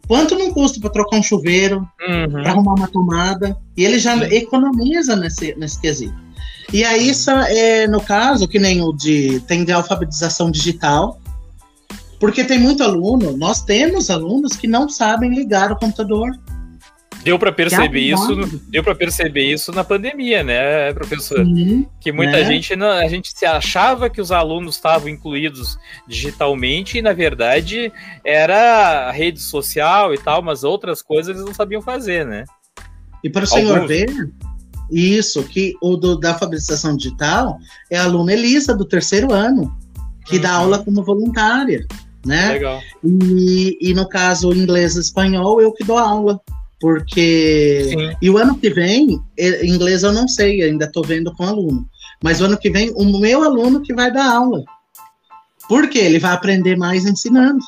quanto 0.07 0.37
não 0.37 0.53
custa 0.53 0.79
para 0.79 0.89
trocar 0.89 1.17
um 1.17 1.23
chuveiro, 1.23 1.87
uhum. 2.07 2.31
para 2.31 2.51
arrumar 2.51 2.73
uma 2.75 2.87
tomada, 2.87 3.57
e 3.75 3.83
ele 3.83 3.99
já 3.99 4.17
Sim. 4.17 4.33
economiza 4.33 5.15
nesse, 5.15 5.53
nesse 5.55 5.79
quesito. 5.79 6.27
E 6.71 6.83
aí, 6.83 7.09
isso 7.09 7.31
é, 7.31 7.87
no 7.87 8.01
caso, 8.01 8.47
que 8.47 8.59
nem 8.59 8.81
o 8.81 8.91
de 8.91 9.39
tem 9.41 9.63
de 9.63 9.71
alfabetização 9.71 10.51
digital, 10.51 11.19
porque 12.19 12.43
tem 12.43 12.59
muito 12.59 12.83
aluno, 12.83 13.37
nós 13.37 13.61
temos 13.61 14.09
alunos 14.09 14.55
que 14.55 14.67
não 14.67 14.89
sabem 14.89 15.33
ligar 15.33 15.71
o 15.71 15.77
computador. 15.77 16.31
Deu 17.27 17.39
para 17.39 17.51
perceber 17.51 17.99
isso, 17.99 18.35
deu 18.69 18.83
para 18.83 18.95
perceber 18.95 19.51
isso 19.51 19.71
na 19.71 19.83
pandemia, 19.83 20.43
né, 20.43 20.93
professor? 20.93 21.43
Sim, 21.45 21.85
que 21.99 22.11
muita 22.11 22.37
né? 22.37 22.45
gente 22.45 22.75
não, 22.75 22.87
a 22.87 23.07
gente 23.07 23.37
se 23.37 23.45
achava 23.45 24.09
que 24.09 24.21
os 24.21 24.31
alunos 24.31 24.75
estavam 24.75 25.09
incluídos 25.09 25.77
digitalmente 26.07 26.97
e 26.97 27.01
na 27.01 27.13
verdade 27.13 27.91
era 28.23 29.11
rede 29.11 29.41
social 29.41 30.13
e 30.13 30.17
tal, 30.17 30.41
mas 30.41 30.63
outras 30.63 31.01
coisas 31.01 31.35
eles 31.35 31.45
não 31.45 31.53
sabiam 31.53 31.81
fazer, 31.81 32.25
né? 32.25 32.45
E 33.23 33.29
para 33.29 33.43
o 33.43 33.47
senhor 33.47 33.85
ver, 33.87 34.09
isso 34.89 35.43
que 35.43 35.73
o 35.81 35.97
do, 35.97 36.17
da 36.17 36.31
alfabetização 36.33 36.95
digital 36.95 37.59
é 37.91 37.97
a 37.97 38.03
aluna 38.03 38.31
Elisa 38.31 38.73
do 38.73 38.85
terceiro 38.85 39.33
ano 39.33 39.75
que 40.25 40.37
uhum. 40.37 40.41
dá 40.41 40.51
aula 40.53 40.83
como 40.83 41.03
voluntária 41.03 41.85
né? 42.27 42.53
Legal. 42.53 42.81
E, 43.03 43.77
e 43.81 43.93
no 43.93 44.07
caso 44.07 44.53
inglês 44.53 44.95
e 44.95 44.99
espanhol, 44.99 45.61
eu 45.61 45.71
que 45.71 45.83
dou 45.83 45.97
aula. 45.97 46.39
Porque. 46.79 47.85
Sim. 47.89 48.17
E 48.21 48.29
o 48.29 48.37
ano 48.37 48.57
que 48.57 48.69
vem, 48.69 49.19
inglês 49.63 50.03
eu 50.03 50.11
não 50.11 50.27
sei, 50.27 50.61
ainda 50.61 50.85
estou 50.85 51.03
vendo 51.03 51.33
com 51.33 51.43
o 51.43 51.47
aluno. 51.47 51.87
Mas 52.23 52.41
o 52.41 52.45
ano 52.45 52.57
que 52.57 52.69
vem, 52.69 52.91
o 52.95 53.19
meu 53.19 53.43
aluno 53.43 53.81
que 53.81 53.93
vai 53.93 54.11
dar 54.11 54.31
aula. 54.31 54.63
Porque 55.67 55.97
ele 55.97 56.19
vai 56.19 56.31
aprender 56.31 56.77
mais 56.77 57.05
ensinando. 57.05 57.59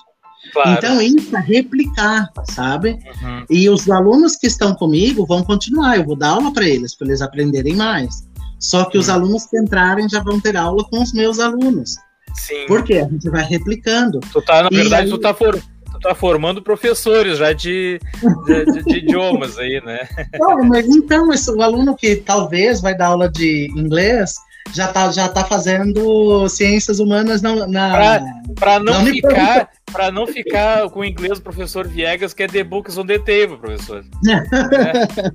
Claro. 0.54 0.72
Então, 0.72 1.02
isso 1.02 1.36
é 1.36 1.40
replicar, 1.40 2.30
sabe? 2.50 2.92
Uhum. 2.92 3.46
E 3.50 3.70
os 3.70 3.90
alunos 3.90 4.36
que 4.36 4.48
estão 4.48 4.74
comigo 4.74 5.26
vão 5.26 5.44
continuar, 5.44 5.98
eu 5.98 6.06
vou 6.06 6.16
dar 6.16 6.30
aula 6.30 6.52
para 6.52 6.66
eles, 6.66 6.96
para 6.96 7.08
eles 7.08 7.22
aprenderem 7.22 7.76
mais. 7.76 8.28
Só 8.58 8.86
que 8.86 8.98
uhum. 8.98 9.02
os 9.02 9.10
alunos 9.10 9.46
que 9.46 9.58
entrarem 9.58 10.08
já 10.10 10.22
vão 10.22 10.40
ter 10.40 10.58
aula 10.58 10.84
com 10.86 11.02
os 11.02 11.14
meus 11.14 11.40
alunos. 11.40 11.96
Sim. 12.36 12.66
Porque 12.68 12.96
a 12.96 13.08
gente 13.08 13.30
vai 13.30 13.44
replicando. 13.44 14.20
Tu 14.32 14.42
tá, 14.42 14.64
na 14.64 14.70
verdade, 14.70 15.04
aí... 15.04 15.10
tu 15.10 15.18
tá 15.18 15.34
for 15.34 15.62
tu 16.00 16.08
tá 16.08 16.16
formando 16.16 16.62
professores 16.62 17.38
já 17.38 17.54
de, 17.54 18.00
de, 18.46 18.66
de, 18.66 18.84
de 18.84 18.98
idiomas 18.98 19.58
aí, 19.58 19.82
né? 19.86 20.08
Não, 20.40 20.64
mas 20.64 20.88
então, 20.88 21.32
esse, 21.34 21.52
o 21.52 21.62
aluno 21.62 21.96
que 21.96 22.16
talvez 22.16 22.82
vai 22.82 22.96
dar 22.96 23.08
aula 23.08 23.30
de 23.30 23.72
inglês 23.76 24.36
já 24.74 24.88
tá, 24.88 25.12
já 25.12 25.28
tá 25.28 25.44
fazendo 25.44 26.48
ciências 26.48 27.00
humanas 27.00 27.42
na. 27.42 27.68
na 27.68 28.22
para 28.56 28.80
não 28.80 29.04
na 29.04 29.06
ficar 29.06 29.70
para 29.92 30.12
não 30.12 30.28
ficar 30.28 30.90
com 30.90 31.00
o 31.00 31.06
inglês 31.06 31.40
do 31.40 31.44
professor 31.44 31.88
Viegas, 31.88 32.34
que 32.34 32.44
é 32.44 32.48
The 32.48 32.64
Books 32.64 32.98
on 32.98 33.06
the 33.06 33.18
Table, 33.18 33.58
professor. 33.58 34.04
é. 34.30 35.32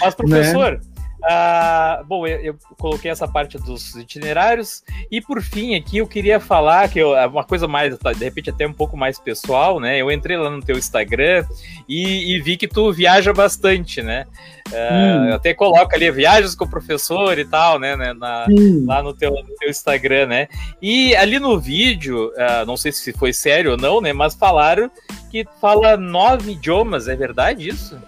Mas, 0.00 0.14
professor, 0.14 0.72
né? 0.72 0.80
Ah, 1.24 2.02
bom, 2.06 2.26
eu, 2.26 2.38
eu, 2.40 2.56
coloquei 2.78 3.10
essa 3.10 3.28
parte 3.28 3.58
dos 3.58 3.94
itinerários 3.94 4.82
e 5.10 5.20
por 5.20 5.42
fim 5.42 5.74
aqui 5.74 5.98
eu 5.98 6.06
queria 6.06 6.40
falar 6.40 6.88
que 6.88 6.98
eu, 6.98 7.16
é 7.16 7.26
uma 7.26 7.44
coisa 7.44 7.68
mais, 7.68 7.96
tá, 7.98 8.12
de 8.12 8.24
repente 8.24 8.50
até 8.50 8.66
um 8.66 8.72
pouco 8.72 8.96
mais 8.96 9.18
pessoal, 9.18 9.78
né? 9.78 9.98
Eu 9.98 10.10
entrei 10.10 10.36
lá 10.36 10.48
no 10.48 10.62
teu 10.62 10.78
Instagram 10.78 11.44
e, 11.88 12.34
e 12.34 12.40
vi 12.40 12.56
que 12.56 12.66
tu 12.66 12.92
viaja 12.92 13.32
bastante, 13.32 14.02
né? 14.02 14.26
Uh, 14.70 15.30
hum. 15.30 15.34
Até 15.34 15.52
coloca 15.52 15.96
ali 15.96 16.10
viagens 16.10 16.54
com 16.54 16.64
o 16.64 16.70
professor 16.70 17.38
e 17.38 17.44
tal, 17.44 17.78
né? 17.78 17.96
né 17.96 18.12
na, 18.12 18.46
lá 18.86 19.02
no 19.02 19.12
teu, 19.12 19.30
no 19.30 19.54
teu, 19.58 19.68
Instagram, 19.68 20.26
né? 20.26 20.48
E 20.80 21.14
ali 21.16 21.38
no 21.38 21.58
vídeo, 21.58 22.28
uh, 22.28 22.64
não 22.66 22.76
sei 22.76 22.92
se 22.92 23.12
foi 23.12 23.32
sério 23.32 23.72
ou 23.72 23.76
não, 23.76 24.00
né? 24.00 24.12
Mas 24.12 24.34
falaram 24.34 24.90
que 25.30 25.46
fala 25.60 25.96
nove 25.96 26.52
idiomas, 26.52 27.08
é 27.08 27.16
verdade 27.16 27.68
isso? 27.68 28.00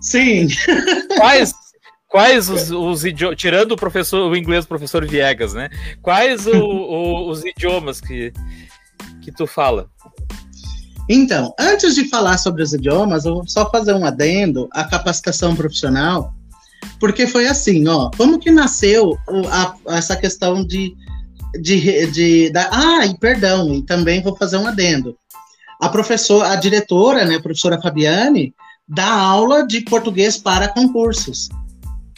Sim. 0.00 0.46
Quais, 1.16 1.54
Quais 2.08 2.48
os, 2.48 2.70
os 2.70 3.04
idiomas, 3.04 3.36
tirando 3.36 3.72
o 3.72 3.76
professor, 3.76 4.30
o 4.30 4.36
inglês, 4.36 4.64
o 4.64 4.68
professor 4.68 5.04
Viegas, 5.06 5.54
né? 5.54 5.68
Quais 6.00 6.46
o, 6.46 6.56
o, 6.56 7.28
os 7.28 7.44
idiomas 7.44 8.00
que, 8.00 8.32
que 9.22 9.32
tu 9.32 9.46
fala? 9.46 9.88
Então, 11.08 11.54
antes 11.58 11.94
de 11.94 12.08
falar 12.08 12.38
sobre 12.38 12.62
os 12.62 12.72
idiomas, 12.72 13.24
eu 13.24 13.34
vou 13.34 13.48
só 13.48 13.68
fazer 13.70 13.94
um 13.94 14.04
adendo 14.04 14.68
à 14.72 14.84
capacitação 14.84 15.54
profissional, 15.54 16.32
porque 16.98 17.26
foi 17.26 17.46
assim, 17.46 17.86
ó, 17.86 18.10
como 18.16 18.38
que 18.38 18.50
nasceu 18.50 19.16
a, 19.50 19.74
essa 19.96 20.16
questão 20.16 20.64
de, 20.64 20.96
de, 21.60 22.06
de 22.10 22.50
da, 22.50 22.68
ah, 22.72 23.06
e 23.06 23.16
perdão, 23.18 23.72
e 23.72 23.82
também 23.82 24.22
vou 24.22 24.36
fazer 24.36 24.56
um 24.56 24.66
adendo. 24.66 25.16
A 25.80 25.88
professora, 25.88 26.50
a 26.50 26.56
diretora, 26.56 27.24
né, 27.24 27.36
a 27.36 27.42
professora 27.42 27.80
Fabiane, 27.80 28.54
dá 28.88 29.08
aula 29.08 29.66
de 29.66 29.82
português 29.82 30.36
para 30.36 30.68
concursos. 30.68 31.48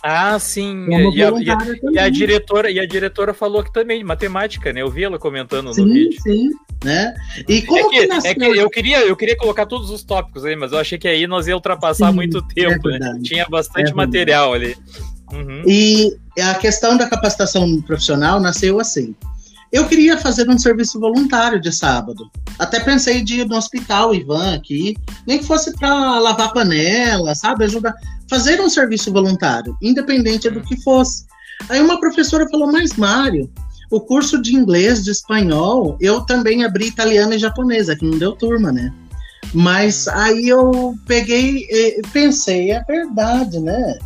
Ah, 0.03 0.39
sim. 0.39 0.87
E 0.89 1.23
a, 1.23 1.31
e, 1.31 1.51
a, 1.51 1.59
e 1.93 1.99
a, 1.99 2.09
diretora, 2.09 2.71
e 2.71 2.79
a 2.79 2.87
diretora 2.87 3.35
falou 3.35 3.65
que 3.65 3.73
também 3.73 4.05
matemática, 4.05 4.73
né? 4.73 4.83
Eu 4.83 4.91
vi 4.91 5.05
ela 5.05 5.19
comentando 5.19 5.75
sim, 5.75 5.83
no 5.83 5.89
vídeo. 5.89 6.21
Sim, 6.23 6.51
né? 6.85 7.15
E 7.49 7.63
como 7.63 7.79
é 7.79 7.83
que, 7.83 8.07
que, 8.07 8.29
é 8.29 8.35
que 8.35 8.45
eu 8.45 8.71
queria, 8.71 9.01
eu 9.01 9.17
queria 9.17 9.37
colocar 9.37 9.67
todos 9.67 9.91
os 9.91 10.05
tópicos 10.05 10.45
aí, 10.45 10.55
mas 10.55 10.73
eu 10.73 10.79
achei 10.79 10.99
que 10.99 11.09
aí 11.09 11.27
nós 11.27 11.49
ia 11.49 11.55
ultrapassar 11.55 12.11
sim, 12.11 12.15
muito 12.15 12.39
é 12.39 12.55
tempo, 12.55 12.89
é 12.91 12.99
né? 12.99 13.19
Tinha 13.23 13.47
bastante 13.49 13.91
é 13.91 13.95
material 13.95 14.53
ali. 14.55 14.77
Uhum. 15.33 15.63
E 15.67 16.17
a 16.41 16.55
questão 16.55 16.97
da 16.97 17.09
capacitação 17.09 17.81
profissional 17.83 18.41
nasceu 18.41 18.79
assim. 18.81 19.15
Eu 19.71 19.87
queria 19.87 20.17
fazer 20.17 20.49
um 20.49 20.59
serviço 20.59 20.99
voluntário 20.99 21.61
de 21.61 21.71
sábado. 21.71 22.31
Até 22.59 22.81
pensei 22.81 23.23
de 23.23 23.41
ir 23.41 23.47
no 23.47 23.57
hospital, 23.57 24.15
Ivan, 24.15 24.55
aqui, 24.55 24.97
nem 25.27 25.39
que 25.39 25.45
fosse 25.45 25.73
para 25.77 26.19
lavar 26.19 26.53
panela, 26.53 27.35
sabe? 27.35 27.65
Ajudar. 27.65 27.95
Fazer 28.29 28.61
um 28.61 28.69
serviço 28.69 29.13
voluntário, 29.13 29.77
independente 29.83 30.49
do 30.49 30.63
que 30.63 30.81
fosse. 30.83 31.25
Aí 31.69 31.81
uma 31.81 32.01
professora 32.01 32.49
falou: 32.49 32.71
Mas, 32.73 32.95
Mário, 32.97 33.51
o 33.91 34.01
curso 34.01 34.41
de 34.41 34.55
inglês, 34.55 35.05
de 35.05 35.11
espanhol, 35.11 35.97
eu 36.01 36.23
também 36.23 36.65
abri 36.65 36.87
italiano 36.87 37.35
e 37.35 37.39
japonesa, 37.39 37.97
que 37.97 38.05
não 38.05 38.19
deu 38.19 38.33
turma, 38.33 38.73
né? 38.73 38.93
Mas 39.55 40.07
aí 40.09 40.49
eu 40.49 40.95
peguei 41.07 41.67
e 41.71 42.03
pensei: 42.13 42.71
é 42.71 42.83
verdade, 42.85 43.59
né? 43.61 43.99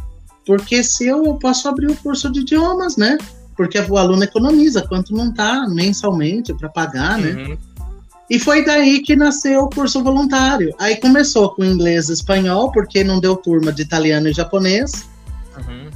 Porque 0.46 0.82
se 0.82 1.06
eu, 1.06 1.24
eu 1.24 1.34
posso 1.36 1.68
abrir 1.68 1.90
o 1.90 1.96
curso 1.96 2.30
de 2.30 2.40
idiomas, 2.40 2.96
né? 2.96 3.16
Porque 3.57 3.78
o 3.78 3.96
aluno 3.96 4.24
economiza 4.24 4.82
quanto 4.82 5.14
não 5.14 5.30
está 5.30 5.66
mensalmente 5.68 6.55
para 6.55 6.68
pagar, 6.68 7.18
né? 7.18 7.30
Uhum. 7.30 7.59
E 8.30 8.38
foi 8.38 8.64
daí 8.64 9.03
que 9.03 9.14
nasceu 9.14 9.64
o 9.64 9.68
curso 9.70 10.03
voluntário. 10.03 10.74
Aí 10.78 10.96
começou 10.96 11.55
com 11.55 11.64
inglês 11.64 12.09
e 12.09 12.14
espanhol, 12.14 12.72
porque 12.72 13.05
não 13.05 13.20
deu 13.20 13.36
turma 13.36 13.72
de 13.72 13.82
italiano 13.82 14.28
e 14.28 14.32
japonês. 14.32 15.07
Uhum. 15.57 15.90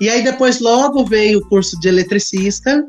E 0.00 0.08
aí 0.08 0.24
depois 0.24 0.60
logo 0.60 1.04
veio 1.04 1.40
o 1.40 1.48
curso 1.48 1.78
de 1.78 1.88
eletricista. 1.88 2.84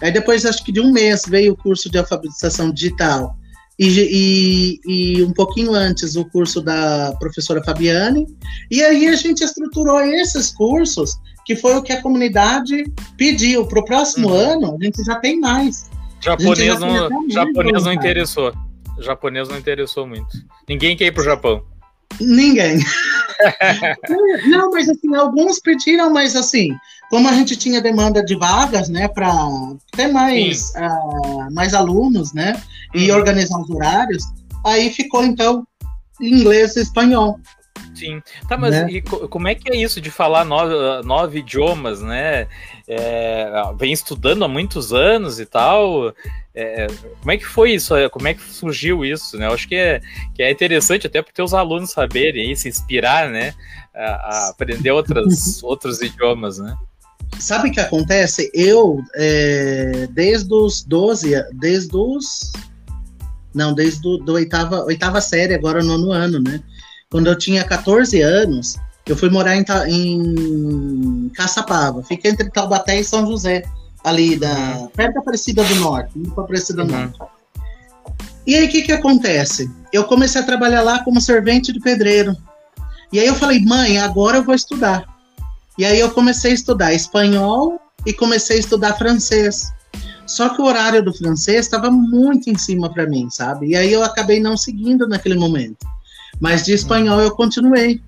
Aí 0.00 0.10
depois, 0.10 0.46
acho 0.46 0.64
que 0.64 0.72
de 0.72 0.80
um 0.80 0.90
mês, 0.90 1.24
veio 1.26 1.52
o 1.52 1.56
curso 1.56 1.90
de 1.90 1.98
alfabetização 1.98 2.72
digital. 2.72 3.36
E, 3.82 4.78
e, 4.86 5.16
e, 5.16 5.22
um 5.22 5.32
pouquinho 5.32 5.72
antes 5.72 6.14
o 6.14 6.26
curso 6.26 6.60
da 6.60 7.16
professora 7.18 7.64
Fabiane. 7.64 8.26
E 8.70 8.82
aí 8.82 9.08
a 9.08 9.16
gente 9.16 9.42
estruturou 9.42 10.02
esses 10.02 10.52
cursos, 10.52 11.18
que 11.46 11.56
foi 11.56 11.74
o 11.76 11.82
que 11.82 11.90
a 11.90 12.02
comunidade 12.02 12.84
pediu. 13.16 13.66
Para 13.66 13.80
o 13.80 13.84
próximo 13.86 14.28
uhum. 14.28 14.36
ano, 14.36 14.76
a 14.78 14.84
gente 14.84 15.02
já 15.02 15.16
tem 15.16 15.40
mais. 15.40 15.88
Japonês 16.20 16.78
não, 16.78 17.30
japonês 17.30 17.82
não 17.82 17.92
interessou. 17.94 18.52
Japonês 18.98 19.48
não 19.48 19.56
interessou 19.56 20.06
muito. 20.06 20.28
Ninguém 20.68 20.94
quer 20.94 21.06
ir 21.06 21.12
pro 21.12 21.24
Japão. 21.24 21.64
Ninguém. 22.20 22.80
não, 24.50 24.70
mas 24.72 24.90
assim, 24.90 25.14
alguns 25.14 25.58
pediram, 25.58 26.12
mas 26.12 26.36
assim, 26.36 26.68
como 27.10 27.28
a 27.28 27.32
gente 27.32 27.56
tinha 27.56 27.82
demanda 27.82 28.24
de 28.24 28.36
vagas, 28.36 28.88
né, 28.88 29.08
para 29.08 29.34
ter 29.90 30.06
mais, 30.06 30.72
uh, 30.76 31.52
mais 31.52 31.74
alunos, 31.74 32.32
né, 32.32 32.62
e 32.94 33.10
uhum. 33.10 33.16
organizar 33.16 33.60
os 33.60 33.68
horários, 33.68 34.22
aí 34.64 34.90
ficou 34.90 35.24
então 35.24 35.66
inglês 36.20 36.76
e 36.76 36.82
espanhol. 36.82 37.38
Sim. 37.94 38.22
Tá, 38.48 38.56
mas 38.56 38.70
né? 38.70 38.86
e, 38.90 39.02
como 39.02 39.48
é 39.48 39.54
que 39.54 39.72
é 39.72 39.76
isso 39.76 40.00
de 40.00 40.10
falar 40.10 40.44
nove, 40.44 40.74
nove 41.04 41.40
idiomas, 41.40 42.00
né? 42.00 42.46
É, 42.86 43.50
vem 43.76 43.92
estudando 43.92 44.44
há 44.44 44.48
muitos 44.48 44.92
anos 44.92 45.40
e 45.40 45.46
tal. 45.46 46.14
É, 46.54 46.86
como 47.20 47.30
é 47.30 47.36
que 47.36 47.44
foi 47.44 47.72
isso? 47.72 47.94
Como 48.10 48.28
é 48.28 48.34
que 48.34 48.42
surgiu 48.42 49.04
isso? 49.04 49.36
Né? 49.36 49.46
Eu 49.46 49.52
acho 49.52 49.68
que 49.68 49.74
é, 49.74 50.00
que 50.34 50.42
é 50.42 50.50
interessante 50.50 51.06
até 51.06 51.20
para 51.20 51.44
os 51.44 51.52
alunos 51.52 51.90
saberem, 51.90 52.54
se 52.54 52.68
inspirar, 52.68 53.28
né? 53.28 53.54
A, 53.94 54.04
a 54.04 54.48
aprender 54.54 54.92
outras, 54.92 55.62
outros 55.62 56.00
idiomas, 56.00 56.58
né? 56.58 56.76
Sabe 57.40 57.68
o 57.68 57.72
que 57.72 57.80
acontece? 57.80 58.50
Eu, 58.52 59.02
é, 59.14 60.06
desde 60.10 60.52
os 60.52 60.82
12, 60.82 61.32
desde 61.54 61.96
os. 61.96 62.52
Não, 63.54 63.74
desde 63.74 64.00
do, 64.02 64.18
do 64.18 64.34
oitava, 64.34 64.84
oitava 64.84 65.20
série, 65.20 65.54
agora 65.54 65.82
nono 65.82 66.12
ano, 66.12 66.38
né? 66.38 66.60
Quando 67.10 67.26
eu 67.26 67.36
tinha 67.36 67.64
14 67.64 68.20
anos, 68.20 68.76
eu 69.06 69.16
fui 69.16 69.28
morar 69.28 69.56
em, 69.56 69.64
em 69.88 71.28
Caçapava. 71.34 72.02
Fica 72.04 72.28
entre 72.28 72.48
Taubaté 72.50 73.00
e 73.00 73.04
São 73.04 73.26
José, 73.26 73.64
ali 74.04 74.36
da 74.36 74.76
uhum. 74.78 74.88
perto 74.88 75.14
da 75.14 75.20
Aparecida 75.20 75.64
do 75.64 75.74
Norte, 75.76 76.18
indo 76.18 76.30
para 76.30 76.44
Aparecida 76.44 76.84
do 76.84 76.92
uhum. 76.92 77.00
Norte. 77.00 77.18
E 78.46 78.54
aí 78.54 78.66
o 78.66 78.70
que 78.70 78.82
que 78.82 78.92
acontece? 78.92 79.70
Eu 79.92 80.04
comecei 80.04 80.40
a 80.40 80.44
trabalhar 80.44 80.82
lá 80.82 81.02
como 81.02 81.20
servente 81.20 81.72
de 81.72 81.80
pedreiro. 81.80 82.36
E 83.12 83.18
aí 83.18 83.26
eu 83.26 83.34
falei, 83.34 83.60
mãe, 83.60 83.98
agora 83.98 84.38
eu 84.38 84.44
vou 84.44 84.54
estudar. 84.54 85.04
E 85.80 85.84
aí 85.86 85.98
eu 85.98 86.10
comecei 86.10 86.50
a 86.50 86.54
estudar 86.54 86.92
espanhol 86.92 87.80
e 88.04 88.12
comecei 88.12 88.58
a 88.58 88.60
estudar 88.60 88.98
francês. 88.98 89.72
Só 90.26 90.50
que 90.50 90.60
o 90.60 90.66
horário 90.66 91.02
do 91.02 91.10
francês 91.10 91.64
estava 91.64 91.90
muito 91.90 92.50
em 92.50 92.58
cima 92.58 92.92
para 92.92 93.06
mim, 93.06 93.30
sabe? 93.30 93.68
E 93.68 93.74
aí 93.74 93.90
eu 93.90 94.04
acabei 94.04 94.40
não 94.40 94.58
seguindo 94.58 95.08
naquele 95.08 95.36
momento. 95.36 95.78
Mas 96.38 96.66
de 96.66 96.74
espanhol 96.74 97.18
eu 97.22 97.30
continuei. 97.30 97.98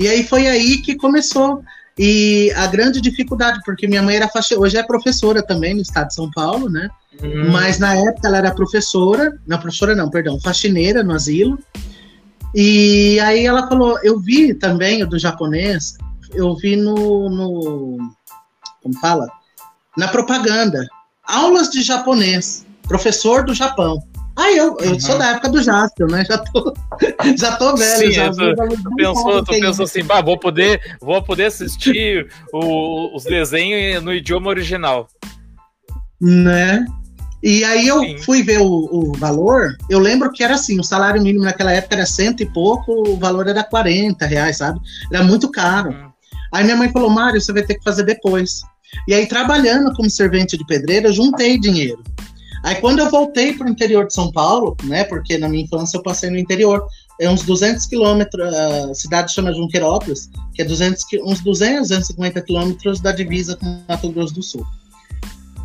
E 0.00 0.08
aí 0.08 0.24
foi 0.24 0.48
aí 0.48 0.78
que 0.78 0.96
começou. 0.96 1.62
E 1.96 2.50
a 2.56 2.66
grande 2.66 3.00
dificuldade, 3.00 3.60
porque 3.64 3.86
minha 3.86 4.02
mãe 4.02 4.16
era 4.16 4.26
faxineira, 4.26 4.66
hoje 4.66 4.76
é 4.76 4.82
professora 4.82 5.44
também 5.44 5.74
no 5.74 5.82
estado 5.82 6.08
de 6.08 6.14
São 6.14 6.28
Paulo, 6.32 6.68
né? 6.68 6.90
Hum. 7.22 7.52
Mas 7.52 7.78
na 7.78 7.94
época 7.94 8.26
ela 8.26 8.38
era 8.38 8.52
professora, 8.52 9.38
não, 9.46 9.58
professora 9.60 9.94
não, 9.94 10.10
perdão, 10.10 10.40
faxineira 10.40 11.04
no 11.04 11.12
asilo. 11.12 11.56
E 12.52 13.20
aí 13.20 13.46
ela 13.46 13.68
falou, 13.68 13.96
eu 14.02 14.18
vi 14.18 14.54
também 14.54 15.04
o 15.04 15.06
do 15.06 15.20
japonês, 15.20 15.96
eu 16.34 16.54
vi 16.56 16.76
no, 16.76 17.28
no 17.28 17.98
como 18.82 18.98
fala? 19.00 19.26
Na 19.96 20.08
propaganda, 20.08 20.86
aulas 21.26 21.70
de 21.70 21.82
japonês, 21.82 22.66
professor 22.86 23.44
do 23.44 23.54
Japão. 23.54 24.02
Ah, 24.36 24.50
eu, 24.50 24.76
eu 24.80 24.92
uhum. 24.92 25.00
sou 25.00 25.16
da 25.16 25.30
época 25.30 25.48
do 25.48 25.62
Jaspion, 25.62 26.08
né? 26.08 26.24
Já 26.28 26.38
tô, 26.38 26.74
já 27.38 27.56
tô 27.56 27.76
velho. 27.76 27.98
Sim, 27.98 28.12
já, 28.12 28.30
tu, 28.30 28.54
tu 28.82 28.96
pensou, 28.96 29.44
tu 29.44 29.52
pensou 29.52 29.84
assim, 29.84 30.02
bah, 30.02 30.20
vou 30.20 30.38
poder, 30.38 30.80
vou 31.00 31.22
poder 31.22 31.46
assistir 31.46 32.28
o, 32.52 33.16
os 33.16 33.22
desenhos 33.22 34.02
no 34.02 34.12
idioma 34.12 34.48
original. 34.48 35.08
Né? 36.20 36.84
E 37.40 37.62
aí 37.62 37.86
eu 37.86 38.00
Sim. 38.00 38.18
fui 38.18 38.42
ver 38.42 38.58
o, 38.60 38.66
o, 38.66 39.12
valor, 39.12 39.76
eu 39.88 39.98
lembro 39.98 40.32
que 40.32 40.42
era 40.42 40.54
assim, 40.54 40.80
o 40.80 40.84
salário 40.84 41.22
mínimo 41.22 41.44
naquela 41.44 41.72
época 41.72 41.94
era 41.94 42.06
cento 42.06 42.42
e 42.42 42.46
pouco, 42.46 43.06
o 43.06 43.18
valor 43.18 43.46
era 43.46 43.62
40 43.62 44.24
reais, 44.26 44.56
sabe? 44.56 44.80
Era 45.12 45.22
muito 45.22 45.50
caro. 45.50 45.90
Uhum. 45.90 46.13
Aí 46.54 46.62
minha 46.62 46.76
mãe 46.76 46.88
falou, 46.88 47.10
Mário, 47.10 47.40
você 47.40 47.52
vai 47.52 47.64
ter 47.64 47.74
que 47.74 47.82
fazer 47.82 48.04
depois. 48.04 48.62
E 49.08 49.12
aí, 49.12 49.26
trabalhando 49.26 49.92
como 49.92 50.08
servente 50.08 50.56
de 50.56 50.64
pedreira, 50.64 51.08
eu 51.08 51.12
juntei 51.12 51.58
dinheiro. 51.58 52.00
Aí 52.62 52.76
quando 52.76 53.00
eu 53.00 53.10
voltei 53.10 53.52
para 53.52 53.66
o 53.66 53.70
interior 53.70 54.06
de 54.06 54.14
São 54.14 54.30
Paulo, 54.30 54.76
né, 54.84 55.04
porque 55.04 55.36
na 55.36 55.48
minha 55.48 55.64
infância 55.64 55.98
eu 55.98 56.02
passei 56.02 56.30
no 56.30 56.38
interior, 56.38 56.86
é 57.20 57.28
uns 57.28 57.42
200 57.42 57.84
quilômetros, 57.86 58.54
a 58.54 58.94
cidade 58.94 59.34
chama 59.34 59.52
Junquerópolis, 59.52 60.30
que 60.54 60.62
é 60.62 60.64
200, 60.64 61.04
uns 61.24 61.40
200, 61.40 61.88
250 61.88 62.40
quilômetros 62.40 63.00
da 63.00 63.12
divisa 63.12 63.56
com 63.56 63.82
Mato 63.86 64.10
Grosso 64.12 64.34
do 64.34 64.42
Sul. 64.42 64.64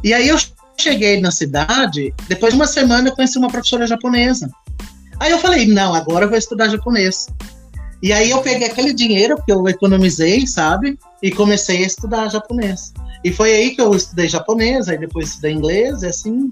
E 0.03 0.13
aí 0.13 0.27
eu 0.27 0.37
cheguei 0.77 1.21
na 1.21 1.31
cidade, 1.31 2.13
depois 2.27 2.51
de 2.51 2.59
uma 2.59 2.67
semana 2.67 3.09
eu 3.09 3.15
conheci 3.15 3.37
uma 3.37 3.49
professora 3.49 3.87
japonesa. 3.87 4.49
Aí 5.19 5.31
eu 5.31 5.37
falei, 5.37 5.67
não, 5.67 5.93
agora 5.93 6.25
eu 6.25 6.29
vou 6.29 6.37
estudar 6.37 6.67
japonês. 6.67 7.27
E 8.01 8.13
aí 8.13 8.29
eu 8.29 8.41
peguei 8.41 8.67
aquele 8.67 8.93
dinheiro 8.93 9.41
que 9.43 9.51
eu 9.51 9.67
economizei, 9.67 10.47
sabe? 10.47 10.97
E 11.21 11.31
comecei 11.31 11.83
a 11.83 11.87
estudar 11.87 12.29
japonês. 12.29 12.93
E 13.23 13.31
foi 13.31 13.53
aí 13.53 13.75
que 13.75 13.81
eu 13.81 13.93
estudei 13.93 14.27
japonês, 14.27 14.87
aí 14.87 14.97
depois 14.97 15.29
estudei 15.29 15.51
inglês, 15.51 16.01
e 16.01 16.07
assim 16.07 16.49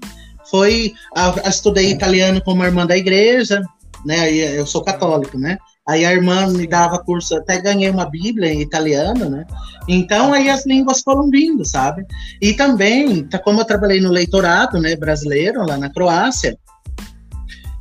foi. 0.50 0.92
A, 1.16 1.46
a 1.46 1.50
estudei 1.50 1.90
italiano 1.90 2.42
com 2.42 2.52
uma 2.52 2.66
irmã 2.66 2.86
da 2.86 2.96
igreja, 2.96 3.62
né? 4.04 4.32
Eu 4.32 4.66
sou 4.66 4.82
católico, 4.82 5.38
né? 5.38 5.58
Aí 5.88 6.04
a 6.04 6.12
irmã 6.12 6.46
me 6.48 6.66
dava 6.66 7.02
curso, 7.02 7.34
até 7.34 7.58
ganhei 7.62 7.88
uma 7.88 8.04
Bíblia 8.04 8.52
em 8.52 8.60
italiano, 8.60 9.30
né? 9.30 9.46
Então 9.88 10.34
aí 10.34 10.50
as 10.50 10.66
línguas 10.66 11.00
foram 11.00 11.30
vindo, 11.30 11.64
sabe? 11.64 12.04
E 12.42 12.52
também, 12.52 13.24
tá, 13.24 13.38
como 13.38 13.62
eu 13.62 13.64
trabalhei 13.64 13.98
no 13.98 14.10
leitorado, 14.10 14.78
né, 14.78 14.94
brasileiro, 14.96 15.64
lá 15.64 15.78
na 15.78 15.88
Croácia, 15.88 16.58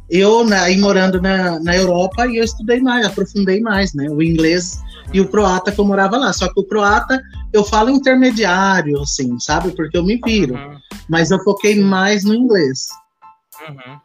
eu 0.09 0.41
aí 0.53 0.77
morando 0.77 1.21
na, 1.21 1.59
na 1.59 1.75
Europa 1.75 2.25
e 2.27 2.37
eu 2.37 2.43
estudei 2.43 2.79
mais, 2.79 3.05
aprofundei 3.05 3.59
mais, 3.59 3.93
né? 3.93 4.09
O 4.09 4.21
inglês 4.21 4.79
e 5.13 5.19
o 5.19 5.27
croata 5.27 5.71
que 5.71 5.79
eu 5.79 5.85
morava 5.85 6.17
lá. 6.17 6.31
Só 6.31 6.51
que 6.51 6.59
o 6.59 6.63
croata 6.63 7.21
eu 7.51 7.63
falo 7.63 7.89
intermediário, 7.89 9.01
assim, 9.01 9.37
sabe? 9.39 9.71
Porque 9.71 9.97
eu 9.97 10.03
me 10.03 10.19
viro. 10.23 10.55
Uhum. 10.55 10.77
Mas 11.09 11.31
eu 11.31 11.43
foquei 11.43 11.81
mais 11.81 12.23
no 12.23 12.33
inglês. 12.33 12.87
Uhum. 13.67 13.99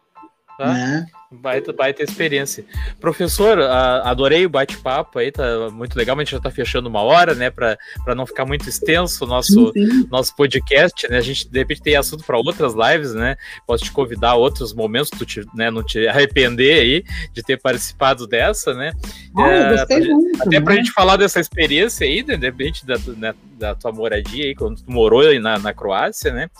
Tá? 0.58 0.72
Né? 0.72 1.06
Baita, 1.32 1.72
baita 1.72 2.02
experiência. 2.02 2.64
Professor, 3.00 3.58
adorei 3.60 4.44
o 4.44 4.50
bate-papo 4.50 5.18
aí, 5.18 5.32
tá 5.32 5.70
muito 5.70 5.96
legal, 5.96 6.14
mas 6.14 6.22
a 6.22 6.24
gente 6.24 6.32
já 6.32 6.40
tá 6.40 6.50
fechando 6.50 6.88
uma 6.88 7.00
hora, 7.00 7.34
né, 7.34 7.50
para 7.50 7.78
não 8.14 8.26
ficar 8.26 8.44
muito 8.44 8.68
extenso 8.68 9.24
o 9.24 9.26
nosso, 9.26 9.72
nosso 10.10 10.36
podcast, 10.36 11.08
né? 11.08 11.16
A 11.16 11.22
gente 11.22 11.48
de 11.48 11.58
repente 11.58 11.82
tem 11.82 11.96
assunto 11.96 12.24
para 12.24 12.36
outras 12.36 12.74
lives, 12.74 13.14
né? 13.14 13.36
Posso 13.66 13.84
te 13.84 13.92
convidar 13.92 14.30
a 14.30 14.34
outros 14.34 14.74
momentos, 14.74 15.10
tu 15.10 15.24
te, 15.24 15.44
né, 15.54 15.70
não 15.70 15.82
te 15.82 16.06
arrepender 16.06 16.80
aí 16.80 17.04
de 17.32 17.42
ter 17.42 17.58
participado 17.58 18.26
dessa, 18.26 18.74
né? 18.74 18.92
Ah, 19.36 19.48
é, 19.48 19.76
gostei 19.76 20.00
pra, 20.00 20.14
muito, 20.14 20.42
até 20.42 20.58
né? 20.58 20.60
pra 20.60 20.74
gente 20.74 20.92
falar 20.92 21.16
dessa 21.16 21.40
experiência 21.40 22.06
aí, 22.06 22.22
né, 22.22 22.36
de 22.36 22.46
repente, 22.46 22.84
da, 22.84 22.98
né, 23.16 23.34
da 23.62 23.74
tua 23.74 23.92
moradia 23.92 24.44
aí, 24.44 24.54
quando 24.54 24.82
tu 24.82 24.90
morou 24.90 25.20
aí 25.20 25.38
na, 25.38 25.58
na 25.58 25.72
Croácia, 25.72 26.32
né? 26.32 26.50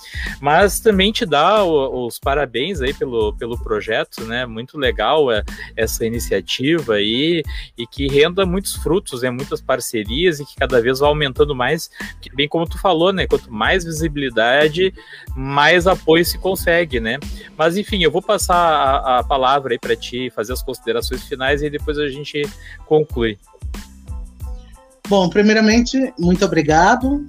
Mas 0.41 0.79
também 0.79 1.11
te 1.11 1.27
dar 1.27 1.64
o, 1.64 2.07
os 2.07 2.18
parabéns 2.18 2.81
aí 2.81 2.95
pelo, 2.95 3.33
pelo 3.35 3.59
projeto, 3.59 4.25
né? 4.25 4.47
Muito 4.47 4.62
muito 4.63 4.79
legal 4.79 5.31
é, 5.31 5.43
essa 5.77 6.07
iniciativa 6.07 6.95
aí 6.95 7.43
e 7.77 7.87
que 7.87 8.07
renda 8.07 8.47
muitos 8.47 8.77
frutos, 8.77 9.23
né, 9.23 9.31
muitas 9.31 9.61
parcerias 9.61 10.41
e 10.41 10.47
que 10.47 10.55
cada 10.57 10.81
vez 10.81 11.01
vai 11.01 11.09
aumentando 11.09 11.55
mais, 11.55 11.91
que 12.21 12.35
bem 12.35 12.49
como 12.49 12.67
tu 12.67 12.79
falou, 12.79 13.13
né, 13.13 13.27
quanto 13.27 13.53
mais 13.53 13.85
visibilidade, 13.85 14.95
mais 15.37 15.87
apoio 15.87 16.25
se 16.25 16.39
consegue, 16.39 17.01
né? 17.01 17.19
Mas 17.57 17.77
enfim, 17.77 18.03
eu 18.03 18.11
vou 18.11 18.23
passar 18.23 18.57
a, 18.57 19.19
a 19.19 19.25
palavra 19.25 19.75
aí 19.75 19.79
para 19.79 19.97
ti, 19.97 20.31
fazer 20.31 20.53
as 20.53 20.63
considerações 20.63 21.23
finais 21.25 21.63
e 21.63 21.69
depois 21.69 21.99
a 21.99 22.09
gente 22.09 22.43
conclui. 22.87 23.39
Bom, 25.09 25.29
primeiramente, 25.29 26.13
muito 26.19 26.45
obrigado. 26.45 27.27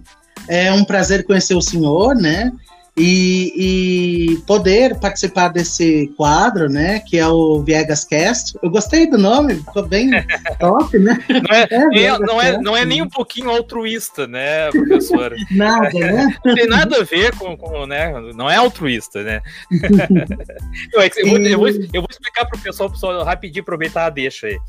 É 0.48 0.72
um 0.72 0.86
prazer 0.86 1.26
conhecer 1.26 1.56
o 1.56 1.62
senhor, 1.62 2.16
né? 2.16 2.52
E, 2.96 4.34
e, 4.36 4.38
poder 4.46 5.00
participar 5.00 5.48
desse 5.48 6.14
quadro, 6.16 6.70
né, 6.70 7.00
que 7.00 7.18
é 7.18 7.28
o 7.28 7.64
Viegas 7.64 8.06
Cast. 8.06 8.56
Eu 8.62 8.70
gostei 8.70 9.10
do 9.10 9.18
nome, 9.18 9.56
ficou 9.56 9.88
bem 9.88 10.12
top, 10.60 11.00
né? 11.00 11.18
Não 11.28 11.56
é, 11.56 11.68
é, 11.72 12.04
é 12.04 12.20
não, 12.20 12.42
é, 12.42 12.62
não 12.62 12.78
é 12.78 12.86
nem 12.86 13.02
um 13.02 13.10
pouquinho 13.10 13.50
altruísta, 13.50 14.28
né, 14.28 14.70
professora? 14.70 15.36
nada, 15.50 15.90
né? 15.98 16.36
Não 16.46 16.54
tem 16.54 16.68
nada 16.68 16.98
a 16.98 17.04
ver 17.04 17.36
com, 17.36 17.58
com 17.58 17.88
né, 17.88 18.14
não 18.36 18.50
é 18.50 18.58
altruísta, 18.58 19.24
né? 19.24 19.42
eu, 20.94 21.02
é 21.02 21.10
eu, 21.18 21.28
vou, 21.28 21.40
eu, 21.40 21.58
vou, 21.58 21.68
eu, 21.70 22.02
vou, 22.02 22.08
explicar 22.12 22.46
para 22.46 22.60
o 22.60 22.62
pessoal, 22.62 22.92
pessoal 22.92 23.24
rapidinho, 23.24 23.64
aproveitar 23.64 24.06
a 24.06 24.10
deixa 24.12 24.48
aí. 24.48 24.60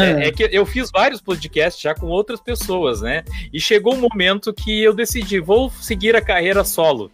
É. 0.00 0.28
é. 0.28 0.32
que 0.32 0.48
eu 0.50 0.66
fiz 0.66 0.90
vários 0.90 1.20
podcasts 1.20 1.80
já 1.80 1.94
com 1.94 2.06
outras 2.06 2.40
pessoas, 2.40 3.02
né? 3.02 3.22
E 3.52 3.60
chegou 3.60 3.94
um 3.94 4.00
momento 4.00 4.52
que 4.52 4.82
eu 4.82 4.92
decidi, 4.92 5.38
vou 5.38 5.70
seguir 5.70 6.16
a 6.16 6.20
carreira 6.20 6.64
solo 6.64 7.08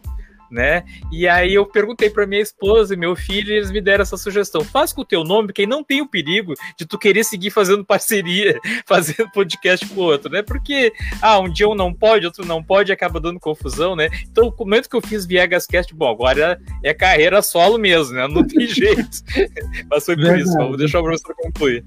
né? 0.54 0.84
E 1.10 1.26
aí 1.26 1.52
eu 1.52 1.66
perguntei 1.66 2.08
para 2.08 2.26
minha 2.26 2.40
esposa 2.40 2.94
e 2.94 2.96
meu 2.96 3.16
filho, 3.16 3.52
e 3.52 3.56
eles 3.56 3.72
me 3.72 3.80
deram 3.80 4.02
essa 4.02 4.16
sugestão: 4.16 4.62
faz 4.62 4.92
com 4.92 5.00
o 5.00 5.04
teu 5.04 5.24
nome, 5.24 5.48
porque 5.48 5.66
não 5.66 5.82
tem 5.82 6.00
o 6.00 6.08
perigo 6.08 6.54
de 6.78 6.86
tu 6.86 6.96
querer 6.96 7.24
seguir 7.24 7.50
fazendo 7.50 7.84
parceria, 7.84 8.58
fazendo 8.86 9.30
podcast 9.32 9.84
com 9.86 10.00
o 10.00 10.04
outro, 10.04 10.30
né? 10.30 10.42
Porque, 10.42 10.92
ah, 11.20 11.40
um 11.40 11.52
dia 11.52 11.68
um 11.68 11.74
não 11.74 11.92
pode, 11.92 12.24
outro 12.24 12.46
não 12.46 12.62
pode, 12.62 12.92
acaba 12.92 13.18
dando 13.18 13.40
confusão, 13.40 13.96
né? 13.96 14.08
Então, 14.30 14.44
no 14.44 14.54
momento 14.56 14.88
que 14.88 14.94
eu 14.94 15.02
fiz 15.02 15.26
Viegas 15.26 15.66
Cast, 15.66 15.92
bom, 15.92 16.08
agora 16.08 16.60
é 16.82 16.94
carreira 16.94 17.42
solo 17.42 17.76
mesmo, 17.76 18.14
né? 18.14 18.28
Não 18.28 18.46
tem 18.46 18.66
jeito. 18.68 19.18
Mas 19.90 20.04
foi 20.04 20.14
por 20.14 20.22
Verdade. 20.22 20.42
isso, 20.42 20.56
vou 20.56 20.76
deixar 20.76 21.00
o 21.00 21.02
professor 21.02 21.34
concluir. 21.34 21.84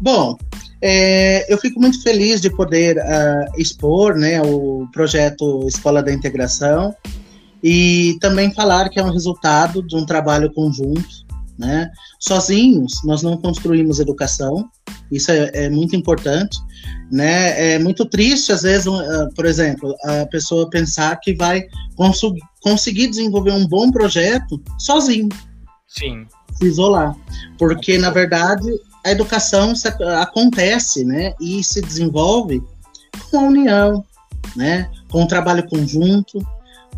Bom, 0.00 0.36
é, 0.82 1.52
eu 1.52 1.58
fico 1.58 1.80
muito 1.80 2.02
feliz 2.02 2.40
de 2.40 2.48
poder 2.50 2.96
uh, 2.96 3.60
expor 3.60 4.16
né, 4.16 4.40
o 4.40 4.88
projeto 4.92 5.66
Escola 5.66 6.02
da 6.02 6.12
Integração 6.12 6.94
e 7.62 8.16
também 8.20 8.52
falar 8.54 8.88
que 8.88 8.98
é 8.98 9.04
um 9.04 9.12
resultado 9.12 9.82
de 9.82 9.94
um 9.94 10.06
trabalho 10.06 10.52
conjunto. 10.52 11.30
Né? 11.58 11.90
Sozinhos, 12.18 13.02
nós 13.04 13.22
não 13.22 13.36
construímos 13.36 14.00
educação, 14.00 14.66
isso 15.12 15.30
é, 15.30 15.50
é 15.52 15.68
muito 15.68 15.94
importante. 15.94 16.58
Né? 17.12 17.74
É 17.74 17.78
muito 17.78 18.06
triste, 18.06 18.50
às 18.50 18.62
vezes, 18.62 18.86
uh, 18.86 19.28
por 19.36 19.44
exemplo, 19.44 19.94
a 20.04 20.24
pessoa 20.26 20.70
pensar 20.70 21.20
que 21.20 21.34
vai 21.34 21.64
cons 21.96 22.20
conseguir 22.62 23.08
desenvolver 23.08 23.52
um 23.52 23.66
bom 23.66 23.90
projeto 23.90 24.62
sozinho. 24.78 25.28
Sim. 25.86 26.26
Se 26.54 26.66
isolar. 26.66 27.14
Porque, 27.58 27.98
na 27.98 28.10
verdade, 28.10 28.70
a 29.04 29.10
educação 29.10 29.72
acontece, 30.20 31.04
né, 31.04 31.34
e 31.40 31.62
se 31.64 31.80
desenvolve 31.80 32.62
com 33.30 33.38
a 33.38 33.42
união, 33.42 34.04
né, 34.54 34.90
com 35.10 35.22
o 35.22 35.28
trabalho 35.28 35.66
conjunto, 35.68 36.38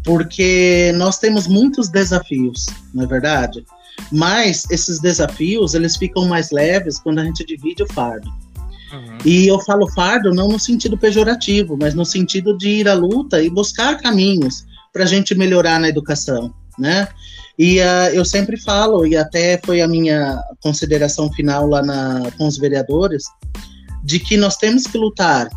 porque 0.05 0.93
nós 0.97 1.19
temos 1.19 1.47
muitos 1.47 1.89
desafios, 1.89 2.67
não 2.93 3.05
é 3.05 3.07
verdade? 3.07 3.65
Mas 4.11 4.67
esses 4.71 4.99
desafios, 4.99 5.75
eles 5.75 5.97
ficam 5.97 6.27
mais 6.27 6.51
leves 6.51 6.99
quando 6.99 7.21
a 7.21 7.25
gente 7.25 7.45
divide 7.45 7.83
o 7.83 7.93
fardo. 7.93 8.29
Uhum. 8.93 9.19
E 9.25 9.47
eu 9.47 9.61
falo 9.61 9.91
fardo 9.93 10.35
não 10.35 10.49
no 10.49 10.59
sentido 10.59 10.99
pejorativo, 10.99 11.77
mas 11.81 11.95
no 11.95 12.05
sentido 12.05 12.57
de 12.57 12.69
ir 12.69 12.89
à 12.89 12.95
luta 12.95 13.43
e 13.43 13.49
buscar 13.49 13.99
caminhos 13.99 14.65
para 14.93 15.05
a 15.05 15.07
gente 15.07 15.35
melhorar 15.35 15.79
na 15.79 15.89
educação, 15.89 16.53
né? 16.79 17.09
E 17.63 17.79
uh, 17.79 18.11
eu 18.13 18.25
sempre 18.25 18.61
falo, 18.61 19.07
e 19.07 19.17
até 19.17 19.57
foi 19.65 19.81
a 19.81 19.87
minha 19.87 20.43
consideração 20.61 21.33
final 21.33 21.69
lá 21.69 21.81
na, 21.81 22.29
com 22.37 22.49
os 22.49 22.59
vereadores, 22.59 23.23
de 24.03 24.19
que 24.19 24.37
nós 24.37 24.57
temos 24.57 24.85
que 24.85 24.99
lutar, 24.99 25.49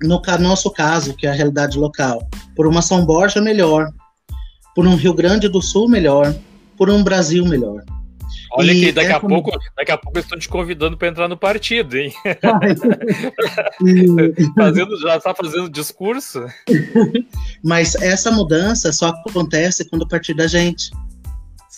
no 0.00 0.22
nosso 0.38 0.70
caso, 0.70 1.14
que 1.14 1.26
é 1.26 1.30
a 1.30 1.34
realidade 1.34 1.76
local, 1.76 2.24
por 2.54 2.68
uma 2.68 2.80
São 2.80 3.04
Borja 3.04 3.40
melhor, 3.40 3.90
por 4.76 4.86
um 4.86 4.94
Rio 4.94 5.12
Grande 5.12 5.48
do 5.48 5.60
Sul 5.60 5.88
melhor, 5.88 6.32
por 6.76 6.88
um 6.88 7.02
Brasil 7.02 7.44
melhor. 7.44 7.82
Olha 8.52 8.72
e 8.72 8.80
que 8.80 8.92
daqui, 8.92 9.10
é 9.10 9.14
a 9.14 9.18
pouco, 9.18 9.50
daqui 9.76 9.90
a 9.90 9.98
pouco 9.98 10.18
eu 10.18 10.22
estou 10.22 10.38
te 10.38 10.48
convidando 10.48 10.96
para 10.96 11.08
entrar 11.08 11.26
no 11.26 11.36
partido, 11.36 11.98
hein? 11.98 12.12
fazendo, 14.54 15.00
já 15.00 15.16
está 15.16 15.34
fazendo 15.34 15.68
discurso. 15.68 16.44
Mas 17.60 17.96
essa 17.96 18.30
mudança 18.30 18.92
só 18.92 19.08
acontece 19.08 19.84
quando 19.90 20.06
partir 20.06 20.34
da 20.34 20.46
gente. 20.46 20.92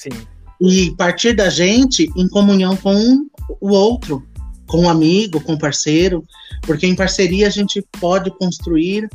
Sim. 0.01 0.27
E 0.59 0.95
partir 0.97 1.35
da 1.35 1.51
gente 1.51 2.11
em 2.17 2.27
comunhão 2.29 2.75
com 2.75 3.27
o 3.61 3.71
outro, 3.71 4.27
com 4.67 4.79
o 4.79 4.83
um 4.85 4.89
amigo, 4.89 5.43
com 5.43 5.53
o 5.53 5.55
um 5.57 5.59
parceiro, 5.59 6.25
porque 6.63 6.87
em 6.87 6.97
parceria 6.97 7.47
a 7.47 7.51
gente 7.51 7.85
pode 8.01 8.31
construir 8.39 9.11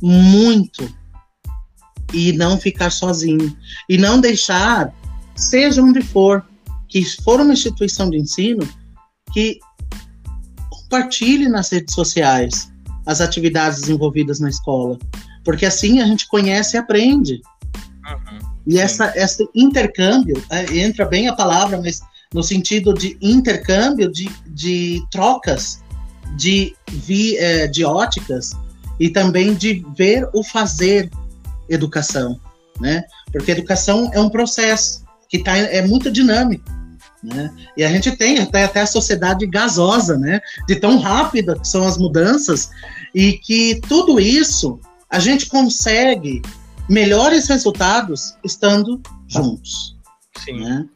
muito 0.00 0.88
e 2.14 2.32
não 2.32 2.58
ficar 2.58 2.88
sozinho. 2.88 3.54
E 3.86 3.98
não 3.98 4.18
deixar, 4.18 4.94
seja 5.36 5.82
onde 5.82 6.00
for, 6.00 6.42
que 6.88 7.04
for 7.22 7.38
uma 7.38 7.52
instituição 7.52 8.08
de 8.08 8.16
ensino, 8.16 8.66
que 9.30 9.58
compartilhe 10.70 11.50
nas 11.50 11.70
redes 11.70 11.94
sociais 11.94 12.72
as 13.04 13.20
atividades 13.20 13.82
desenvolvidas 13.82 14.40
na 14.40 14.48
escola, 14.48 14.98
porque 15.44 15.66
assim 15.66 16.00
a 16.00 16.06
gente 16.06 16.26
conhece 16.28 16.76
e 16.76 16.78
aprende. 16.78 17.42
E 18.66 18.78
essa, 18.78 19.12
esse 19.16 19.46
intercâmbio, 19.54 20.42
é, 20.50 20.78
entra 20.78 21.04
bem 21.04 21.28
a 21.28 21.34
palavra, 21.34 21.80
mas 21.80 22.00
no 22.32 22.42
sentido 22.42 22.94
de 22.94 23.16
intercâmbio, 23.20 24.10
de, 24.10 24.30
de 24.46 25.02
trocas, 25.10 25.82
de, 26.36 26.74
vi, 26.90 27.36
é, 27.36 27.66
de 27.66 27.84
óticas 27.84 28.52
e 28.98 29.08
também 29.10 29.54
de 29.54 29.84
ver 29.96 30.28
o 30.32 30.42
fazer 30.42 31.10
educação, 31.68 32.40
né? 32.80 33.04
Porque 33.32 33.52
educação 33.52 34.10
é 34.12 34.20
um 34.20 34.28
processo 34.28 35.04
que 35.28 35.38
tá, 35.38 35.56
é 35.56 35.82
muito 35.86 36.10
dinâmico. 36.10 36.64
Né? 37.22 37.50
E 37.74 37.82
a 37.82 37.88
gente 37.88 38.12
tem 38.12 38.38
até, 38.38 38.64
até 38.64 38.82
a 38.82 38.86
sociedade 38.86 39.46
gasosa, 39.46 40.18
né? 40.18 40.40
de 40.68 40.76
tão 40.76 40.98
rápida 40.98 41.58
que 41.58 41.66
são 41.66 41.86
as 41.86 41.96
mudanças, 41.96 42.68
e 43.14 43.34
que 43.34 43.80
tudo 43.88 44.20
isso 44.20 44.78
a 45.08 45.18
gente 45.18 45.46
consegue 45.46 46.42
melhores 46.88 47.48
resultados 47.48 48.36
estando 48.44 49.00
juntos. 49.28 49.96
Sim. 50.44 50.60
Né? 50.60 50.88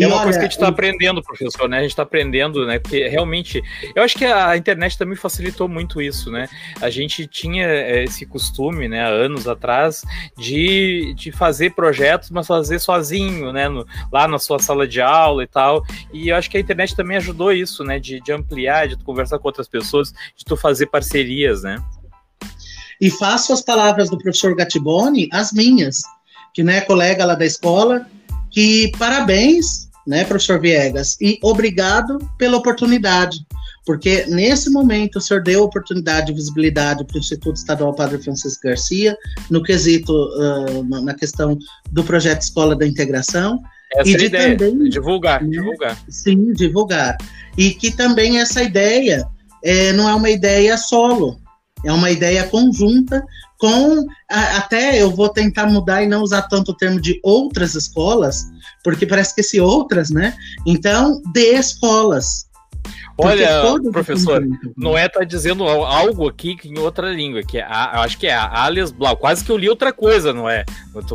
é 0.00 0.06
uma 0.06 0.16
olha, 0.16 0.24
coisa 0.24 0.38
que 0.38 0.44
a 0.44 0.48
gente 0.48 0.56
está 0.56 0.68
aprendendo, 0.68 1.22
professor, 1.22 1.68
né? 1.68 1.78
A 1.78 1.82
gente 1.82 1.90
está 1.90 2.02
aprendendo, 2.02 2.64
né? 2.64 2.78
Porque 2.78 3.06
realmente, 3.08 3.62
eu 3.94 4.02
acho 4.02 4.16
que 4.16 4.24
a 4.24 4.56
internet 4.56 4.96
também 4.96 5.16
facilitou 5.16 5.68
muito 5.68 6.00
isso, 6.00 6.30
né? 6.30 6.48
A 6.80 6.88
gente 6.88 7.26
tinha 7.26 7.66
é, 7.66 8.04
esse 8.04 8.24
costume, 8.24 8.88
né, 8.88 9.02
há 9.02 9.08
anos 9.08 9.46
atrás, 9.46 10.02
de, 10.38 11.12
de 11.14 11.30
fazer 11.30 11.74
projetos, 11.74 12.30
mas 12.30 12.46
fazer 12.46 12.78
sozinho, 12.78 13.52
né? 13.52 13.68
No, 13.68 13.86
lá 14.10 14.26
na 14.26 14.38
sua 14.38 14.58
sala 14.58 14.86
de 14.88 15.02
aula 15.02 15.42
e 15.42 15.46
tal. 15.46 15.84
E 16.12 16.30
eu 16.30 16.36
acho 16.36 16.48
que 16.48 16.56
a 16.56 16.60
internet 16.60 16.96
também 16.96 17.18
ajudou 17.18 17.52
isso, 17.52 17.84
né? 17.84 17.98
De, 17.98 18.20
de 18.20 18.32
ampliar, 18.32 18.88
de 18.88 18.96
conversar 18.96 19.38
com 19.38 19.48
outras 19.48 19.68
pessoas, 19.68 20.12
de 20.34 20.44
tu 20.44 20.56
fazer 20.56 20.86
parcerias, 20.86 21.62
né? 21.62 21.82
E 23.02 23.10
faço 23.10 23.52
as 23.52 23.60
palavras 23.60 24.08
do 24.08 24.16
professor 24.16 24.54
Gatiboni 24.54 25.28
as 25.32 25.52
minhas, 25.52 26.02
que 26.54 26.62
né, 26.62 26.82
colega 26.82 27.24
lá 27.24 27.34
da 27.34 27.44
escola, 27.44 28.06
que 28.48 28.92
parabéns, 28.96 29.88
né, 30.06 30.24
professor 30.24 30.60
Viegas, 30.60 31.16
e 31.20 31.36
obrigado 31.42 32.18
pela 32.38 32.56
oportunidade, 32.56 33.44
porque 33.84 34.24
nesse 34.28 34.70
momento 34.70 35.16
o 35.16 35.20
senhor 35.20 35.42
deu 35.42 35.64
oportunidade 35.64 36.30
e 36.30 36.34
visibilidade 36.36 37.04
para 37.04 37.16
o 37.16 37.18
Instituto 37.18 37.56
Estadual 37.56 37.92
Padre 37.92 38.22
Francisco 38.22 38.62
Garcia, 38.62 39.16
no 39.50 39.64
quesito, 39.64 40.12
uh, 40.12 41.02
na 41.02 41.14
questão 41.14 41.58
do 41.90 42.04
projeto 42.04 42.42
Escola 42.42 42.76
da 42.76 42.86
Integração, 42.86 43.60
essa 43.96 44.10
e 44.10 44.14
é 44.14 44.16
de 44.16 44.24
ideia, 44.26 44.56
também 44.56 44.88
divulgar, 44.88 45.42
né, 45.42 45.50
divulgar. 45.50 45.98
Sim, 46.08 46.52
divulgar. 46.52 47.16
E 47.58 47.70
que 47.70 47.90
também 47.90 48.38
essa 48.38 48.62
ideia 48.62 49.26
é, 49.64 49.92
não 49.92 50.08
é 50.08 50.14
uma 50.14 50.30
ideia 50.30 50.78
solo, 50.78 51.41
é 51.84 51.92
uma 51.92 52.10
ideia 52.10 52.46
conjunta 52.48 53.24
com 53.58 54.06
a, 54.30 54.56
até 54.56 55.00
eu 55.00 55.10
vou 55.10 55.28
tentar 55.28 55.66
mudar 55.66 56.02
e 56.02 56.08
não 56.08 56.22
usar 56.22 56.42
tanto 56.42 56.72
o 56.72 56.76
termo 56.76 57.00
de 57.00 57.20
outras 57.22 57.74
escolas, 57.74 58.44
porque 58.82 59.06
parece 59.06 59.34
que 59.34 59.40
esse 59.40 59.60
outras, 59.60 60.10
né? 60.10 60.34
Então, 60.66 61.22
de 61.32 61.54
escolas. 61.54 62.50
Olha, 63.16 63.62
professor, 63.92 64.42
Noé 64.76 65.06
está 65.06 65.22
dizendo 65.22 65.64
algo 65.64 66.28
aqui 66.28 66.56
em 66.64 66.78
outra 66.78 67.12
língua, 67.12 67.42
que 67.42 67.58
é, 67.58 67.62
eu 67.62 68.00
acho 68.00 68.18
que 68.18 68.26
é 68.26 68.34
a 68.34 68.64
Alias 68.64 68.90
Blau. 68.90 69.16
Quase 69.16 69.44
que 69.44 69.52
eu 69.52 69.56
li 69.56 69.68
outra 69.68 69.92
coisa, 69.92 70.32
Noé. 70.32 70.64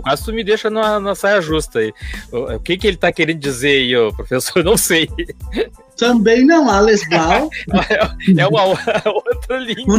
Quase 0.01 0.24
tu 0.24 0.32
me 0.32 0.43
deixa 0.43 0.70
na, 0.70 0.99
na 0.99 1.15
saia 1.15 1.41
justa 1.41 1.80
aí. 1.80 1.91
O, 2.32 2.55
o 2.55 2.59
que, 2.59 2.78
que 2.78 2.88
ele 2.88 2.95
está 2.95 3.11
querendo 3.11 3.39
dizer 3.39 3.70
aí, 3.70 4.13
professor? 4.13 4.61
Não 4.63 4.78
sei. 4.78 5.09
Também 5.98 6.45
não, 6.45 6.70
Alex 6.70 7.08
Blau. 7.10 7.50
é 8.38 8.48
uma 8.48 8.64
outra 9.14 9.57
língua. 9.57 9.98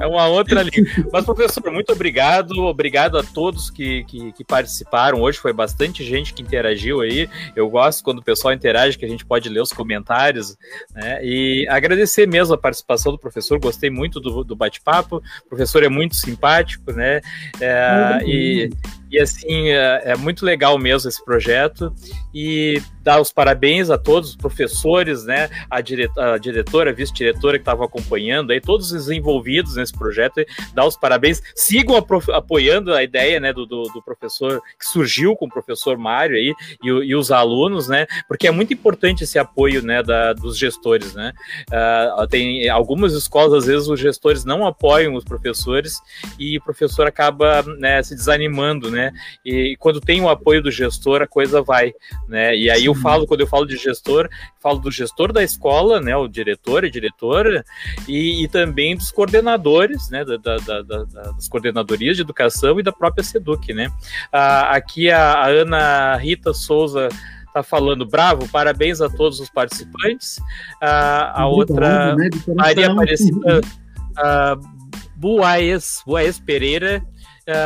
é 0.00 0.06
uma 0.06 0.26
outra 0.26 0.62
língua. 0.62 1.08
Mas, 1.12 1.24
professor, 1.24 1.70
muito 1.70 1.92
obrigado. 1.92 2.52
Obrigado 2.64 3.18
a 3.18 3.22
todos 3.22 3.70
que, 3.70 4.04
que, 4.04 4.32
que, 4.32 4.44
participaram. 4.44 5.20
Hoje 5.20 5.38
foi 5.38 5.52
bastante 5.52 6.04
gente 6.04 6.32
que 6.32 6.42
interagiu 6.42 7.00
aí. 7.00 7.28
Eu 7.56 7.68
gosto 7.68 8.04
quando 8.04 8.18
o 8.18 8.24
pessoal 8.24 8.54
interage, 8.54 8.96
que 8.96 9.04
a 9.04 9.08
gente 9.08 9.26
pode 9.26 9.48
ler 9.48 9.60
os 9.60 9.72
comentários. 9.72 10.56
Né? 10.94 11.24
E 11.24 11.66
agradecer 11.68 12.26
mesmo 12.26 12.54
a 12.54 12.58
participação 12.58 13.10
do 13.12 13.18
professor. 13.18 13.58
Gostei 13.58 13.90
muito 13.90 14.20
do, 14.20 14.44
do 14.44 14.54
bate-papo. 14.54 15.16
O 15.44 15.48
professor 15.48 15.82
é 15.82 15.88
muito 15.88 16.14
simpático, 16.14 16.92
né? 16.92 17.20
É, 17.60 18.20
e 18.24 18.70
e 19.10 19.18
assim, 19.18 19.68
é, 19.68 20.02
é, 20.12 20.16
muito 20.16 20.44
legal 20.44 20.78
mesmo 20.78 21.08
esse 21.08 21.24
projeto. 21.24 21.92
E 22.34 22.80
dar 23.08 23.22
os 23.22 23.32
parabéns 23.32 23.88
a 23.88 23.96
todos 23.96 24.28
os 24.28 24.36
professores, 24.36 25.24
né? 25.24 25.48
A, 25.70 25.80
dire 25.80 26.10
a 26.18 26.36
diretora, 26.36 26.90
a 26.90 26.92
vice-diretora 26.92 27.56
que 27.56 27.62
estavam 27.62 27.86
acompanhando 27.86 28.50
aí, 28.50 28.60
todos 28.60 28.92
os 28.92 29.10
envolvidos 29.10 29.76
nesse 29.76 29.96
projeto, 29.96 30.44
dar 30.74 30.84
os 30.84 30.94
parabéns. 30.94 31.42
Sigam 31.54 31.96
apoiando 31.96 32.92
a 32.92 33.02
ideia 33.02 33.40
né, 33.40 33.50
do, 33.50 33.64
do, 33.64 33.84
do, 33.84 34.02
professor 34.02 34.60
que 34.78 34.84
surgiu 34.84 35.34
com 35.34 35.46
o 35.46 35.48
professor 35.48 35.96
Mário 35.96 36.36
aí 36.36 36.52
e, 36.84 36.88
e, 36.88 37.16
os 37.16 37.32
alunos, 37.32 37.88
né? 37.88 38.06
Porque 38.28 38.46
é 38.46 38.50
muito 38.50 38.74
importante 38.74 39.24
esse 39.24 39.38
apoio 39.38 39.80
né, 39.82 40.02
da, 40.02 40.34
dos 40.34 40.58
gestores, 40.58 41.14
né? 41.14 41.32
Uh, 41.70 42.26
tem 42.26 42.68
algumas 42.68 43.14
escolas, 43.14 43.54
às 43.54 43.64
vezes, 43.64 43.88
os 43.88 43.98
gestores 43.98 44.44
não 44.44 44.66
apoiam 44.66 45.14
os 45.14 45.24
professores 45.24 45.98
e 46.38 46.58
o 46.58 46.62
professor 46.62 47.06
acaba 47.06 47.62
né, 47.78 48.02
se 48.02 48.14
desanimando, 48.14 48.90
né? 48.90 48.98
né? 48.98 49.12
E, 49.44 49.76
quando 49.78 50.00
tem 50.00 50.20
o 50.20 50.28
apoio 50.28 50.60
do 50.60 50.70
gestor, 50.70 51.22
a 51.22 51.26
coisa 51.26 51.62
vai, 51.62 51.92
né? 52.28 52.56
E 52.56 52.68
aí 52.68 52.86
eu 52.86 52.94
falo, 53.02 53.26
quando 53.26 53.40
eu 53.40 53.46
falo 53.46 53.66
de 53.66 53.76
gestor, 53.76 54.28
falo 54.60 54.78
do 54.78 54.90
gestor 54.90 55.32
da 55.32 55.42
escola, 55.42 56.00
né? 56.00 56.16
O 56.16 56.28
diretor 56.28 56.84
e 56.84 56.90
diretora, 56.90 57.64
e, 58.06 58.44
e 58.44 58.48
também 58.48 58.96
dos 58.96 59.10
coordenadores, 59.10 60.10
né? 60.10 60.24
Da, 60.24 60.36
da, 60.36 60.82
da, 60.82 61.02
das 61.04 61.48
coordenadorias 61.48 62.16
de 62.16 62.22
educação 62.22 62.78
e 62.78 62.82
da 62.82 62.92
própria 62.92 63.24
SEDUC, 63.24 63.72
né? 63.72 63.90
Ah, 64.32 64.76
aqui 64.76 65.10
a, 65.10 65.32
a 65.34 65.48
Ana 65.48 66.16
Rita 66.16 66.52
Souza 66.52 67.08
tá 67.52 67.62
falando 67.62 68.04
bravo, 68.04 68.48
parabéns 68.48 69.00
a 69.00 69.08
todos 69.08 69.40
os 69.40 69.48
participantes. 69.48 70.40
Ah, 70.80 71.42
a 71.42 71.46
outra, 71.46 72.14
né, 72.16 72.28
Maria 72.54 72.90
Aparecida 72.90 73.60
uh, 73.60 74.68
Buaes, 75.16 76.02
Buaes 76.06 76.38
Pereira 76.38 77.02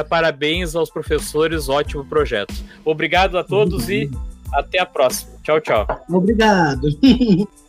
parabéns 0.08 0.76
aos 0.76 0.90
professores, 0.90 1.68
ótimo 1.68 2.04
projeto. 2.04 2.54
Obrigado 2.84 3.36
a 3.36 3.42
todos 3.42 3.88
e 3.88 4.08
até 4.52 4.78
a 4.78 4.86
próxima. 4.86 5.32
Tchau, 5.42 5.60
tchau. 5.60 5.86
Obrigado. 6.08 6.88